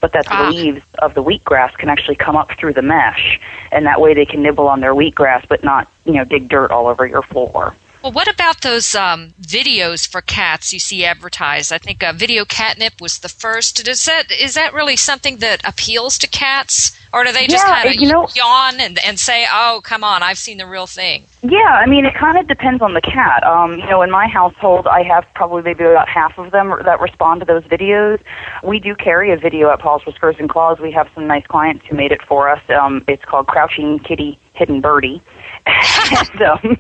But 0.02 0.12
that 0.12 0.26
the 0.26 0.34
Ah. 0.34 0.50
leaves 0.50 0.82
of 0.98 1.14
the 1.14 1.24
wheatgrass 1.24 1.72
can 1.78 1.88
actually 1.88 2.16
come 2.18 2.36
up 2.36 2.52
through 2.58 2.74
the 2.74 2.82
mesh, 2.82 3.40
and 3.72 3.86
that 3.86 4.02
way 4.02 4.14
they 4.14 4.26
can 4.26 4.42
nibble 4.42 4.68
on 4.68 4.82
their 4.82 4.94
wheatgrass, 4.94 5.48
but 5.48 5.64
not, 5.64 5.88
you 6.04 6.14
know, 6.14 6.26
dig 6.26 6.50
dirt 6.50 6.70
all 6.70 6.88
over 6.88 7.06
your 7.08 7.22
floor. 7.22 7.76
Well, 8.02 8.14
what 8.14 8.30
about 8.30 8.62
those 8.62 8.96
um, 8.96 9.34
videos 9.42 10.08
for 10.08 10.22
cats 10.22 10.72
you 10.72 10.80
see 10.80 11.04
advertised? 11.04 11.74
I 11.74 11.80
think 11.80 12.02
uh, 12.02 12.14
Video 12.14 12.46
Catnip 12.46 13.02
was 13.02 13.20
the 13.20 13.28
first. 13.28 13.84
Does 13.84 14.06
that 14.06 14.32
is 14.32 14.54
that 14.54 14.74
really 14.74 14.96
something 14.96 15.38
that 15.38 15.60
appeals 15.68 16.18
to 16.20 16.28
cats, 16.28 16.98
or 17.14 17.26
do 17.26 17.34
they 17.34 17.46
just 17.46 17.68
Yeah, 17.68 17.84
kind 17.84 17.90
of 17.90 18.02
you 18.02 18.08
know- 18.10 18.30
yawn 18.36 18.80
and, 18.80 18.98
and 19.06 19.20
say, 19.20 19.46
"Oh, 19.52 19.82
come 19.84 20.06
on, 20.06 20.24
I've 20.24 20.38
seen 20.38 20.58
the 20.60 20.66
real 20.66 20.88
thing"? 20.88 21.26
Yeah, 21.42 21.58
I 21.60 21.88
mean, 21.88 22.06
it 22.06 22.16
kind 22.16 22.38
of 22.38 22.48
depends 22.48 22.82
on 22.82 22.94
the 22.94 23.02
cat. 23.02 23.44
Um, 23.44 23.74
you 23.80 23.86
know, 23.88 24.02
in 24.02 24.12
my 24.12 24.28
household, 24.28 24.88
I 24.88 25.04
have 25.04 25.26
probably 25.36 25.62
maybe 25.62 25.84
about 25.84 26.08
half 26.08 26.38
of 26.38 26.52
them 26.52 26.74
that 26.86 27.02
respond 27.02 27.42
to 27.42 27.46
those 27.46 27.64
videos. 27.66 28.22
We 28.64 28.80
do 28.80 28.96
carry 28.96 29.34
a 29.34 29.38
video 29.38 29.70
at 29.72 29.80
Paws 29.80 30.06
Whiskers 30.06 30.38
and 30.40 30.50
Claws. 30.50 30.80
We 30.80 30.94
have 30.94 31.10
some 31.14 31.28
nice 31.28 31.46
clients 31.48 31.86
who 31.86 31.98
made 31.98 32.14
it 32.14 32.22
for 32.22 32.48
us. 32.50 32.62
Um, 32.70 33.04
it's 33.10 33.26
called 33.26 33.48
Crouching 33.48 34.00
Kitty 34.00 34.40
Hidden 34.54 34.80
Birdie. 34.80 35.22
and 35.66 36.42
um, 36.42 36.78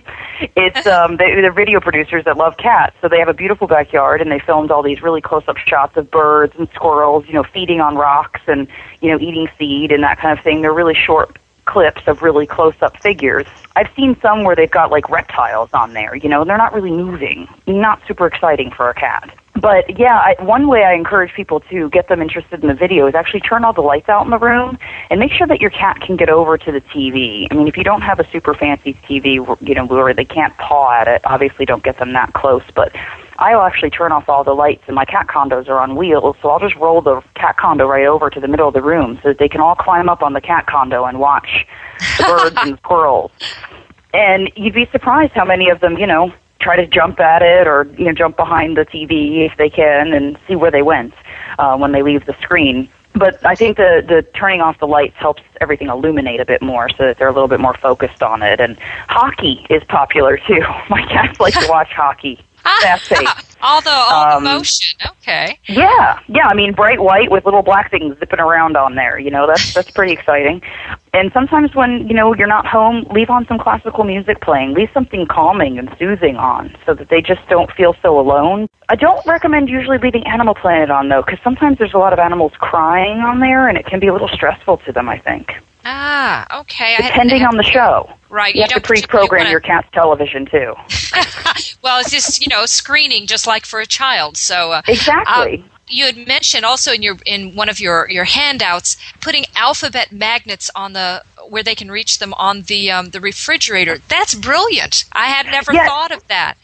it's 0.55 0.87
um, 0.87 1.17
they, 1.17 1.35
they're 1.35 1.51
video 1.51 1.79
producers 1.79 2.25
that 2.25 2.37
love 2.37 2.57
cats, 2.57 2.95
so 3.01 3.07
they 3.07 3.19
have 3.19 3.29
a 3.29 3.33
beautiful 3.33 3.67
backyard, 3.67 4.21
and 4.21 4.31
they 4.31 4.39
filmed 4.39 4.71
all 4.71 4.83
these 4.83 5.01
really 5.01 5.21
close-up 5.21 5.57
shots 5.57 5.97
of 5.97 6.09
birds 6.09 6.53
and 6.57 6.67
squirrels, 6.73 7.25
you 7.27 7.33
know, 7.33 7.43
feeding 7.43 7.81
on 7.81 7.95
rocks 7.95 8.41
and 8.47 8.67
you 9.01 9.11
know 9.11 9.19
eating 9.19 9.47
seed 9.57 9.91
and 9.91 10.03
that 10.03 10.19
kind 10.19 10.37
of 10.37 10.43
thing. 10.43 10.61
They're 10.61 10.73
really 10.73 10.95
short 10.95 11.37
clips 11.65 12.01
of 12.07 12.21
really 12.21 12.47
close 12.47 12.73
up 12.81 12.99
figures. 13.01 13.45
I've 13.75 13.89
seen 13.95 14.19
some 14.21 14.43
where 14.43 14.55
they've 14.55 14.69
got 14.69 14.89
like 14.89 15.09
reptiles 15.09 15.69
on 15.73 15.93
there, 15.93 16.15
you 16.15 16.27
know, 16.27 16.41
and 16.41 16.49
they're 16.49 16.57
not 16.57 16.73
really 16.73 16.91
moving. 16.91 17.47
Not 17.67 18.01
super 18.07 18.25
exciting 18.25 18.71
for 18.71 18.89
a 18.89 18.93
cat. 18.93 19.29
But 19.59 19.99
yeah, 19.99 20.13
I, 20.13 20.41
one 20.41 20.67
way 20.67 20.83
I 20.83 20.93
encourage 20.93 21.33
people 21.33 21.59
to 21.71 21.89
get 21.89 22.07
them 22.07 22.21
interested 22.21 22.61
in 22.61 22.67
the 22.67 22.73
video 22.73 23.07
is 23.07 23.15
actually 23.15 23.41
turn 23.41 23.65
all 23.65 23.73
the 23.73 23.81
lights 23.81 24.07
out 24.07 24.23
in 24.23 24.31
the 24.31 24.37
room 24.37 24.77
and 25.09 25.19
make 25.19 25.31
sure 25.31 25.47
that 25.47 25.59
your 25.59 25.69
cat 25.69 25.99
can 26.01 26.15
get 26.15 26.29
over 26.29 26.57
to 26.57 26.71
the 26.71 26.81
TV. 26.81 27.47
I 27.51 27.55
mean, 27.55 27.67
if 27.67 27.75
you 27.75 27.83
don't 27.83 28.01
have 28.01 28.19
a 28.19 28.29
super 28.31 28.53
fancy 28.53 28.93
TV, 28.93 29.33
you 29.61 29.75
know, 29.75 29.85
where 29.85 30.13
they 30.13 30.25
can't 30.25 30.55
paw 30.57 30.91
at 30.91 31.07
it, 31.07 31.21
obviously 31.25 31.65
don't 31.65 31.83
get 31.83 31.97
them 31.97 32.13
that 32.13 32.33
close, 32.33 32.63
but 32.73 32.95
I'll 33.37 33.61
actually 33.61 33.89
turn 33.89 34.11
off 34.11 34.27
all 34.27 34.43
the 34.43 34.53
lights, 34.53 34.83
and 34.87 34.95
my 34.95 35.05
cat 35.05 35.27
condos 35.27 35.67
are 35.69 35.79
on 35.79 35.95
wheels, 35.95 36.35
so 36.41 36.49
I'll 36.49 36.59
just 36.59 36.75
roll 36.75 37.01
the 37.01 37.21
cat 37.35 37.57
condo 37.57 37.87
right 37.87 38.05
over 38.05 38.29
to 38.29 38.39
the 38.39 38.47
middle 38.47 38.67
of 38.67 38.73
the 38.73 38.81
room 38.81 39.17
so 39.23 39.29
that 39.29 39.39
they 39.39 39.47
can 39.47 39.61
all 39.61 39.75
climb 39.75 40.09
up 40.09 40.21
on 40.21 40.33
the 40.33 40.41
cat 40.41 40.67
condo 40.67 41.05
and 41.05 41.19
watch 41.19 41.65
the 42.17 42.23
birds 42.23 42.57
and 42.59 42.77
squirrels. 42.83 43.31
And 44.13 44.51
you'd 44.55 44.73
be 44.73 44.87
surprised 44.91 45.33
how 45.33 45.45
many 45.45 45.69
of 45.69 45.79
them, 45.79 45.97
you 45.97 46.07
know, 46.07 46.33
try 46.59 46.75
to 46.75 46.85
jump 46.85 47.19
at 47.19 47.41
it 47.41 47.67
or 47.67 47.87
you 47.97 48.05
know 48.05 48.13
jump 48.13 48.35
behind 48.35 48.77
the 48.77 48.85
TV 48.85 49.45
if 49.45 49.57
they 49.57 49.69
can 49.69 50.13
and 50.13 50.37
see 50.47 50.55
where 50.55 50.71
they 50.71 50.81
went 50.81 51.13
uh, 51.57 51.77
when 51.77 51.91
they 51.91 52.01
leave 52.01 52.25
the 52.25 52.35
screen. 52.41 52.89
But 53.13 53.43
I 53.45 53.55
think 53.55 53.77
the 53.77 54.03
the 54.07 54.21
turning 54.37 54.61
off 54.61 54.79
the 54.79 54.87
lights 54.87 55.15
helps 55.17 55.41
everything 55.61 55.89
illuminate 55.89 56.39
a 56.39 56.45
bit 56.45 56.61
more, 56.61 56.89
so 56.89 57.03
that 57.05 57.17
they're 57.17 57.27
a 57.27 57.33
little 57.33 57.47
bit 57.47 57.59
more 57.59 57.73
focused 57.75 58.21
on 58.21 58.43
it. 58.43 58.59
And 58.59 58.77
hockey 59.07 59.65
is 59.69 59.83
popular 59.85 60.37
too. 60.37 60.61
My 60.89 61.01
cats 61.07 61.39
like 61.39 61.53
to 61.55 61.67
watch 61.69 61.91
hockey. 61.91 62.39
All 63.61 63.81
the 63.81 63.89
all 63.91 64.37
Um, 64.37 64.43
the 64.43 64.49
motion. 64.51 64.97
Okay. 65.21 65.59
Yeah, 65.67 66.19
yeah. 66.29 66.47
I 66.47 66.53
mean, 66.53 66.73
bright 66.73 67.01
white 67.01 67.29
with 67.29 67.43
little 67.43 67.61
black 67.61 67.91
things 67.91 68.17
zipping 68.17 68.39
around 68.39 68.77
on 68.77 68.95
there. 68.95 69.19
You 69.19 69.31
know, 69.31 69.47
that's 69.47 69.73
that's 69.73 69.91
pretty 69.91 70.13
exciting. 70.13 70.61
And 71.13 71.29
sometimes 71.33 71.75
when 71.75 72.07
you 72.07 72.13
know 72.13 72.33
you're 72.33 72.47
not 72.47 72.65
home, 72.65 73.05
leave 73.11 73.29
on 73.29 73.45
some 73.47 73.59
classical 73.59 74.05
music 74.05 74.39
playing. 74.41 74.75
Leave 74.75 74.89
something 74.93 75.27
calming 75.27 75.77
and 75.77 75.93
soothing 75.99 76.37
on, 76.37 76.73
so 76.85 76.93
that 76.93 77.09
they 77.09 77.21
just 77.21 77.41
don't 77.49 77.69
feel 77.73 77.95
so 78.01 78.17
alone. 78.17 78.69
I 78.87 78.95
don't 78.95 79.25
recommend 79.25 79.67
usually 79.69 79.97
leaving 79.97 80.25
Animal 80.25 80.55
Planet 80.55 80.89
on 80.89 81.09
though, 81.09 81.21
because 81.21 81.39
sometimes 81.43 81.79
there's 81.79 81.93
a 81.93 81.97
lot 81.97 82.13
of 82.13 82.19
animals 82.19 82.53
crying 82.59 83.17
on 83.19 83.41
there, 83.41 83.67
and 83.67 83.77
it 83.77 83.85
can 83.85 83.99
be 83.99 84.07
a 84.07 84.13
little 84.13 84.29
stressful 84.29 84.77
to 84.85 84.93
them. 84.93 85.09
I 85.09 85.19
think, 85.19 85.51
Ah, 85.85 86.59
okay. 86.61 86.95
Depending 86.97 87.43
on 87.43 87.55
the 87.57 87.63
show. 87.63 88.09
Right. 88.29 88.53
You, 88.53 88.61
have 88.61 88.71
to 88.71 88.81
pre-program 88.81 89.39
wanna- 89.39 89.49
your 89.51 89.59
cat's 89.59 89.87
television 89.91 90.45
too. 90.45 90.73
well, 91.81 91.99
it's 92.01 92.11
just 92.11 92.41
you 92.41 92.47
know 92.47 92.65
screening, 92.65 93.25
just 93.27 93.47
like 93.47 93.65
for 93.65 93.79
a 93.79 93.85
child. 93.85 94.37
So 94.37 94.71
uh, 94.73 94.81
Exactly. 94.87 95.63
uh, 95.65 95.67
you 95.87 96.05
had 96.05 96.27
mentioned 96.27 96.65
also 96.65 96.91
in 96.91 97.01
your 97.01 97.17
in 97.25 97.55
one 97.55 97.69
of 97.69 97.79
your 97.79 98.07
your 98.09 98.25
handouts 98.25 98.97
putting 99.21 99.45
alphabet 99.55 100.11
magnets 100.11 100.69
on 100.75 100.93
the 100.93 101.23
where 101.47 101.63
they 101.63 101.73
can 101.73 101.89
reach 101.89 102.19
them 102.19 102.33
on 102.35 102.61
the 102.63 102.91
um, 102.91 103.09
the 103.09 103.19
refrigerator. 103.21 103.97
That's 104.09 104.35
brilliant. 104.35 105.05
I 105.13 105.27
had 105.27 105.47
never 105.47 105.73
Yes. 105.73 105.87
thought 105.87 106.11
of 106.11 106.27
that. 106.27 106.55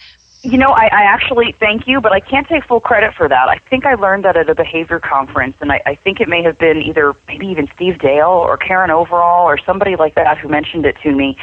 You 0.45 0.59
know, 0.59 0.67
I, 0.67 0.85
I 0.91 1.01
actually 1.01 1.55
thank 1.59 1.87
you, 1.87 1.99
but 1.99 2.11
I 2.11 2.19
can't 2.19 2.47
take 2.47 2.65
full 2.65 2.79
credit 2.79 3.15
for 3.15 3.27
that. 3.27 3.49
I 3.49 3.57
think 3.67 3.83
I 3.83 3.95
learned 3.95 4.25
that 4.25 4.37
at 4.37 4.47
a 4.47 4.53
behavior 4.53 4.99
conference, 4.99 5.55
and 5.59 5.71
I, 5.71 5.81
I 5.87 5.95
think 5.95 6.21
it 6.21 6.29
may 6.29 6.43
have 6.43 6.59
been 6.59 6.83
either 6.83 7.15
maybe 7.27 7.47
even 7.47 7.67
Steve 7.73 7.97
Dale 7.97 8.27
or 8.29 8.55
Karen 8.55 8.91
Overall 8.91 9.45
or 9.47 9.57
somebody 9.57 9.95
like 9.95 10.13
that 10.13 10.37
who 10.37 10.47
mentioned 10.47 10.85
it 10.85 10.97
to 11.01 11.11
me. 11.15 11.35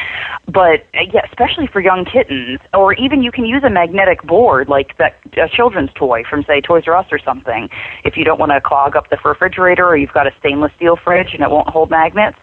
But 0.46 0.86
uh, 0.94 1.00
yeah, 1.12 1.26
especially 1.28 1.66
for 1.66 1.80
young 1.80 2.04
kittens, 2.04 2.60
or 2.72 2.92
even 2.92 3.24
you 3.24 3.32
can 3.32 3.44
use 3.44 3.64
a 3.64 3.70
magnetic 3.70 4.22
board 4.22 4.68
like 4.68 4.96
that 4.98 5.16
a 5.36 5.48
children's 5.48 5.90
toy 5.96 6.22
from 6.22 6.44
say 6.44 6.60
Toys 6.60 6.84
R 6.86 6.94
Us 6.94 7.06
or 7.10 7.18
something. 7.18 7.68
If 8.04 8.16
you 8.16 8.22
don't 8.22 8.38
want 8.38 8.52
to 8.52 8.60
clog 8.60 8.94
up 8.94 9.10
the 9.10 9.18
refrigerator, 9.24 9.84
or 9.84 9.96
you've 9.96 10.12
got 10.12 10.28
a 10.28 10.34
stainless 10.38 10.72
steel 10.76 10.94
fridge 10.94 11.34
and 11.34 11.42
it 11.42 11.50
won't 11.50 11.68
hold 11.68 11.90
magnets. 11.90 12.38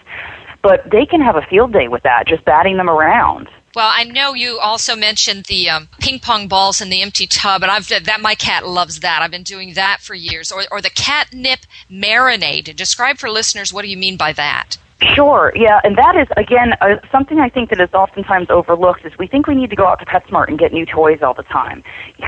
But 0.61 0.89
they 0.91 1.05
can 1.05 1.21
have 1.21 1.37
a 1.37 1.41
field 1.49 1.71
day 1.71 1.87
with 1.87 2.03
that, 2.03 2.27
just 2.27 2.43
batting 2.43 2.75
them 2.75 2.89
around. 2.89 3.47
Well, 3.75 3.91
I 3.93 4.03
know 4.03 4.33
you 4.33 4.59
also 4.59 4.95
mentioned 4.95 5.45
the 5.45 5.69
um, 5.69 5.89
ping 5.99 6.19
pong 6.19 6.47
balls 6.47 6.81
in 6.81 6.89
the 6.89 7.01
empty 7.01 7.27
tub, 7.27 7.61
and 7.61 7.71
I've 7.71 7.87
that 7.87 8.19
my 8.21 8.35
cat 8.35 8.67
loves 8.67 8.99
that. 9.01 9.21
I've 9.21 9.31
been 9.31 9.43
doing 9.43 9.73
that 9.73 9.99
for 10.01 10.15
years. 10.15 10.51
Or, 10.51 10.63
or 10.71 10.81
the 10.81 10.89
catnip 10.89 11.59
marinade. 11.89 12.75
Describe 12.75 13.17
for 13.17 13.29
listeners 13.29 13.71
what 13.71 13.83
do 13.83 13.87
you 13.89 13.97
mean 13.97 14.17
by 14.17 14.33
that? 14.33 14.77
Sure, 15.15 15.53
yeah, 15.55 15.79
and 15.85 15.97
that 15.97 16.17
is 16.17 16.27
again 16.35 16.73
uh, 16.81 16.97
something 17.09 17.39
I 17.39 17.47
think 17.47 17.69
that 17.69 17.79
is 17.79 17.93
oftentimes 17.93 18.49
overlooked. 18.49 19.05
Is 19.05 19.13
we 19.17 19.27
think 19.27 19.47
we 19.47 19.55
need 19.55 19.69
to 19.69 19.75
go 19.75 19.85
out 19.87 19.99
to 19.99 20.05
PetSmart 20.05 20.49
and 20.49 20.59
get 20.59 20.73
new 20.73 20.85
toys 20.85 21.19
all 21.21 21.33
the 21.33 21.43
time. 21.43 21.83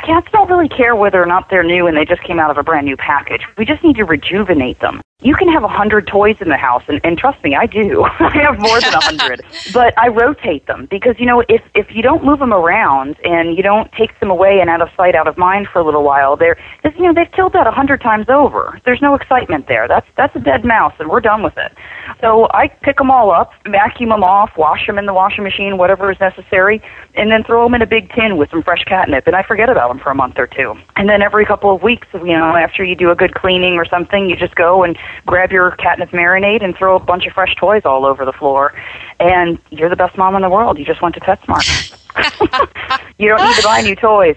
Cats 0.05 0.27
don't 0.31 0.49
really 0.49 0.69
care 0.69 0.95
whether 0.95 1.21
or 1.21 1.25
not 1.25 1.49
they're 1.49 1.63
new 1.63 1.87
and 1.87 1.97
they 1.97 2.05
just 2.05 2.23
came 2.23 2.39
out 2.39 2.49
of 2.49 2.57
a 2.57 2.63
brand 2.63 2.85
new 2.85 2.95
package. 2.95 3.41
We 3.57 3.65
just 3.65 3.83
need 3.83 3.97
to 3.97 4.05
rejuvenate 4.05 4.79
them. 4.79 5.01
You 5.21 5.35
can 5.35 5.47
have 5.49 5.63
a 5.63 5.67
hundred 5.67 6.07
toys 6.07 6.37
in 6.41 6.49
the 6.49 6.57
house, 6.57 6.83
and, 6.87 6.99
and 7.03 7.17
trust 7.17 7.43
me, 7.43 7.55
I 7.55 7.67
do. 7.67 8.03
I 8.19 8.37
have 8.37 8.59
more 8.59 8.81
than 8.81 8.93
a 8.93 9.03
hundred, 9.03 9.43
but 9.73 9.93
I 9.97 10.07
rotate 10.07 10.65
them 10.65 10.87
because 10.89 11.15
you 11.19 11.25
know 11.25 11.43
if 11.47 11.61
if 11.75 11.87
you 11.95 12.01
don't 12.01 12.25
move 12.25 12.39
them 12.39 12.53
around 12.53 13.17
and 13.23 13.55
you 13.55 13.61
don't 13.61 13.91
take 13.91 14.19
them 14.19 14.31
away 14.31 14.59
and 14.59 14.69
out 14.69 14.81
of 14.81 14.89
sight, 14.97 15.15
out 15.15 15.27
of 15.27 15.37
mind 15.37 15.67
for 15.71 15.79
a 15.79 15.85
little 15.85 16.03
while, 16.03 16.35
they're 16.35 16.57
just, 16.83 16.97
you 16.97 17.03
know 17.03 17.13
they've 17.13 17.31
killed 17.31 17.53
that 17.53 17.67
a 17.67 17.71
hundred 17.71 18.01
times 18.01 18.27
over. 18.29 18.81
There's 18.83 19.01
no 19.01 19.13
excitement 19.13 19.67
there. 19.67 19.87
That's 19.87 20.07
that's 20.17 20.35
a 20.35 20.39
dead 20.39 20.65
mouse, 20.65 20.93
and 20.99 21.09
we're 21.09 21.21
done 21.21 21.43
with 21.43 21.57
it. 21.57 21.71
So 22.19 22.47
I 22.53 22.67
pick 22.67 22.97
them 22.97 23.11
all 23.11 23.31
up, 23.31 23.51
vacuum 23.65 24.09
them 24.09 24.23
off, 24.23 24.51
wash 24.57 24.87
them 24.87 24.97
in 24.97 25.05
the 25.05 25.13
washing 25.13 25.43
machine, 25.43 25.77
whatever 25.77 26.11
is 26.11 26.19
necessary, 26.19 26.81
and 27.13 27.31
then 27.31 27.43
throw 27.43 27.63
them 27.65 27.75
in 27.75 27.81
a 27.81 27.87
big 27.87 28.11
tin 28.13 28.37
with 28.37 28.49
some 28.49 28.63
fresh 28.63 28.83
catnip, 28.85 29.27
and 29.27 29.35
I 29.35 29.43
forget 29.43 29.69
about 29.69 29.89
them 29.89 29.99
for 29.99 30.09
a 30.09 30.15
month 30.15 30.35
or 30.37 30.47
two. 30.47 30.73
And 30.95 31.07
then 31.07 31.21
every 31.21 31.45
couple 31.45 31.73
of 31.73 31.83
weeks, 31.83 32.07
you 32.13 32.37
know, 32.37 32.55
after 32.55 32.83
you 32.83 32.95
do 32.95 33.11
a 33.11 33.15
good 33.15 33.35
cleaning 33.35 33.75
or 33.75 33.85
something, 33.85 34.29
you 34.29 34.35
just 34.35 34.55
go 34.55 34.83
and 34.83 34.97
grab 35.25 35.51
your 35.51 35.71
catnip 35.71 36.09
marinade 36.09 36.63
and 36.63 36.75
throw 36.75 36.95
a 36.95 36.99
bunch 36.99 37.25
of 37.25 37.33
fresh 37.33 37.55
toys 37.55 37.83
all 37.85 38.05
over 38.05 38.25
the 38.25 38.33
floor, 38.33 38.73
and 39.19 39.57
you're 39.69 39.89
the 39.89 39.95
best 39.95 40.17
mom 40.17 40.35
in 40.35 40.41
the 40.41 40.49
world. 40.49 40.77
You 40.79 40.85
just 40.85 41.01
went 41.01 41.15
to 41.15 41.21
PetSmart. 41.21 41.97
you 43.17 43.29
don't 43.29 43.45
need 43.45 43.55
to 43.55 43.63
buy 43.63 43.81
new 43.81 43.95
toys. 43.95 44.35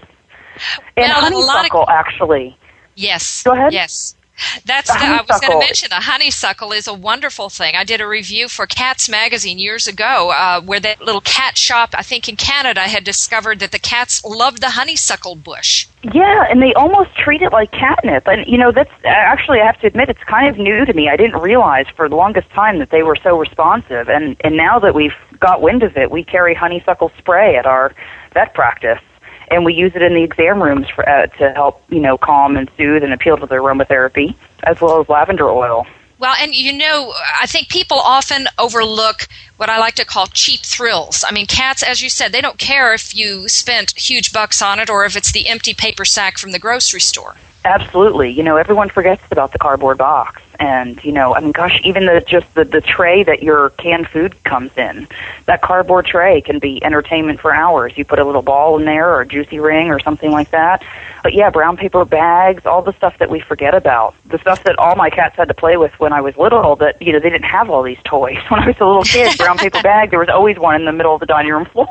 And 0.97 1.09
Well, 1.09 1.25
and 1.25 1.35
a 1.35 1.37
lot 1.37 1.43
of- 1.43 1.55
honeysuckle, 1.71 1.89
actually. 1.89 2.57
Yes. 2.95 3.43
Go 3.43 3.51
ahead. 3.53 3.73
Yes. 3.73 4.15
That's 4.65 4.91
The 4.91 4.99
the, 4.99 5.05
I 5.05 5.21
was 5.27 5.39
going 5.39 5.53
to 5.53 5.65
mention 5.65 5.89
the 5.89 5.95
honeysuckle 5.95 6.71
is 6.71 6.87
a 6.87 6.93
wonderful 6.93 7.49
thing. 7.49 7.75
I 7.75 7.83
did 7.83 8.01
a 8.01 8.07
review 8.07 8.47
for 8.47 8.65
Cats 8.65 9.07
magazine 9.07 9.59
years 9.59 9.87
ago, 9.87 10.33
uh, 10.35 10.61
where 10.61 10.79
that 10.79 11.01
little 11.01 11.21
cat 11.21 11.57
shop, 11.57 11.91
I 11.93 12.01
think 12.01 12.27
in 12.27 12.35
Canada, 12.35 12.81
had 12.81 13.03
discovered 13.03 13.59
that 13.59 13.71
the 13.71 13.79
cats 13.79 14.23
loved 14.25 14.61
the 14.61 14.71
honeysuckle 14.71 15.35
bush. 15.35 15.87
Yeah, 16.13 16.45
and 16.49 16.61
they 16.61 16.73
almost 16.73 17.15
treat 17.15 17.41
it 17.41 17.51
like 17.51 17.71
catnip. 17.71 18.27
And 18.27 18.45
you 18.47 18.57
know, 18.57 18.71
that's 18.71 18.91
actually 19.05 19.61
I 19.61 19.65
have 19.65 19.79
to 19.79 19.87
admit 19.87 20.09
it's 20.09 20.23
kind 20.25 20.47
of 20.47 20.57
new 20.57 20.85
to 20.85 20.93
me. 20.93 21.09
I 21.09 21.15
didn't 21.15 21.41
realize 21.41 21.85
for 21.95 22.09
the 22.09 22.15
longest 22.15 22.49
time 22.51 22.79
that 22.79 22.91
they 22.91 23.03
were 23.03 23.15
so 23.15 23.39
responsive. 23.39 24.09
And 24.09 24.35
and 24.41 24.57
now 24.57 24.79
that 24.79 24.93
we've 24.93 25.15
got 25.39 25.61
wind 25.61 25.83
of 25.83 25.97
it, 25.97 26.11
we 26.11 26.23
carry 26.23 26.53
honeysuckle 26.53 27.11
spray 27.17 27.55
at 27.55 27.65
our 27.65 27.95
vet 28.33 28.53
practice. 28.53 28.99
And 29.49 29.65
we 29.65 29.73
use 29.73 29.95
it 29.95 30.01
in 30.01 30.13
the 30.13 30.23
exam 30.23 30.61
rooms 30.61 30.87
for, 30.89 31.07
uh, 31.07 31.27
to 31.27 31.51
help, 31.53 31.83
you 31.89 31.99
know, 31.99 32.17
calm 32.17 32.57
and 32.57 32.69
soothe 32.77 33.03
and 33.03 33.13
appeal 33.13 33.37
to 33.37 33.45
the 33.45 33.55
aromatherapy, 33.55 34.35
as 34.63 34.81
well 34.81 34.99
as 35.01 35.09
lavender 35.09 35.49
oil. 35.49 35.85
Well, 36.17 36.35
and 36.39 36.55
you 36.55 36.73
know, 36.73 37.13
I 37.39 37.45
think 37.45 37.69
people 37.69 37.99
often 37.99 38.47
overlook 38.57 39.27
what 39.57 39.69
I 39.69 39.77
like 39.79 39.95
to 39.95 40.05
call 40.05 40.27
cheap 40.27 40.61
thrills. 40.61 41.23
I 41.27 41.31
mean, 41.31 41.45
cats, 41.45 41.83
as 41.83 42.01
you 42.01 42.09
said, 42.09 42.31
they 42.31 42.41
don't 42.41 42.57
care 42.57 42.93
if 42.93 43.15
you 43.15 43.47
spent 43.47 43.97
huge 43.99 44.31
bucks 44.31 44.61
on 44.61 44.79
it 44.79 44.89
or 44.89 45.05
if 45.05 45.15
it's 45.15 45.31
the 45.31 45.47
empty 45.47 45.73
paper 45.73 46.05
sack 46.05 46.37
from 46.37 46.51
the 46.51 46.59
grocery 46.59 47.01
store. 47.01 47.35
Absolutely. 47.65 48.29
You 48.29 48.43
know, 48.43 48.57
everyone 48.57 48.89
forgets 48.89 49.23
about 49.31 49.51
the 49.51 49.59
cardboard 49.59 49.97
box. 49.97 50.41
And, 50.59 51.03
you 51.03 51.11
know, 51.11 51.35
I 51.35 51.39
mean, 51.39 51.51
gosh, 51.51 51.79
even 51.83 52.05
the 52.05 52.23
just 52.25 52.53
the, 52.55 52.63
the 52.63 52.81
tray 52.81 53.23
that 53.23 53.43
your 53.43 53.71
canned 53.71 54.07
food 54.07 54.41
comes 54.43 54.71
in, 54.77 55.07
that 55.45 55.61
cardboard 55.61 56.05
tray 56.05 56.41
can 56.41 56.59
be 56.59 56.83
entertainment 56.83 57.39
for 57.39 57.53
hours. 57.53 57.97
You 57.97 58.05
put 58.05 58.19
a 58.19 58.25
little 58.25 58.41
ball 58.41 58.77
in 58.77 58.85
there 58.85 59.13
or 59.13 59.21
a 59.21 59.27
juicy 59.27 59.59
ring 59.59 59.89
or 59.89 59.99
something 59.99 60.31
like 60.31 60.51
that. 60.51 60.83
But 61.23 61.33
yeah, 61.33 61.49
brown 61.49 61.75
paper 61.75 62.05
bags, 62.05 62.65
all 62.65 62.83
the 62.83 62.93
stuff 62.93 63.17
that 63.17 63.29
we 63.31 63.39
forget 63.39 63.73
about. 63.73 64.13
The 64.25 64.37
stuff 64.37 64.63
that 64.63 64.77
all 64.77 64.95
my 64.95 65.09
cats 65.09 65.35
had 65.35 65.47
to 65.47 65.55
play 65.55 65.75
with 65.75 65.91
when 65.99 66.13
I 66.13 66.21
was 66.21 66.37
little 66.37 66.75
that, 66.77 67.01
you 67.01 67.11
know, 67.11 67.19
they 67.19 67.29
didn't 67.31 67.49
have 67.49 67.69
all 67.69 67.81
these 67.83 67.97
toys. 68.03 68.37
When 68.49 68.61
I 68.61 68.67
was 68.67 68.75
a 68.79 68.85
little 68.85 69.03
kid, 69.03 69.37
brown 69.37 69.57
paper 69.57 69.81
bag, 69.83 70.11
there 70.11 70.19
was 70.19 70.29
always 70.29 70.57
one 70.59 70.75
in 70.75 70.85
the 70.85 70.91
middle 70.91 71.13
of 71.13 71.19
the 71.19 71.25
dining 71.25 71.51
room 71.51 71.65
floor. 71.65 71.89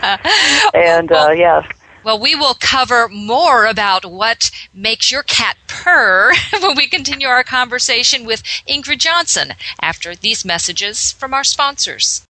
and, 0.74 1.10
uh, 1.10 1.30
yeah. 1.30 1.66
Well, 2.08 2.18
we 2.18 2.34
will 2.34 2.54
cover 2.54 3.06
more 3.08 3.66
about 3.66 4.06
what 4.06 4.50
makes 4.72 5.12
your 5.12 5.22
cat 5.24 5.58
purr 5.66 6.32
when 6.62 6.74
we 6.74 6.88
continue 6.88 7.28
our 7.28 7.44
conversation 7.44 8.24
with 8.24 8.42
Ingrid 8.66 8.96
Johnson 8.96 9.52
after 9.82 10.16
these 10.16 10.42
messages 10.42 11.12
from 11.12 11.34
our 11.34 11.44
sponsors. 11.44 12.26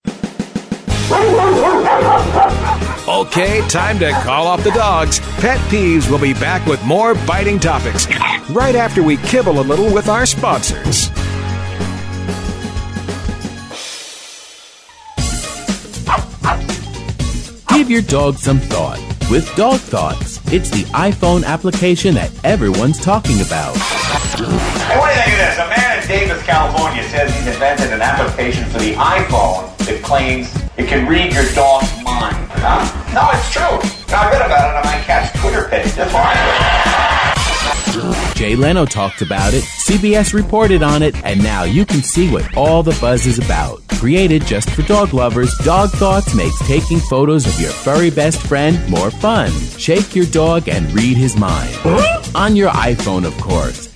Okay, 3.06 3.60
time 3.68 3.98
to 3.98 4.12
call 4.24 4.46
off 4.46 4.64
the 4.64 4.72
dogs. 4.74 5.20
Pet 5.40 5.60
Peeves 5.68 6.10
will 6.10 6.20
be 6.20 6.32
back 6.32 6.66
with 6.66 6.82
more 6.86 7.14
biting 7.26 7.60
topics 7.60 8.06
right 8.48 8.76
after 8.76 9.02
we 9.02 9.18
kibble 9.18 9.60
a 9.60 9.66
little 9.68 9.92
with 9.92 10.08
our 10.08 10.24
sponsors. 10.24 11.10
Give 17.68 17.90
your 17.90 18.00
dog 18.00 18.36
some 18.36 18.58
thought 18.58 19.05
with 19.30 19.54
Dog 19.56 19.80
Thoughts. 19.80 20.40
It's 20.52 20.70
the 20.70 20.84
iPhone 20.94 21.44
application 21.44 22.14
that 22.14 22.30
everyone's 22.44 23.00
talking 23.00 23.40
about. 23.40 23.74
Hey, 23.76 24.98
what 24.98 25.10
do 25.10 25.18
you 25.18 25.24
think 25.24 25.32
of 25.32 25.42
this? 25.42 25.58
A 25.58 25.68
man 25.68 26.02
in 26.02 26.08
Davis, 26.08 26.42
California 26.44 27.02
says 27.08 27.34
he's 27.34 27.46
invented 27.46 27.92
an 27.92 28.02
application 28.02 28.64
for 28.66 28.78
the 28.78 28.94
iPhone 28.94 29.76
that 29.86 30.02
claims 30.02 30.54
it 30.76 30.86
can 30.86 31.08
read 31.08 31.32
your 31.32 31.50
dog's 31.54 31.90
mind. 32.04 32.36
Huh? 32.62 32.86
No, 33.14 33.30
it's 33.32 33.50
true. 33.50 33.80
I 34.14 34.30
read 34.30 34.42
about 34.42 34.70
it 34.70 34.76
on 34.76 34.84
my 34.84 35.02
cat's 35.04 35.38
Twitter 35.40 35.68
page. 35.68 35.92
That's 35.92 36.12
why 36.12 37.15
Jay 38.34 38.54
Leno 38.54 38.84
talked 38.84 39.22
about 39.22 39.54
it, 39.54 39.62
CBS 39.62 40.34
reported 40.34 40.82
on 40.82 41.02
it, 41.02 41.16
and 41.24 41.42
now 41.42 41.64
you 41.64 41.86
can 41.86 42.02
see 42.02 42.30
what 42.30 42.56
all 42.56 42.82
the 42.82 42.96
buzz 43.00 43.26
is 43.26 43.38
about. 43.38 43.80
Created 43.88 44.44
just 44.44 44.68
for 44.70 44.82
dog 44.82 45.14
lovers, 45.14 45.56
Dog 45.64 45.90
Thoughts 45.90 46.34
makes 46.34 46.58
taking 46.66 46.98
photos 46.98 47.46
of 47.46 47.58
your 47.58 47.70
furry 47.70 48.10
best 48.10 48.40
friend 48.46 48.78
more 48.90 49.10
fun. 49.10 49.50
Shake 49.78 50.14
your 50.14 50.26
dog 50.26 50.68
and 50.68 50.92
read 50.92 51.16
his 51.16 51.36
mind. 51.36 51.74
On 52.34 52.54
your 52.54 52.70
iPhone, 52.70 53.24
of 53.24 53.34
course. 53.40 53.95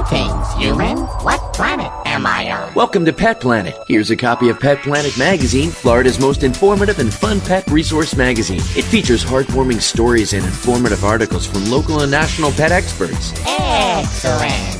Greetings, 0.00 0.52
human. 0.54 0.96
What 1.24 1.52
planet 1.52 1.92
am 2.06 2.26
I 2.26 2.50
on? 2.50 2.72
Welcome 2.72 3.04
to 3.04 3.12
Pet 3.12 3.38
Planet. 3.38 3.76
Here's 3.86 4.10
a 4.10 4.16
copy 4.16 4.48
of 4.48 4.58
Pet 4.58 4.78
Planet 4.78 5.16
Magazine, 5.18 5.70
Florida's 5.70 6.18
most 6.18 6.42
informative 6.42 7.00
and 7.00 7.12
fun 7.12 7.38
pet 7.42 7.70
resource 7.70 8.16
magazine. 8.16 8.62
It 8.74 8.84
features 8.84 9.22
heartwarming 9.22 9.82
stories 9.82 10.32
and 10.32 10.42
informative 10.42 11.04
articles 11.04 11.46
from 11.46 11.66
local 11.66 12.00
and 12.00 12.10
national 12.10 12.50
pet 12.52 12.72
experts. 12.72 13.34
Excellent. 13.46 14.79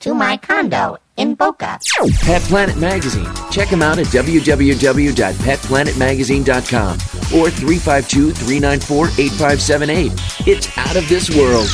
to 0.00 0.14
my 0.14 0.36
condo 0.36 0.98
in 1.16 1.34
Boca. 1.34 1.78
Pet 2.22 2.42
Planet 2.42 2.76
Magazine. 2.76 3.28
Check 3.50 3.68
them 3.68 3.82
out 3.82 3.98
at 3.98 4.06
www.petplanetmagazine.com 4.06 6.92
or 7.38 7.50
352 7.50 8.32
394 8.32 9.06
8578. 9.06 10.12
It's 10.48 10.78
out 10.78 10.96
of 10.96 11.08
this 11.08 11.28
world. 11.36 11.68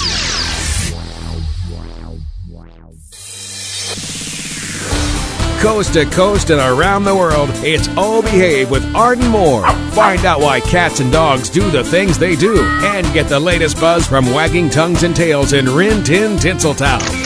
Coast 5.61 5.95
to 5.95 6.05
coast 6.07 6.51
and 6.51 6.61
around 6.61 7.05
the 7.05 7.15
world, 7.15 7.49
it's 7.55 7.89
All 7.97 8.21
Behave 8.23 8.71
with 8.71 8.85
Arden 8.95 9.27
Moore. 9.29 9.67
Find 9.93 10.25
out 10.25 10.41
why 10.41 10.61
cats 10.61 11.01
and 11.01 11.11
dogs 11.11 11.49
do 11.49 11.71
the 11.71 11.83
things 11.83 12.19
they 12.19 12.37
do 12.37 12.63
and 12.83 13.11
get 13.15 13.29
the 13.29 13.41
latest 13.41 13.81
buzz 13.81 14.07
from 14.07 14.27
wagging 14.33 14.69
tongues 14.69 15.03
and 15.03 15.17
tails 15.17 15.55
in 15.55 15.65
Rin 15.67 16.05
Tin 16.05 16.37
Tinseltown. 16.37 17.26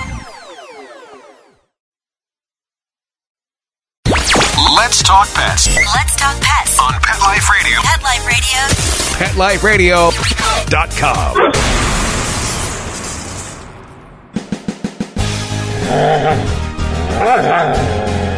PetLifeRadio.com. 9.41 11.33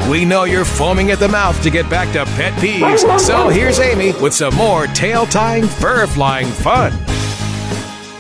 We 0.10 0.24
know 0.24 0.46
you're 0.46 0.64
foaming 0.64 1.12
at 1.12 1.20
the 1.20 1.28
mouth 1.28 1.62
to 1.64 1.70
get 1.70 1.90
back 1.90 2.14
to 2.14 2.24
pet 2.36 2.54
peeves, 2.54 3.20
so 3.20 3.50
here's 3.50 3.80
Amy 3.80 4.14
with 4.22 4.34
some 4.34 4.56
more 4.56 4.88
tail 4.88 5.26
tying, 5.26 5.68
fur 5.68 6.08
flying 6.08 6.48
fun. 6.48 6.94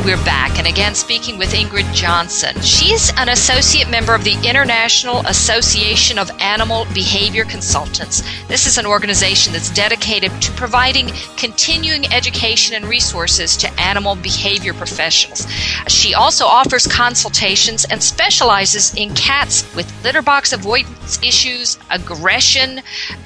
We're 0.06 0.18
back 0.26 0.60
and 0.60 0.68
again 0.68 0.96
speaking 0.96 1.38
with 1.38 1.54
Ingrid 1.54 1.94
Johnson. 1.94 2.60
She's 2.62 3.14
an 3.16 3.30
associate 3.30 3.90
member 3.90 4.14
of 4.14 4.26
the 4.26 4.38
International 4.44 5.26
Association 5.28 6.20
of 6.20 6.30
Animal 6.42 6.86
Behavior 6.94 7.46
Consultants. 7.46 8.22
This 8.50 8.68
is 8.68 8.78
an 8.78 8.86
organization 8.86 9.54
that's 9.54 9.70
dedicated 9.70 10.30
to 10.42 10.52
providing 10.52 11.08
continuing 11.38 12.06
education 12.14 12.76
and 12.76 12.84
resources 12.86 13.56
to 13.56 13.80
animal 13.80 14.16
behavior 14.16 14.74
professionals. 14.74 15.48
She 15.88 16.14
also 16.14 16.48
offers 16.48 16.86
consultations 16.86 17.86
and 17.86 18.04
specializes 18.04 18.94
in 18.96 19.14
cats 19.14 19.74
with 19.74 19.90
litter 20.04 20.22
box 20.22 20.52
avoidance 20.52 21.18
issues, 21.24 21.80
aggression, 21.90 22.82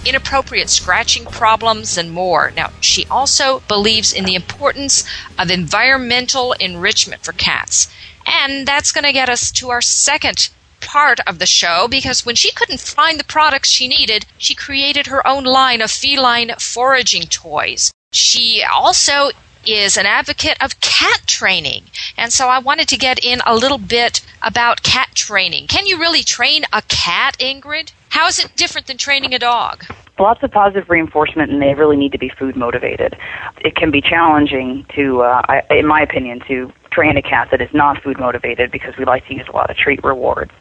inappropriate 0.06 0.70
scratching 0.70 1.26
problems, 1.26 1.98
and 1.98 2.12
more. 2.12 2.52
Now, 2.56 2.70
she 2.82 3.08
also 3.08 3.62
believes 3.68 4.14
in 4.14 4.26
the 4.26 4.36
importance 4.36 5.06
of 5.38 5.52
environmental 5.52 6.54
enrichment 6.54 7.24
for 7.24 7.34
cats. 7.34 7.88
And 8.26 8.68
that's 8.68 8.92
going 8.92 9.06
to 9.06 9.14
get 9.14 9.30
us 9.30 9.52
to 9.52 9.70
our 9.70 9.82
second 9.82 10.50
part 10.82 11.20
of 11.28 11.40
the 11.40 11.46
show 11.46 11.88
because 11.88 12.26
when 12.26 12.36
she 12.36 12.52
couldn't 12.52 12.80
find 12.80 13.20
the 13.20 13.24
products 13.24 13.70
she 13.70 13.88
needed, 13.88 14.26
she 14.38 14.54
created 14.54 15.08
her 15.08 15.26
own 15.26 15.44
line 15.44 15.82
of 15.82 15.92
feline 15.92 16.52
foraging 16.60 17.24
toys. 17.24 17.92
She 18.12 18.64
also 18.64 19.32
is 19.66 19.98
an 19.98 20.06
advocate 20.06 20.58
of 20.62 20.80
cat 20.80 21.22
training. 21.28 21.84
And 22.16 22.32
so 22.32 22.48
I 22.48 22.60
wanted 22.60 22.88
to 22.90 22.98
get 22.98 23.24
in 23.24 23.42
a 23.46 23.56
little 23.56 23.78
bit 23.78 24.22
about 24.42 24.84
cat 24.84 25.10
training. 25.14 25.68
Can 25.68 25.86
you 25.86 26.00
really 26.00 26.24
train 26.24 26.64
a 26.72 26.82
cat, 26.84 27.38
Ingrid? 27.40 27.92
How 28.10 28.28
is 28.28 28.40
it 28.40 28.56
different 28.56 28.88
than 28.88 28.98
training 28.98 29.34
a 29.34 29.40
dog? 29.40 29.86
Lots 30.20 30.42
of 30.44 30.52
positive 30.52 30.90
reinforcement 30.90 31.52
and 31.52 31.62
they 31.62 31.74
really 31.74 31.98
need 31.98 32.12
to 32.12 32.18
be 32.18 32.30
food 32.30 32.56
motivated. 32.56 33.16
It 33.62 33.76
can 33.76 33.92
be 33.92 34.02
challenging 34.02 34.86
to, 34.96 35.22
uh, 35.22 35.42
I, 35.48 35.62
in 35.72 35.88
my 35.88 36.02
opinion, 36.02 36.42
to 36.48 36.72
train 36.92 37.16
a 37.18 37.22
cat 37.22 37.50
that 37.52 37.62
is 37.62 37.70
not 37.74 38.02
food 38.02 38.20
motivated 38.20 38.72
because 38.72 38.96
we 38.98 39.06
like 39.06 39.26
to 39.28 39.34
use 39.34 39.46
a 39.48 39.52
lot 39.52 39.70
of 39.70 39.78
treat 39.78 40.04
rewards. 40.04 40.52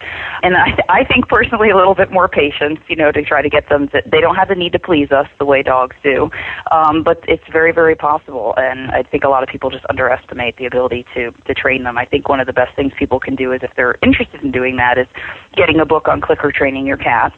And 0.42 0.56
I, 0.56 0.76
I 0.88 1.04
think 1.04 1.28
personally 1.28 1.70
a 1.70 1.76
little 1.76 1.94
bit 1.94 2.10
more 2.10 2.28
patience, 2.28 2.78
you 2.88 2.96
know, 2.96 3.10
to 3.10 3.22
try 3.22 3.40
to 3.40 3.48
get 3.48 3.68
them 3.68 3.88
to, 3.88 4.02
they 4.04 4.20
don't 4.20 4.36
have 4.36 4.48
the 4.48 4.54
need 4.54 4.72
to 4.72 4.78
please 4.78 5.10
us 5.10 5.26
the 5.38 5.46
way 5.46 5.62
dogs 5.62 5.96
do. 6.02 6.30
Um, 6.72 7.02
but 7.02 7.24
it's 7.26 7.44
very, 7.50 7.72
very 7.72 7.96
possible. 7.96 8.54
And 8.56 8.90
I 8.90 9.02
think 9.02 9.24
a 9.24 9.28
lot 9.28 9.42
of 9.42 9.48
people 9.48 9.70
just 9.70 9.86
underestimate 9.88 10.56
the 10.58 10.66
ability 10.66 11.06
to, 11.14 11.30
to 11.30 11.54
train 11.54 11.84
them. 11.84 11.96
I 11.96 12.04
think 12.04 12.28
one 12.28 12.40
of 12.40 12.46
the 12.46 12.52
best 12.52 12.76
things 12.76 12.92
people 12.98 13.18
can 13.18 13.34
do 13.34 13.52
is 13.52 13.60
if 13.62 13.70
they're 13.76 13.96
interested 14.02 14.42
in 14.42 14.52
doing 14.52 14.76
that 14.76 14.98
is 14.98 15.06
getting 15.54 15.80
a 15.80 15.86
book 15.86 16.08
on 16.08 16.20
clicker 16.20 16.52
training 16.52 16.86
your 16.86 16.98
cat 16.98 17.32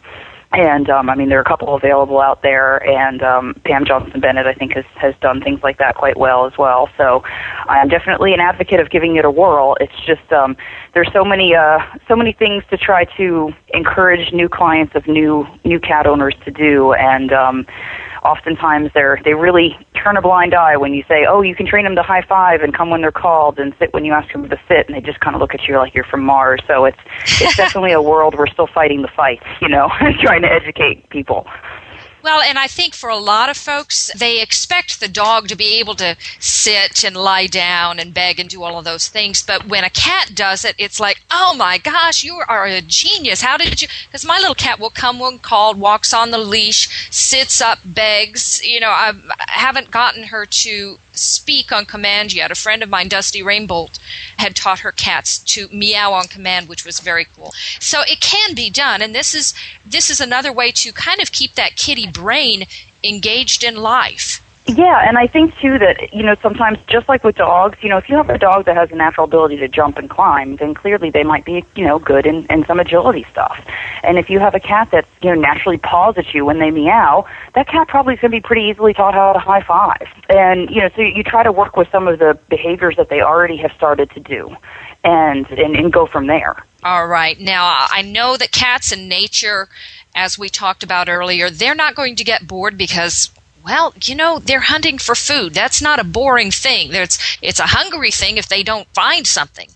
and 0.52 0.88
um, 0.88 1.10
I 1.10 1.14
mean 1.14 1.28
there 1.28 1.38
are 1.38 1.42
a 1.42 1.48
couple 1.48 1.74
available 1.74 2.20
out 2.20 2.42
there, 2.42 2.78
and 2.88 3.22
um, 3.22 3.60
Pam 3.64 3.84
Johnson 3.84 4.20
Bennett 4.20 4.46
I 4.46 4.54
think 4.54 4.72
has 4.72 4.84
has 4.96 5.14
done 5.20 5.42
things 5.42 5.60
like 5.62 5.78
that 5.78 5.94
quite 5.94 6.16
well 6.16 6.46
as 6.46 6.52
well. 6.58 6.88
So 6.96 7.22
I'm 7.68 7.88
definitely 7.88 8.32
an 8.32 8.40
advocate 8.40 8.80
of 8.80 8.90
giving 8.90 9.16
it 9.16 9.24
a 9.24 9.30
whirl. 9.30 9.76
It's 9.80 9.92
just 10.06 10.32
um, 10.32 10.56
there's 10.94 11.12
so 11.12 11.24
many 11.24 11.54
uh, 11.54 11.78
so 12.08 12.16
many 12.16 12.32
things 12.32 12.64
to 12.70 12.78
try 12.78 13.04
to 13.16 13.52
encourage 13.74 14.32
new 14.32 14.48
clients 14.48 14.94
of 14.94 15.06
new 15.06 15.46
new 15.64 15.78
cat 15.78 16.06
owners 16.06 16.34
to 16.44 16.50
do, 16.50 16.92
and 16.94 17.32
um, 17.32 17.66
oftentimes 18.28 18.90
they're 18.94 19.18
they 19.24 19.34
really 19.34 19.76
turn 19.94 20.16
a 20.16 20.22
blind 20.22 20.54
eye 20.54 20.76
when 20.76 20.92
you 20.92 21.02
say, 21.08 21.24
"Oh, 21.26 21.40
you 21.40 21.54
can 21.54 21.66
train 21.66 21.84
them 21.84 21.96
to 21.96 22.02
high 22.02 22.22
five 22.28 22.60
and 22.60 22.76
come 22.76 22.90
when 22.90 23.00
they're 23.00 23.10
called 23.10 23.58
and 23.58 23.72
sit 23.78 23.94
when 23.94 24.04
you 24.04 24.12
ask 24.12 24.30
them 24.32 24.48
to 24.48 24.60
sit," 24.68 24.86
and 24.86 24.94
they 24.94 25.00
just 25.00 25.20
kind 25.20 25.34
of 25.34 25.40
look 25.40 25.54
at 25.54 25.62
you 25.66 25.76
like 25.76 25.94
you're 25.94 26.04
from 26.04 26.22
Mars. 26.22 26.60
So 26.66 26.84
it's 26.84 26.98
it's 27.40 27.56
definitely 27.62 27.92
a 27.92 28.02
world 28.02 28.34
we're 28.36 28.46
still 28.46 28.68
fighting 28.68 29.02
the 29.02 29.08
fight, 29.16 29.40
you 29.60 29.68
know, 29.68 29.88
trying 30.20 30.42
to 30.42 30.52
educate 30.52 31.08
people. 31.10 31.46
Well, 32.20 32.42
and 32.42 32.58
I 32.58 32.66
think 32.66 32.94
for 32.94 33.08
a 33.10 33.16
lot 33.16 33.48
of 33.48 33.56
folks, 33.56 34.10
they 34.16 34.42
expect 34.42 34.98
the 34.98 35.08
dog 35.08 35.46
to 35.48 35.56
be 35.56 35.78
able 35.78 35.94
to 35.96 36.16
sit 36.40 37.04
and 37.04 37.16
lie 37.16 37.46
down 37.46 38.00
and 38.00 38.12
beg 38.12 38.40
and 38.40 38.50
do 38.50 38.64
all 38.64 38.78
of 38.78 38.84
those 38.84 39.08
things. 39.08 39.42
But 39.42 39.66
when 39.66 39.84
a 39.84 39.90
cat 39.90 40.32
does 40.34 40.64
it, 40.64 40.74
it's 40.78 40.98
like, 40.98 41.22
oh 41.30 41.54
my 41.54 41.78
gosh, 41.78 42.24
you 42.24 42.42
are 42.48 42.66
a 42.66 42.80
genius. 42.82 43.42
How 43.42 43.56
did 43.56 43.80
you? 43.80 43.88
Because 44.06 44.24
my 44.24 44.38
little 44.38 44.56
cat 44.56 44.80
will 44.80 44.90
come 44.90 45.20
when 45.20 45.38
called, 45.38 45.78
walks 45.78 46.12
on 46.12 46.30
the 46.32 46.38
leash, 46.38 47.08
sits 47.10 47.60
up, 47.60 47.78
begs. 47.84 48.64
You 48.64 48.80
know, 48.80 48.90
I 48.90 49.12
haven't 49.38 49.92
gotten 49.92 50.24
her 50.24 50.44
to 50.44 50.98
speak 51.18 51.72
on 51.72 51.86
command 51.86 52.32
yet. 52.32 52.50
A 52.50 52.54
friend 52.54 52.82
of 52.82 52.88
mine, 52.88 53.08
Dusty 53.08 53.42
Rainbolt, 53.42 53.98
had 54.38 54.56
taught 54.56 54.80
her 54.80 54.92
cats 54.92 55.38
to 55.38 55.68
meow 55.68 56.12
on 56.12 56.28
command, 56.28 56.68
which 56.68 56.84
was 56.84 57.00
very 57.00 57.26
cool. 57.36 57.52
So 57.80 58.02
it 58.02 58.20
can 58.20 58.54
be 58.54 58.70
done, 58.70 59.02
and 59.02 59.14
this 59.14 59.34
is 59.34 59.54
this 59.84 60.10
is 60.10 60.20
another 60.20 60.52
way 60.52 60.70
to 60.72 60.92
kind 60.92 61.20
of 61.20 61.32
keep 61.32 61.54
that 61.54 61.76
kitty 61.76 62.06
brain 62.06 62.64
engaged 63.04 63.62
in 63.64 63.76
life. 63.76 64.42
Yeah, 64.68 65.08
and 65.08 65.16
I 65.16 65.26
think 65.26 65.56
too 65.56 65.78
that 65.78 66.12
you 66.12 66.22
know 66.22 66.34
sometimes 66.42 66.78
just 66.88 67.08
like 67.08 67.24
with 67.24 67.36
dogs, 67.36 67.78
you 67.80 67.88
know, 67.88 67.96
if 67.96 68.08
you 68.10 68.16
have 68.16 68.28
a 68.28 68.36
dog 68.36 68.66
that 68.66 68.76
has 68.76 68.90
a 68.90 68.94
natural 68.94 69.24
ability 69.24 69.56
to 69.56 69.68
jump 69.68 69.96
and 69.96 70.10
climb, 70.10 70.56
then 70.56 70.74
clearly 70.74 71.08
they 71.08 71.24
might 71.24 71.46
be 71.46 71.64
you 71.74 71.86
know 71.86 71.98
good 71.98 72.26
in, 72.26 72.44
in 72.50 72.66
some 72.66 72.78
agility 72.78 73.26
stuff. 73.30 73.64
And 74.02 74.18
if 74.18 74.28
you 74.28 74.40
have 74.40 74.54
a 74.54 74.60
cat 74.60 74.90
that 74.90 75.06
you 75.22 75.34
know 75.34 75.40
naturally 75.40 75.78
paws 75.78 76.18
at 76.18 76.34
you 76.34 76.44
when 76.44 76.58
they 76.58 76.70
meow, 76.70 77.26
that 77.54 77.66
cat 77.66 77.88
probably 77.88 78.14
is 78.14 78.20
going 78.20 78.30
to 78.30 78.36
be 78.36 78.42
pretty 78.42 78.64
easily 78.64 78.92
taught 78.92 79.14
how 79.14 79.32
to 79.32 79.38
high 79.38 79.62
five. 79.62 80.06
And 80.28 80.68
you 80.68 80.82
know, 80.82 80.90
so 80.94 81.00
you 81.00 81.22
try 81.22 81.42
to 81.42 81.52
work 81.52 81.78
with 81.78 81.90
some 81.90 82.06
of 82.06 82.18
the 82.18 82.38
behaviors 82.50 82.96
that 82.96 83.08
they 83.08 83.22
already 83.22 83.56
have 83.56 83.72
started 83.72 84.10
to 84.10 84.20
do, 84.20 84.54
and 85.02 85.46
and, 85.50 85.76
and 85.76 85.90
go 85.90 86.04
from 86.04 86.26
there. 86.26 86.62
All 86.84 87.06
right. 87.06 87.40
Now 87.40 87.86
I 87.88 88.02
know 88.02 88.36
that 88.36 88.52
cats 88.52 88.92
in 88.92 89.08
nature 89.08 89.70
as 90.14 90.38
we 90.38 90.48
talked 90.48 90.82
about 90.82 91.08
earlier, 91.08 91.48
they're 91.48 91.74
not 91.74 91.94
going 91.94 92.16
to 92.16 92.24
get 92.24 92.46
bored 92.46 92.76
because 92.76 93.30
well, 93.64 93.92
you 94.02 94.14
know, 94.14 94.38
they're 94.38 94.60
hunting 94.60 94.98
for 94.98 95.14
food. 95.14 95.54
That's 95.54 95.82
not 95.82 95.98
a 95.98 96.04
boring 96.04 96.50
thing. 96.50 96.94
It's 96.94 97.18
it's 97.42 97.60
a 97.60 97.66
hungry 97.66 98.10
thing 98.10 98.36
if 98.36 98.48
they 98.48 98.62
don't 98.62 98.88
find 98.94 99.26
something, 99.26 99.68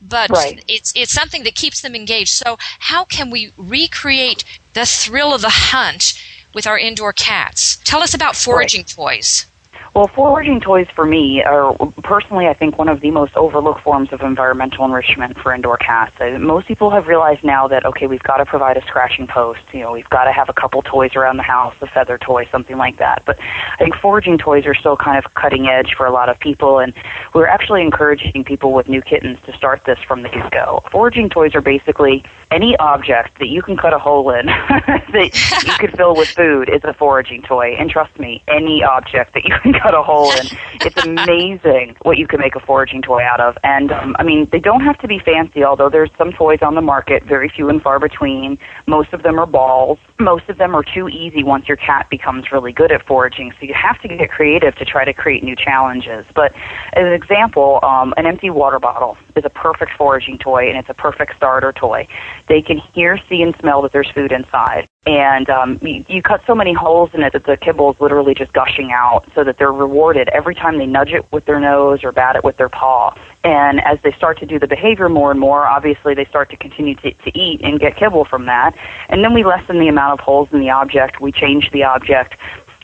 but 0.00 0.30
right. 0.30 0.64
it's 0.68 0.92
it's 0.94 1.12
something 1.12 1.42
that 1.44 1.54
keeps 1.54 1.80
them 1.80 1.94
engaged. 1.94 2.32
So, 2.32 2.58
how 2.78 3.04
can 3.04 3.30
we 3.30 3.52
recreate 3.56 4.44
the 4.74 4.86
thrill 4.86 5.34
of 5.34 5.40
the 5.42 5.50
hunt 5.50 6.20
with 6.54 6.66
our 6.66 6.78
indoor 6.78 7.12
cats? 7.12 7.76
Tell 7.84 8.02
us 8.02 8.14
about 8.14 8.36
foraging 8.36 8.80
right. 8.80 8.88
toys. 8.88 9.46
Well, 9.92 10.06
foraging 10.06 10.60
toys 10.60 10.86
for 10.94 11.04
me 11.04 11.42
are 11.42 11.74
personally, 12.04 12.46
I 12.46 12.54
think, 12.54 12.78
one 12.78 12.88
of 12.88 13.00
the 13.00 13.10
most 13.10 13.36
overlooked 13.36 13.80
forms 13.80 14.12
of 14.12 14.20
environmental 14.20 14.84
enrichment 14.84 15.36
for 15.36 15.52
indoor 15.52 15.76
cats. 15.78 16.14
Uh, 16.20 16.38
most 16.38 16.68
people 16.68 16.90
have 16.90 17.08
realized 17.08 17.42
now 17.42 17.66
that 17.66 17.84
okay, 17.84 18.06
we've 18.06 18.22
got 18.22 18.36
to 18.36 18.46
provide 18.46 18.76
a 18.76 18.82
scratching 18.82 19.26
post. 19.26 19.62
You 19.72 19.80
know, 19.80 19.92
we've 19.92 20.08
got 20.08 20.24
to 20.24 20.32
have 20.32 20.48
a 20.48 20.52
couple 20.52 20.80
toys 20.82 21.16
around 21.16 21.38
the 21.38 21.42
house, 21.42 21.74
a 21.80 21.88
feather 21.88 22.18
toy, 22.18 22.46
something 22.46 22.76
like 22.76 22.98
that. 22.98 23.24
But 23.24 23.40
I 23.40 23.76
think 23.78 23.96
foraging 23.96 24.38
toys 24.38 24.64
are 24.64 24.74
still 24.74 24.96
kind 24.96 25.18
of 25.18 25.34
cutting 25.34 25.66
edge 25.66 25.94
for 25.94 26.06
a 26.06 26.12
lot 26.12 26.28
of 26.28 26.38
people, 26.38 26.78
and 26.78 26.94
we're 27.34 27.48
actually 27.48 27.82
encouraging 27.82 28.44
people 28.44 28.72
with 28.72 28.88
new 28.88 29.02
kittens 29.02 29.40
to 29.46 29.56
start 29.56 29.84
this 29.86 29.98
from 29.98 30.22
the 30.22 30.28
get 30.28 30.52
go. 30.52 30.84
Foraging 30.92 31.30
toys 31.30 31.56
are 31.56 31.60
basically 31.60 32.24
any 32.50 32.76
object 32.76 33.38
that 33.38 33.46
you 33.46 33.62
can 33.62 33.76
cut 33.76 33.92
a 33.92 33.98
hole 33.98 34.30
in 34.30 34.46
that 34.46 35.62
you 35.64 35.72
could 35.78 35.96
fill 35.96 36.14
with 36.14 36.28
food 36.28 36.68
is 36.68 36.82
a 36.84 36.92
foraging 36.94 37.42
toy. 37.42 37.74
And 37.74 37.90
trust 37.90 38.18
me, 38.18 38.42
any 38.48 38.82
object 38.82 39.34
that 39.34 39.44
you 39.44 39.58
can 39.60 39.72
cut 39.80 39.94
a 39.94 40.02
hole 40.02 40.30
in, 40.32 40.46
it's 40.82 41.04
amazing 41.04 41.96
what 42.02 42.18
you 42.18 42.26
can 42.26 42.40
make 42.40 42.54
a 42.54 42.60
foraging 42.60 43.02
toy 43.02 43.22
out 43.22 43.40
of. 43.40 43.56
And 43.64 43.90
um, 43.90 44.14
I 44.18 44.22
mean, 44.22 44.46
they 44.52 44.60
don't 44.60 44.82
have 44.82 44.98
to 44.98 45.08
be 45.08 45.18
fancy, 45.18 45.64
although 45.64 45.88
there's 45.88 46.10
some 46.18 46.32
toys 46.32 46.60
on 46.62 46.74
the 46.74 46.82
market, 46.82 47.24
very 47.24 47.48
few 47.48 47.68
and 47.68 47.82
far 47.82 47.98
between. 47.98 48.58
Most 48.86 49.12
of 49.12 49.22
them 49.22 49.38
are 49.38 49.46
balls. 49.46 49.98
Most 50.18 50.48
of 50.48 50.58
them 50.58 50.74
are 50.74 50.82
too 50.82 51.08
easy 51.08 51.42
once 51.42 51.66
your 51.66 51.78
cat 51.78 52.08
becomes 52.10 52.52
really 52.52 52.72
good 52.72 52.92
at 52.92 53.04
foraging. 53.06 53.52
So 53.52 53.66
you 53.66 53.74
have 53.74 54.00
to 54.02 54.08
get 54.08 54.30
creative 54.30 54.76
to 54.76 54.84
try 54.84 55.04
to 55.04 55.12
create 55.12 55.42
new 55.42 55.56
challenges. 55.56 56.26
But 56.34 56.54
as 56.92 57.06
an 57.06 57.12
example, 57.12 57.80
um, 57.82 58.12
an 58.16 58.26
empty 58.26 58.50
water 58.50 58.78
bottle 58.78 59.16
is 59.36 59.44
a 59.44 59.50
perfect 59.50 59.92
foraging 59.92 60.38
toy, 60.38 60.68
and 60.68 60.76
it's 60.76 60.90
a 60.90 60.94
perfect 60.94 61.36
starter 61.36 61.72
toy. 61.72 62.06
They 62.48 62.60
can 62.60 62.78
hear, 62.78 63.18
see, 63.28 63.42
and 63.42 63.56
smell 63.56 63.82
that 63.82 63.92
there's 63.92 64.10
food 64.10 64.32
inside. 64.32 64.86
And 65.06 65.48
um, 65.48 65.78
you, 65.80 66.04
you 66.08 66.22
cut 66.22 66.42
so 66.46 66.54
many 66.54 66.74
holes 66.74 67.10
in 67.14 67.22
it 67.22 67.32
that 67.32 67.44
the 67.44 67.56
kibble 67.56 67.92
is 67.92 68.00
literally 68.00 68.34
just 68.34 68.52
gushing 68.52 68.92
out, 68.92 69.24
so 69.34 69.42
that 69.42 69.56
they're 69.56 69.72
rewarded 69.72 70.28
every 70.28 70.54
time 70.54 70.76
they 70.76 70.86
nudge 70.86 71.12
it 71.12 71.30
with 71.32 71.46
their 71.46 71.58
nose 71.58 72.04
or 72.04 72.12
bat 72.12 72.36
it 72.36 72.44
with 72.44 72.58
their 72.58 72.68
paw. 72.68 73.16
And 73.42 73.80
as 73.80 74.00
they 74.02 74.12
start 74.12 74.38
to 74.40 74.46
do 74.46 74.58
the 74.58 74.66
behavior 74.66 75.08
more 75.08 75.30
and 75.30 75.40
more, 75.40 75.66
obviously 75.66 76.14
they 76.14 76.26
start 76.26 76.50
to 76.50 76.56
continue 76.56 76.94
to, 76.96 77.12
to 77.12 77.38
eat 77.38 77.62
and 77.62 77.80
get 77.80 77.96
kibble 77.96 78.26
from 78.26 78.44
that. 78.46 78.76
And 79.08 79.24
then 79.24 79.32
we 79.32 79.42
lessen 79.42 79.78
the 79.78 79.88
amount 79.88 80.20
of 80.20 80.20
holes 80.20 80.52
in 80.52 80.60
the 80.60 80.70
object. 80.70 81.20
We 81.20 81.32
change 81.32 81.70
the 81.70 81.84
object. 81.84 82.36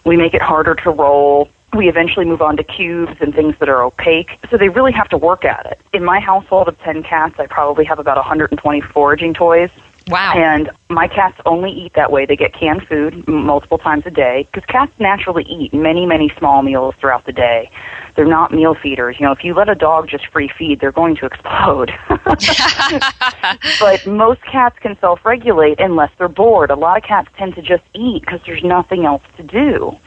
We 0.05 0.17
make 0.17 0.33
it 0.33 0.41
harder 0.41 0.75
to 0.75 0.91
roll. 0.91 1.51
We 1.75 1.91
eventually 1.91 2.25
move 2.25 2.41
on 2.41 2.57
to 2.57 2.65
cubes 2.65 3.17
and 3.21 3.35
things 3.35 3.59
that 3.59 3.69
are 3.69 3.83
opaque. 3.83 4.39
So 4.51 4.57
they 4.57 4.71
really 4.71 4.93
have 4.93 5.11
to 5.11 5.19
work 5.19 5.45
at 5.45 5.67
it. 5.67 5.81
In 5.93 6.03
my 6.03 6.21
household 6.21 6.69
of 6.69 6.79
10 6.81 7.03
cats, 7.03 7.39
I 7.39 7.47
probably 7.47 7.85
have 7.85 7.99
about 7.99 8.17
120 8.17 8.81
foraging 8.81 9.35
toys. 9.35 9.71
Wow. 10.09 10.35
And 10.37 10.71
my 10.89 11.09
cats 11.09 11.37
only 11.47 11.73
eat 11.73 11.95
that 11.95 12.13
way. 12.13 12.27
They 12.27 12.37
get 12.37 12.53
canned 12.53 12.87
food 12.87 13.27
multiple 13.27 13.79
times 13.79 14.05
a 14.07 14.11
day 14.11 14.47
because 14.53 14.65
cats 14.67 14.93
naturally 15.01 15.43
eat 15.45 15.75
many, 15.75 16.07
many 16.07 16.29
small 16.39 16.63
meals 16.63 16.95
throughout 16.97 17.25
the 17.25 17.33
day. 17.33 17.71
They're 18.15 18.25
not 18.25 18.53
meal 18.53 18.75
feeders. 18.75 19.17
You 19.19 19.27
know, 19.27 19.33
if 19.33 19.43
you 19.43 19.53
let 19.53 19.69
a 19.69 19.75
dog 19.75 20.09
just 20.09 20.29
free 20.29 20.49
feed, 20.49 20.79
they're 20.81 20.93
going 20.93 21.17
to 21.17 21.27
explode. 21.27 21.93
but 23.81 24.07
most 24.07 24.43
cats 24.43 24.79
can 24.79 24.97
self-regulate 25.01 25.81
unless 25.81 26.13
they're 26.19 26.29
bored. 26.29 26.71
A 26.71 26.77
lot 26.77 26.97
of 26.97 27.03
cats 27.03 27.29
tend 27.37 27.57
to 27.57 27.63
just 27.63 27.83
eat 27.93 28.21
because 28.21 28.41
there's 28.47 28.63
nothing 28.63 29.07
else 29.07 29.23
to 29.37 29.43
do. 29.43 29.99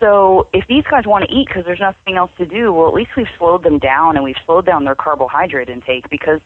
So 0.00 0.48
if 0.52 0.66
these 0.66 0.84
guys 0.84 1.06
want 1.06 1.24
to 1.28 1.34
eat 1.34 1.46
because 1.48 1.64
there's 1.64 1.80
nothing 1.80 2.16
else 2.16 2.30
to 2.38 2.46
do, 2.46 2.72
well, 2.72 2.88
at 2.88 2.94
least 2.94 3.16
we've 3.16 3.28
slowed 3.38 3.62
them 3.62 3.78
down 3.78 4.16
and 4.16 4.24
we've 4.24 4.36
slowed 4.44 4.66
down 4.66 4.84
their 4.84 4.94
carbohydrate 4.94 5.68
intake 5.68 6.08
because 6.10 6.40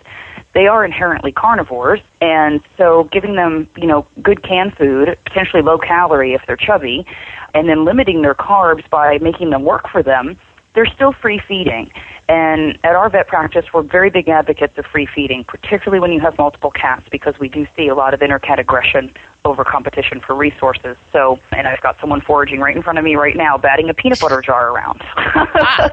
they 0.52 0.66
are 0.66 0.84
inherently 0.84 1.32
carnivores. 1.32 2.00
And 2.20 2.60
so 2.76 3.04
giving 3.04 3.36
them, 3.36 3.68
you 3.76 3.86
know, 3.86 4.06
good 4.22 4.42
canned 4.42 4.76
food, 4.76 5.18
potentially 5.24 5.62
low 5.62 5.78
calorie 5.78 6.34
if 6.34 6.44
they're 6.46 6.56
chubby, 6.56 7.06
and 7.54 7.68
then 7.68 7.84
limiting 7.84 8.22
their 8.22 8.34
carbs 8.34 8.88
by 8.90 9.18
making 9.18 9.50
them 9.50 9.64
work 9.64 9.88
for 9.88 10.02
them, 10.02 10.38
they're 10.74 10.86
still 10.86 11.12
free 11.12 11.38
feeding. 11.38 11.90
And 12.28 12.78
at 12.84 12.94
our 12.94 13.08
vet 13.08 13.26
practice, 13.26 13.64
we're 13.72 13.82
very 13.82 14.10
big 14.10 14.28
advocates 14.28 14.76
of 14.76 14.84
free 14.84 15.06
feeding, 15.06 15.44
particularly 15.44 15.98
when 15.98 16.12
you 16.12 16.20
have 16.20 16.36
multiple 16.36 16.70
cats, 16.70 17.08
because 17.08 17.38
we 17.38 17.48
do 17.48 17.66
see 17.74 17.88
a 17.88 17.94
lot 17.94 18.12
of 18.12 18.20
intercat 18.20 18.58
aggression 18.58 19.14
over 19.46 19.64
competition 19.64 20.20
for 20.20 20.34
resources. 20.34 20.98
So, 21.10 21.40
and 21.52 21.66
I've 21.66 21.80
got 21.80 21.98
someone 22.00 22.20
foraging 22.20 22.60
right 22.60 22.76
in 22.76 22.82
front 22.82 22.98
of 22.98 23.04
me 23.04 23.16
right 23.16 23.34
now, 23.34 23.56
batting 23.56 23.88
a 23.88 23.94
peanut 23.94 24.20
butter 24.20 24.42
jar 24.42 24.70
around. 24.70 25.00
Ah. 25.02 25.90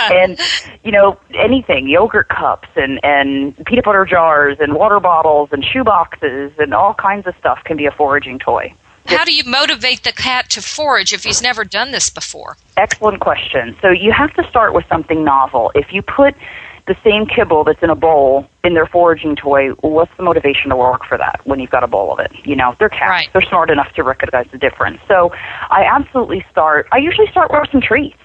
and, 0.10 0.40
you 0.82 0.92
know, 0.92 1.18
anything, 1.34 1.88
yogurt 1.88 2.28
cups 2.30 2.68
and, 2.76 2.98
and 3.02 3.54
peanut 3.66 3.84
butter 3.84 4.06
jars 4.06 4.56
and 4.60 4.74
water 4.74 4.98
bottles 4.98 5.50
and 5.52 5.62
shoe 5.62 5.84
boxes 5.84 6.52
and 6.58 6.72
all 6.72 6.94
kinds 6.94 7.26
of 7.26 7.34
stuff 7.38 7.62
can 7.64 7.76
be 7.76 7.84
a 7.84 7.92
foraging 7.92 8.38
toy. 8.38 8.72
How 9.06 9.24
do 9.24 9.34
you 9.34 9.44
motivate 9.44 10.04
the 10.04 10.12
cat 10.12 10.50
to 10.50 10.62
forage 10.62 11.12
if 11.12 11.24
he's 11.24 11.42
never 11.42 11.64
done 11.64 11.90
this 11.92 12.10
before? 12.10 12.56
Excellent 12.76 13.20
question. 13.20 13.76
So 13.82 13.90
you 13.90 14.12
have 14.12 14.32
to 14.34 14.48
start 14.48 14.74
with 14.74 14.84
something 14.88 15.24
novel. 15.24 15.72
If 15.74 15.92
you 15.92 16.02
put 16.02 16.34
the 16.86 16.96
same 17.04 17.26
kibble 17.26 17.64
that's 17.64 17.82
in 17.82 17.90
a 17.90 17.94
bowl 17.94 18.48
in 18.64 18.74
their 18.74 18.86
foraging 18.86 19.36
toy, 19.36 19.70
what's 19.80 20.10
the 20.16 20.22
motivation 20.22 20.70
to 20.70 20.76
work 20.76 21.04
for 21.04 21.16
that 21.18 21.40
when 21.44 21.60
you've 21.60 21.70
got 21.70 21.84
a 21.84 21.86
bowl 21.86 22.12
of 22.12 22.18
it? 22.18 22.32
You 22.44 22.56
know, 22.56 22.74
they're 22.78 22.88
cats. 22.88 23.08
Right. 23.08 23.28
They're 23.32 23.42
smart 23.42 23.70
enough 23.70 23.92
to 23.94 24.02
recognize 24.02 24.48
the 24.50 24.58
difference. 24.58 25.00
So 25.06 25.32
I 25.70 25.84
absolutely 25.84 26.44
start, 26.50 26.88
I 26.92 26.98
usually 26.98 27.28
start 27.30 27.50
with 27.50 27.70
some 27.70 27.80
treats. 27.80 28.16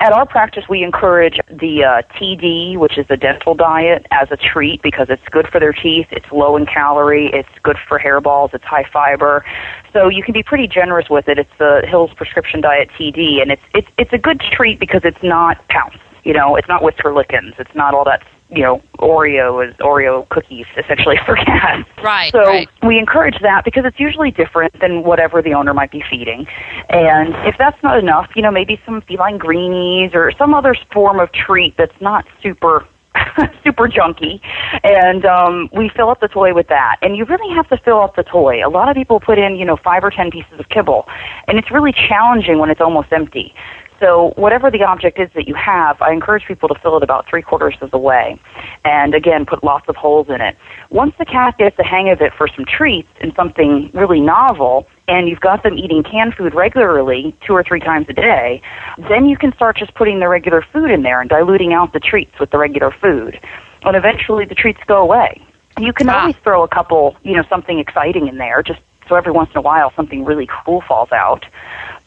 At 0.00 0.12
our 0.12 0.26
practice, 0.26 0.64
we 0.68 0.82
encourage 0.82 1.40
the 1.48 1.84
uh, 1.84 2.02
TD, 2.14 2.76
which 2.76 2.98
is 2.98 3.06
the 3.08 3.16
dental 3.16 3.54
diet, 3.54 4.06
as 4.10 4.30
a 4.30 4.36
treat 4.36 4.82
because 4.82 5.10
it's 5.10 5.26
good 5.30 5.48
for 5.48 5.58
their 5.58 5.72
teeth. 5.72 6.06
It's 6.10 6.30
low 6.30 6.56
in 6.56 6.66
calorie. 6.66 7.30
It's 7.32 7.48
good 7.62 7.76
for 7.88 7.98
hairballs. 7.98 8.54
It's 8.54 8.64
high 8.64 8.84
fiber. 8.84 9.44
So 9.92 10.08
you 10.08 10.22
can 10.22 10.32
be 10.32 10.42
pretty 10.42 10.68
generous 10.68 11.08
with 11.08 11.28
it. 11.28 11.38
It's 11.38 11.50
the 11.58 11.84
Hills 11.86 12.12
Prescription 12.14 12.60
Diet 12.60 12.90
TD, 12.90 13.42
and 13.42 13.50
it's 13.50 13.62
it's 13.74 13.88
it's 13.98 14.12
a 14.12 14.18
good 14.18 14.40
treat 14.40 14.78
because 14.78 15.04
it's 15.04 15.22
not 15.22 15.66
pounce. 15.68 15.98
You 16.24 16.34
know, 16.34 16.56
it's 16.56 16.68
not 16.68 16.82
Whisker 16.82 17.12
Lickin's. 17.12 17.54
It's 17.58 17.74
not 17.74 17.94
all 17.94 18.04
that 18.04 18.22
you 18.50 18.62
know 18.62 18.82
Oreo 18.98 19.66
is 19.66 19.74
Oreo 19.76 20.28
cookies 20.28 20.66
essentially 20.76 21.16
for 21.26 21.36
cats. 21.36 21.88
Right. 22.02 22.32
So 22.32 22.40
right. 22.40 22.68
we 22.82 22.98
encourage 22.98 23.38
that 23.42 23.64
because 23.64 23.84
it's 23.84 24.00
usually 24.00 24.30
different 24.30 24.78
than 24.80 25.02
whatever 25.02 25.42
the 25.42 25.54
owner 25.54 25.74
might 25.74 25.90
be 25.90 26.02
feeding. 26.10 26.46
And 26.88 27.34
if 27.46 27.56
that's 27.58 27.80
not 27.82 27.98
enough, 27.98 28.30
you 28.34 28.42
know, 28.42 28.50
maybe 28.50 28.80
some 28.84 29.02
feline 29.02 29.38
greenies 29.38 30.12
or 30.14 30.32
some 30.38 30.54
other 30.54 30.76
form 30.92 31.20
of 31.20 31.32
treat 31.32 31.76
that's 31.76 32.00
not 32.00 32.24
super 32.42 32.86
super 33.64 33.88
junky 33.88 34.40
and 34.84 35.24
um 35.24 35.68
we 35.72 35.88
fill 35.96 36.10
up 36.10 36.20
the 36.20 36.28
toy 36.28 36.54
with 36.54 36.68
that 36.68 36.96
and 37.02 37.16
you 37.16 37.24
really 37.24 37.52
have 37.54 37.68
to 37.68 37.76
fill 37.78 38.00
up 38.00 38.14
the 38.16 38.22
toy 38.22 38.64
a 38.64 38.68
lot 38.68 38.88
of 38.88 38.94
people 38.94 39.18
put 39.18 39.38
in 39.38 39.56
you 39.56 39.64
know 39.64 39.76
five 39.76 40.04
or 40.04 40.10
ten 40.10 40.30
pieces 40.30 40.52
of 40.58 40.68
kibble 40.68 41.04
and 41.48 41.58
it's 41.58 41.70
really 41.70 41.92
challenging 41.92 42.58
when 42.58 42.70
it's 42.70 42.80
almost 42.80 43.08
empty 43.10 43.52
so 44.00 44.32
whatever 44.36 44.70
the 44.70 44.82
object 44.84 45.18
is 45.18 45.28
that 45.34 45.48
you 45.48 45.54
have, 45.54 46.00
I 46.00 46.12
encourage 46.12 46.46
people 46.46 46.68
to 46.68 46.74
fill 46.80 46.96
it 46.96 47.02
about 47.02 47.28
three 47.28 47.42
quarters 47.42 47.76
of 47.80 47.90
the 47.90 47.98
way. 47.98 48.38
And 48.84 49.14
again, 49.14 49.44
put 49.44 49.64
lots 49.64 49.88
of 49.88 49.96
holes 49.96 50.28
in 50.28 50.40
it. 50.40 50.56
Once 50.90 51.14
the 51.18 51.24
cat 51.24 51.58
gets 51.58 51.76
the 51.76 51.84
hang 51.84 52.08
of 52.10 52.20
it 52.20 52.32
for 52.36 52.48
some 52.48 52.64
treats 52.64 53.08
and 53.20 53.32
something 53.34 53.90
really 53.94 54.20
novel, 54.20 54.86
and 55.08 55.28
you've 55.28 55.40
got 55.40 55.62
them 55.62 55.76
eating 55.76 56.02
canned 56.02 56.34
food 56.34 56.54
regularly, 56.54 57.34
two 57.46 57.54
or 57.54 57.64
three 57.64 57.80
times 57.80 58.06
a 58.08 58.12
day, 58.12 58.62
then 59.08 59.26
you 59.26 59.36
can 59.36 59.52
start 59.54 59.76
just 59.76 59.94
putting 59.94 60.20
the 60.20 60.28
regular 60.28 60.64
food 60.72 60.90
in 60.90 61.02
there 61.02 61.20
and 61.20 61.28
diluting 61.28 61.72
out 61.72 61.92
the 61.92 62.00
treats 62.00 62.38
with 62.38 62.50
the 62.50 62.58
regular 62.58 62.90
food. 62.90 63.40
And 63.82 63.96
eventually 63.96 64.44
the 64.44 64.54
treats 64.54 64.80
go 64.86 65.02
away. 65.02 65.40
You 65.78 65.92
can 65.92 66.08
ah. 66.08 66.20
always 66.20 66.36
throw 66.42 66.62
a 66.62 66.68
couple, 66.68 67.16
you 67.22 67.36
know, 67.36 67.44
something 67.48 67.78
exciting 67.78 68.28
in 68.28 68.36
there, 68.36 68.62
just 68.62 68.80
so 69.08 69.16
every 69.16 69.32
once 69.32 69.50
in 69.50 69.58
a 69.58 69.62
while 69.62 69.92
something 69.96 70.24
really 70.24 70.48
cool 70.64 70.82
falls 70.86 71.10
out. 71.12 71.46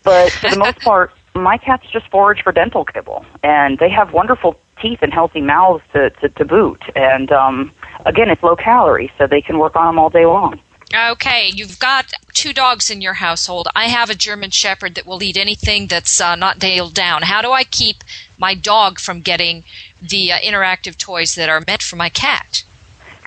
But 0.04 0.32
for 0.32 0.50
the 0.50 0.58
most 0.58 0.80
part, 0.82 1.12
my 1.34 1.58
cats 1.58 1.86
just 1.92 2.08
forage 2.10 2.44
for 2.44 2.52
dental 2.52 2.86
kibble, 2.86 3.26
and 3.44 3.80
they 3.80 3.90
have 3.90 4.14
wonderful 4.14 4.60
teeth 4.82 5.00
and 5.02 5.14
healthy 5.14 5.42
mouths 5.42 5.84
to, 5.94 6.10
to, 6.10 6.30
to 6.30 6.46
boot. 6.46 6.82
And 6.96 7.32
um, 7.32 7.72
again, 8.06 8.30
it's 8.30 8.44
low 8.44 8.56
calorie, 8.56 9.12
so 9.18 9.28
they 9.28 9.42
can 9.42 9.60
work 9.60 9.76
on 9.76 9.88
them 9.88 10.00
all 10.00 10.10
day 10.10 10.26
long. 10.26 10.60
Okay, 10.94 11.50
you've 11.54 11.80
got 11.80 12.12
two 12.34 12.52
dogs 12.52 12.90
in 12.90 13.00
your 13.00 13.14
household. 13.14 13.70
I 13.74 13.86
have 13.88 14.10
a 14.10 14.16
German 14.16 14.50
Shepherd 14.52 14.96
that 14.96 15.06
will 15.06 15.24
eat 15.24 15.38
anything 15.38 15.88
that's 15.88 16.20
uh, 16.20 16.36
not 16.36 16.62
nailed 16.62 16.94
down. 16.94 17.22
How 17.22 17.42
do 17.42 17.52
I 17.52 17.64
keep 17.64 18.04
my 18.38 18.56
dog 18.56 19.00
from 19.00 19.22
getting 19.22 19.64
the 20.02 20.34
uh, 20.34 20.40
interactive 20.40 20.98
toys 20.98 21.36
that 21.36 21.48
are 21.48 21.64
meant 21.66 21.82
for 21.82 21.96
my 21.96 22.10
cat? 22.10 22.64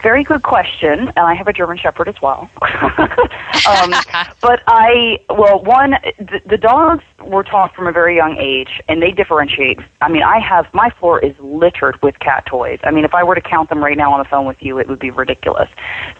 Very 0.04 0.22
good 0.22 0.42
question, 0.42 1.00
and 1.00 1.18
I 1.18 1.32
have 1.32 1.48
a 1.48 1.52
German 1.54 1.78
Shepherd 1.78 2.08
as 2.08 2.20
well. 2.20 2.50
um, 2.60 3.94
but 4.42 4.62
I, 4.66 5.18
well, 5.30 5.62
one, 5.62 5.92
the, 6.18 6.42
the 6.44 6.58
dogs 6.58 7.02
were 7.24 7.42
taught 7.42 7.74
from 7.74 7.86
a 7.86 7.92
very 7.92 8.14
young 8.14 8.36
age, 8.36 8.82
and 8.86 9.00
they 9.00 9.12
differentiate. 9.12 9.78
I 10.02 10.10
mean, 10.10 10.22
I 10.22 10.40
have 10.40 10.66
my 10.74 10.90
floor 10.90 11.24
is 11.24 11.34
littered 11.40 12.02
with 12.02 12.18
cat 12.18 12.44
toys. 12.44 12.80
I 12.84 12.90
mean, 12.90 13.06
if 13.06 13.14
I 13.14 13.24
were 13.24 13.34
to 13.34 13.40
count 13.40 13.70
them 13.70 13.82
right 13.82 13.96
now 13.96 14.12
on 14.12 14.18
the 14.18 14.26
phone 14.26 14.44
with 14.44 14.62
you, 14.62 14.78
it 14.78 14.88
would 14.88 14.98
be 14.98 15.10
ridiculous. 15.10 15.70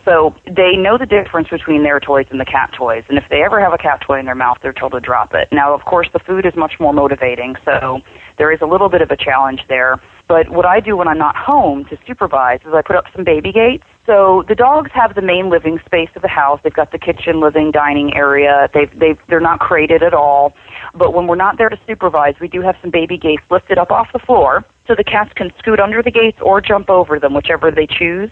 So 0.07 0.35
they 0.47 0.77
know 0.77 0.97
the 0.97 1.05
difference 1.05 1.51
between 1.51 1.83
their 1.83 2.01
toys 2.01 2.27
and 2.31 2.41
the 2.41 2.47
cat 2.47 2.73
toys, 2.73 3.05
and 3.11 3.19
if 3.19 3.29
they 3.29 3.43
ever 3.43 3.61
have 3.61 3.75
a 3.75 3.79
cat 3.79 4.01
toy 4.01 4.19
in 4.19 4.25
their 4.25 4.35
mouth, 4.35 4.61
they're 4.63 4.73
told 4.73 4.93
to 4.93 5.01
drop 5.01 5.35
it. 5.35 5.53
Now, 5.53 5.75
of 5.75 5.85
course, 5.85 6.09
the 6.11 6.21
food 6.21 6.47
is 6.47 6.57
much 6.57 6.81
more 6.81 6.95
motivating, 6.95 7.57
so 7.67 8.01
there 8.39 8.51
is 8.51 8.63
a 8.63 8.67
little 8.67 8.89
bit 8.89 9.03
of 9.03 9.11
a 9.11 9.17
challenge 9.19 9.61
there. 9.69 10.01
But 10.27 10.49
what 10.51 10.65
I 10.65 10.81
do 10.81 10.97
when 10.97 11.07
I'm 11.07 11.19
not 11.19 11.37
home 11.37 11.85
to 11.87 11.99
supervise 12.07 12.61
is 12.67 12.73
I 12.73 12.83
put 12.83 12.97
up 12.97 13.05
some 13.15 13.25
baby 13.25 13.53
gates. 13.53 13.85
So 14.07 14.45
the 14.49 14.55
dogs 14.55 14.91
have 14.93 15.15
the 15.15 15.23
main 15.23 15.49
living 15.51 15.81
space 15.85 16.11
of 16.15 16.23
the 16.23 16.29
house. 16.29 16.61
They've 16.63 16.73
got 16.73 16.93
the 16.93 16.99
kitchen, 16.99 17.41
living, 17.41 17.71
dining 17.71 18.15
area. 18.15 18.69
They've, 18.73 18.91
they've, 18.99 19.19
they're 19.29 19.41
not 19.41 19.61
crated 19.61 20.03
at 20.03 20.13
all. 20.13 20.55
But 20.95 21.15
when 21.15 21.27
we're 21.27 21.37
not 21.37 21.57
there 21.57 21.69
to 21.69 21.79
supervise, 21.87 22.35
we 22.41 22.49
do 22.49 22.61
have 22.61 22.77
some 22.83 22.91
baby 22.91 23.17
gates 23.17 23.43
lifted 23.51 23.79
up 23.79 23.91
off 23.91 24.09
the 24.13 24.19
floor 24.19 24.65
so 24.87 24.95
the 24.95 25.05
cats 25.05 25.33
can 25.35 25.51
scoot 25.59 25.81
under 25.81 26.03
the 26.03 26.11
gates 26.11 26.39
or 26.43 26.61
jump 26.61 26.91
over 26.91 27.19
them, 27.19 27.33
whichever 27.33 27.71
they 27.71 27.87
choose. 27.87 28.31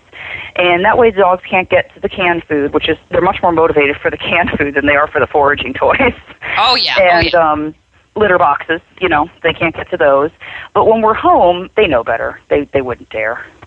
And 0.57 0.85
that 0.85 0.98
way 0.98 1.11
the 1.11 1.20
dogs 1.20 1.42
can't 1.48 1.70
get 1.70 1.92
to 1.94 2.00
the 2.00 2.09
canned 2.09 2.44
food, 2.44 2.74
which 2.74 2.88
is, 2.88 2.98
they're 3.11 3.22
much 3.22 3.38
more 3.42 3.52
motivated 3.52 3.96
for 3.96 4.11
the 4.11 4.18
canned 4.18 4.50
food 4.59 4.74
than 4.74 4.87
they 4.87 4.96
are 4.96 5.09
for 5.09 5.20
the 5.20 5.26
foraging 5.26 5.72
toys. 5.72 6.12
Oh 6.59 6.74
yeah. 6.74 6.98
And, 7.00 7.35
oh, 7.35 7.38
yeah. 7.38 7.52
um, 7.52 7.74
litter 8.14 8.38
boxes, 8.38 8.81
you 9.03 9.09
know, 9.09 9.29
they 9.43 9.53
can't 9.53 9.75
get 9.75 9.91
to 9.91 9.97
those. 9.97 10.31
But 10.75 10.87
when 10.87 11.03
we're 11.03 11.12
home, 11.12 11.69
they 11.77 11.88
know 11.88 12.05
better. 12.05 12.41
They 12.49 12.65
they 12.73 12.81
wouldn't 12.81 13.11
dare. 13.11 13.45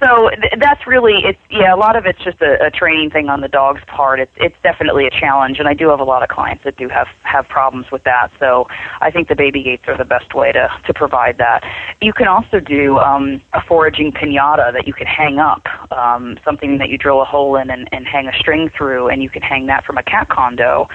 so 0.00 0.30
th- 0.30 0.52
that's 0.58 0.86
really 0.86 1.24
it's 1.24 1.38
yeah, 1.50 1.74
a 1.74 1.76
lot 1.76 1.96
of 1.96 2.06
it's 2.06 2.22
just 2.22 2.40
a, 2.40 2.66
a 2.66 2.70
training 2.70 3.10
thing 3.10 3.28
on 3.28 3.40
the 3.40 3.48
dog's 3.48 3.84
part. 3.84 4.20
It's 4.20 4.32
it's 4.36 4.56
definitely 4.62 5.06
a 5.06 5.10
challenge 5.10 5.58
and 5.58 5.68
I 5.68 5.74
do 5.74 5.88
have 5.88 6.00
a 6.00 6.04
lot 6.04 6.22
of 6.22 6.28
clients 6.28 6.64
that 6.64 6.76
do 6.76 6.88
have 6.88 7.08
have 7.22 7.48
problems 7.48 7.90
with 7.90 8.04
that. 8.04 8.30
So 8.38 8.68
I 9.00 9.10
think 9.10 9.28
the 9.28 9.34
baby 9.34 9.62
gates 9.62 9.88
are 9.88 9.96
the 9.96 10.04
best 10.04 10.32
way 10.34 10.52
to 10.52 10.70
to 10.86 10.94
provide 10.94 11.38
that. 11.38 11.64
You 12.00 12.12
can 12.12 12.28
also 12.28 12.60
do 12.60 12.98
um 12.98 13.42
a 13.52 13.60
foraging 13.60 14.12
piñata 14.12 14.72
that 14.72 14.86
you 14.86 14.92
can 14.92 15.06
hang 15.08 15.38
up, 15.38 15.66
um 15.92 16.38
something 16.44 16.78
that 16.78 16.88
you 16.88 16.98
drill 16.98 17.20
a 17.20 17.24
hole 17.24 17.56
in 17.56 17.70
and, 17.70 17.88
and 17.92 18.06
hang 18.06 18.28
a 18.28 18.32
string 18.38 18.68
through 18.68 19.08
and 19.08 19.22
you 19.22 19.28
can 19.28 19.42
hang 19.42 19.66
that 19.66 19.84
from 19.84 19.98
a 19.98 20.02
cat 20.04 20.28
condo 20.28 20.88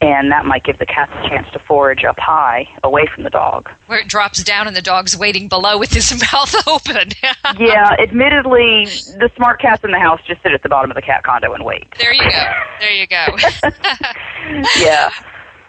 and 0.00 0.32
that 0.32 0.44
might 0.44 0.64
give 0.64 0.78
the 0.78 0.86
cat 0.86 1.08
a 1.12 1.28
chance 1.28 1.50
to 1.52 1.58
forage 1.58 2.04
up 2.14 2.22
high 2.22 2.68
away 2.82 3.06
from 3.12 3.24
the 3.24 3.30
dog. 3.30 3.68
Where 3.86 3.98
it 3.98 4.08
drops 4.08 4.42
down 4.42 4.66
and 4.66 4.76
the 4.76 4.82
dog's 4.82 5.16
waiting 5.16 5.48
below 5.48 5.78
with 5.78 5.92
his 5.92 6.10
mouth 6.32 6.54
open. 6.68 7.10
yeah, 7.58 7.96
admittedly, 8.00 8.86
the 9.18 9.30
smart 9.36 9.60
cats 9.60 9.82
in 9.84 9.90
the 9.90 9.98
house 9.98 10.20
just 10.26 10.42
sit 10.42 10.52
at 10.52 10.62
the 10.62 10.68
bottom 10.68 10.90
of 10.90 10.94
the 10.94 11.02
cat 11.02 11.24
condo 11.24 11.52
and 11.52 11.64
wait. 11.64 11.86
There 11.98 12.12
you 12.12 12.30
go. 12.30 12.52
There 12.80 12.92
you 12.92 13.06
go. 13.06 13.26
yeah. 14.80 15.10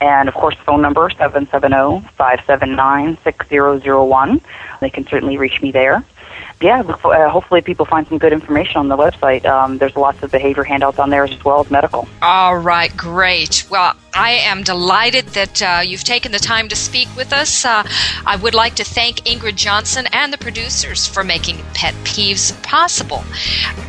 and 0.00 0.28
of 0.28 0.34
course, 0.34 0.56
phone 0.66 0.82
number 0.82 1.10
seven 1.10 1.48
seven 1.48 1.72
zero 1.72 2.00
five 2.16 2.40
seven 2.46 2.76
nine 2.76 3.18
six 3.24 3.48
zero 3.48 3.78
zero 3.78 4.04
one. 4.04 4.40
They 4.80 4.90
can 4.90 5.06
certainly 5.06 5.36
reach 5.36 5.60
me 5.60 5.72
there 5.72 6.04
yeah, 6.60 6.80
uh, 6.80 7.28
hopefully 7.28 7.60
people 7.60 7.86
find 7.86 8.06
some 8.08 8.18
good 8.18 8.32
information 8.32 8.78
on 8.78 8.88
the 8.88 8.96
website. 8.96 9.44
Um, 9.44 9.78
there's 9.78 9.94
lots 9.96 10.22
of 10.22 10.32
behavior 10.32 10.64
handouts 10.64 10.98
on 10.98 11.10
there 11.10 11.24
as 11.24 11.44
well 11.44 11.60
as 11.60 11.70
medical. 11.70 12.08
All 12.20 12.56
right, 12.56 12.94
great. 12.96 13.64
Well, 13.70 13.94
I 14.12 14.32
am 14.32 14.64
delighted 14.64 15.26
that 15.28 15.62
uh, 15.62 15.80
you've 15.84 16.02
taken 16.02 16.32
the 16.32 16.40
time 16.40 16.68
to 16.68 16.76
speak 16.76 17.08
with 17.16 17.32
us. 17.32 17.64
Uh, 17.64 17.86
I 18.26 18.36
would 18.36 18.54
like 18.54 18.74
to 18.76 18.84
thank 18.84 19.18
Ingrid 19.18 19.54
Johnson 19.54 20.06
and 20.12 20.32
the 20.32 20.38
producers 20.38 21.06
for 21.06 21.22
making 21.22 21.58
Pet 21.74 21.94
Peeves 22.02 22.60
possible. 22.64 23.22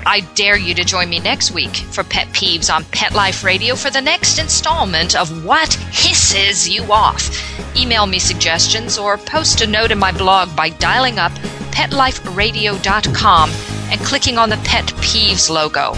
I 0.06 0.22
dare 0.36 0.58
you 0.58 0.76
to 0.76 0.84
join 0.84 1.10
me 1.10 1.20
next 1.20 1.52
week 1.52 1.76
for 1.76 2.04
Pet 2.04 2.28
Peeves 2.28 2.74
on 2.74 2.84
Pet 2.86 3.14
Life 3.14 3.44
Radio 3.44 3.76
for 3.76 3.90
the 3.90 4.02
next 4.02 4.38
installment 4.38 5.16
of 5.16 5.44
What 5.44 5.74
Hisses 5.74 6.70
You 6.70 6.84
Off. 6.92 7.59
Email 7.76 8.06
me 8.06 8.20
suggestions 8.20 8.98
or 8.98 9.18
post 9.18 9.62
a 9.62 9.68
note 9.68 9.92
in 9.92 10.00
my 10.00 10.12
blog 10.12 10.56
by 10.56 10.70
dialing 10.70 11.20
up 11.20 11.32
petliferadio.com 11.72 13.50
and 13.92 14.00
clicking 14.02 14.38
on 14.38 14.50
the 14.50 14.58
Pet 14.58 14.86
Peeves 14.98 15.50
logo. 15.50 15.94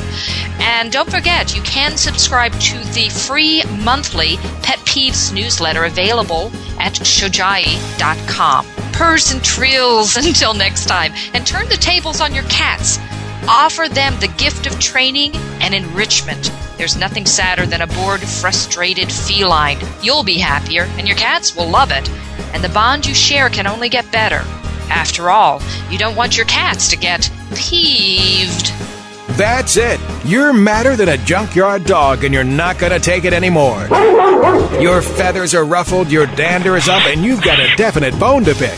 And 0.60 0.92
don't 0.92 1.10
forget, 1.10 1.56
you 1.56 1.62
can 1.64 1.98
subscribe 1.98 2.54
to 2.54 2.78
the 2.94 3.10
free 3.10 3.64
monthly 3.84 4.38
Pet 4.62 4.80
Peeves 4.80 5.34
newsletter 5.34 5.86
available 5.86 6.52
at 6.80 6.94
shojai.com. 6.94 8.66
Purrs 8.94 9.32
and 9.32 9.44
trills 9.44 10.18
until 10.26 10.54
next 10.54 10.86
time, 10.86 11.14
and 11.34 11.46
turn 11.46 11.68
the 11.70 11.78
tables 11.78 12.22
on 12.22 12.34
your 12.34 12.44
cats. 12.44 13.00
Offer 13.48 13.90
them 13.90 14.20
the 14.20 14.34
gift 14.38 14.68
of 14.68 14.80
training 14.80 15.36
and 15.62 15.74
enrichment. 15.74 16.52
There's 16.78 16.98
nothing 16.98 17.26
sadder 17.26 17.66
than 17.66 17.82
a 17.82 17.88
bored, 17.88 18.22
frustrated 18.22 19.12
feline. 19.12 19.80
You'll 20.02 20.24
be 20.24 20.38
happier, 20.38 20.84
and 20.98 21.08
your 21.08 21.18
cats 21.18 21.56
will 21.56 21.70
love 21.70 21.92
it. 21.92 22.10
And 22.54 22.64
the 22.64 22.70
bond 22.70 23.06
you 23.06 23.14
share 23.14 23.50
can 23.50 23.68
only 23.68 23.90
get 23.90 24.12
better. 24.12 24.44
After 24.90 25.30
all, 25.30 25.62
you 25.90 25.98
don't 25.98 26.16
want 26.16 26.38
your 26.38 26.46
cats 26.46 26.90
to 26.90 26.98
get 26.98 27.32
peeved. 27.56 28.74
That's 29.38 29.78
it. 29.78 30.00
You're 30.26 30.54
madder 30.54 30.96
than 30.96 31.10
a 31.10 31.18
junkyard 31.18 31.86
dog 31.86 32.24
and 32.24 32.34
you're 32.34 32.44
not 32.44 32.78
going 32.78 32.92
to 32.92 33.00
take 33.00 33.24
it 33.24 33.34
anymore. 33.34 33.88
Your 34.82 35.02
feathers 35.02 35.54
are 35.54 35.64
ruffled, 35.64 36.12
your 36.12 36.26
dander 36.26 36.76
is 36.76 36.90
up, 36.90 37.04
and 37.06 37.24
you've 37.24 37.42
got 37.42 37.60
a 37.60 37.76
definite 37.76 38.18
bone 38.20 38.44
to 38.46 38.56
pick. 38.56 38.78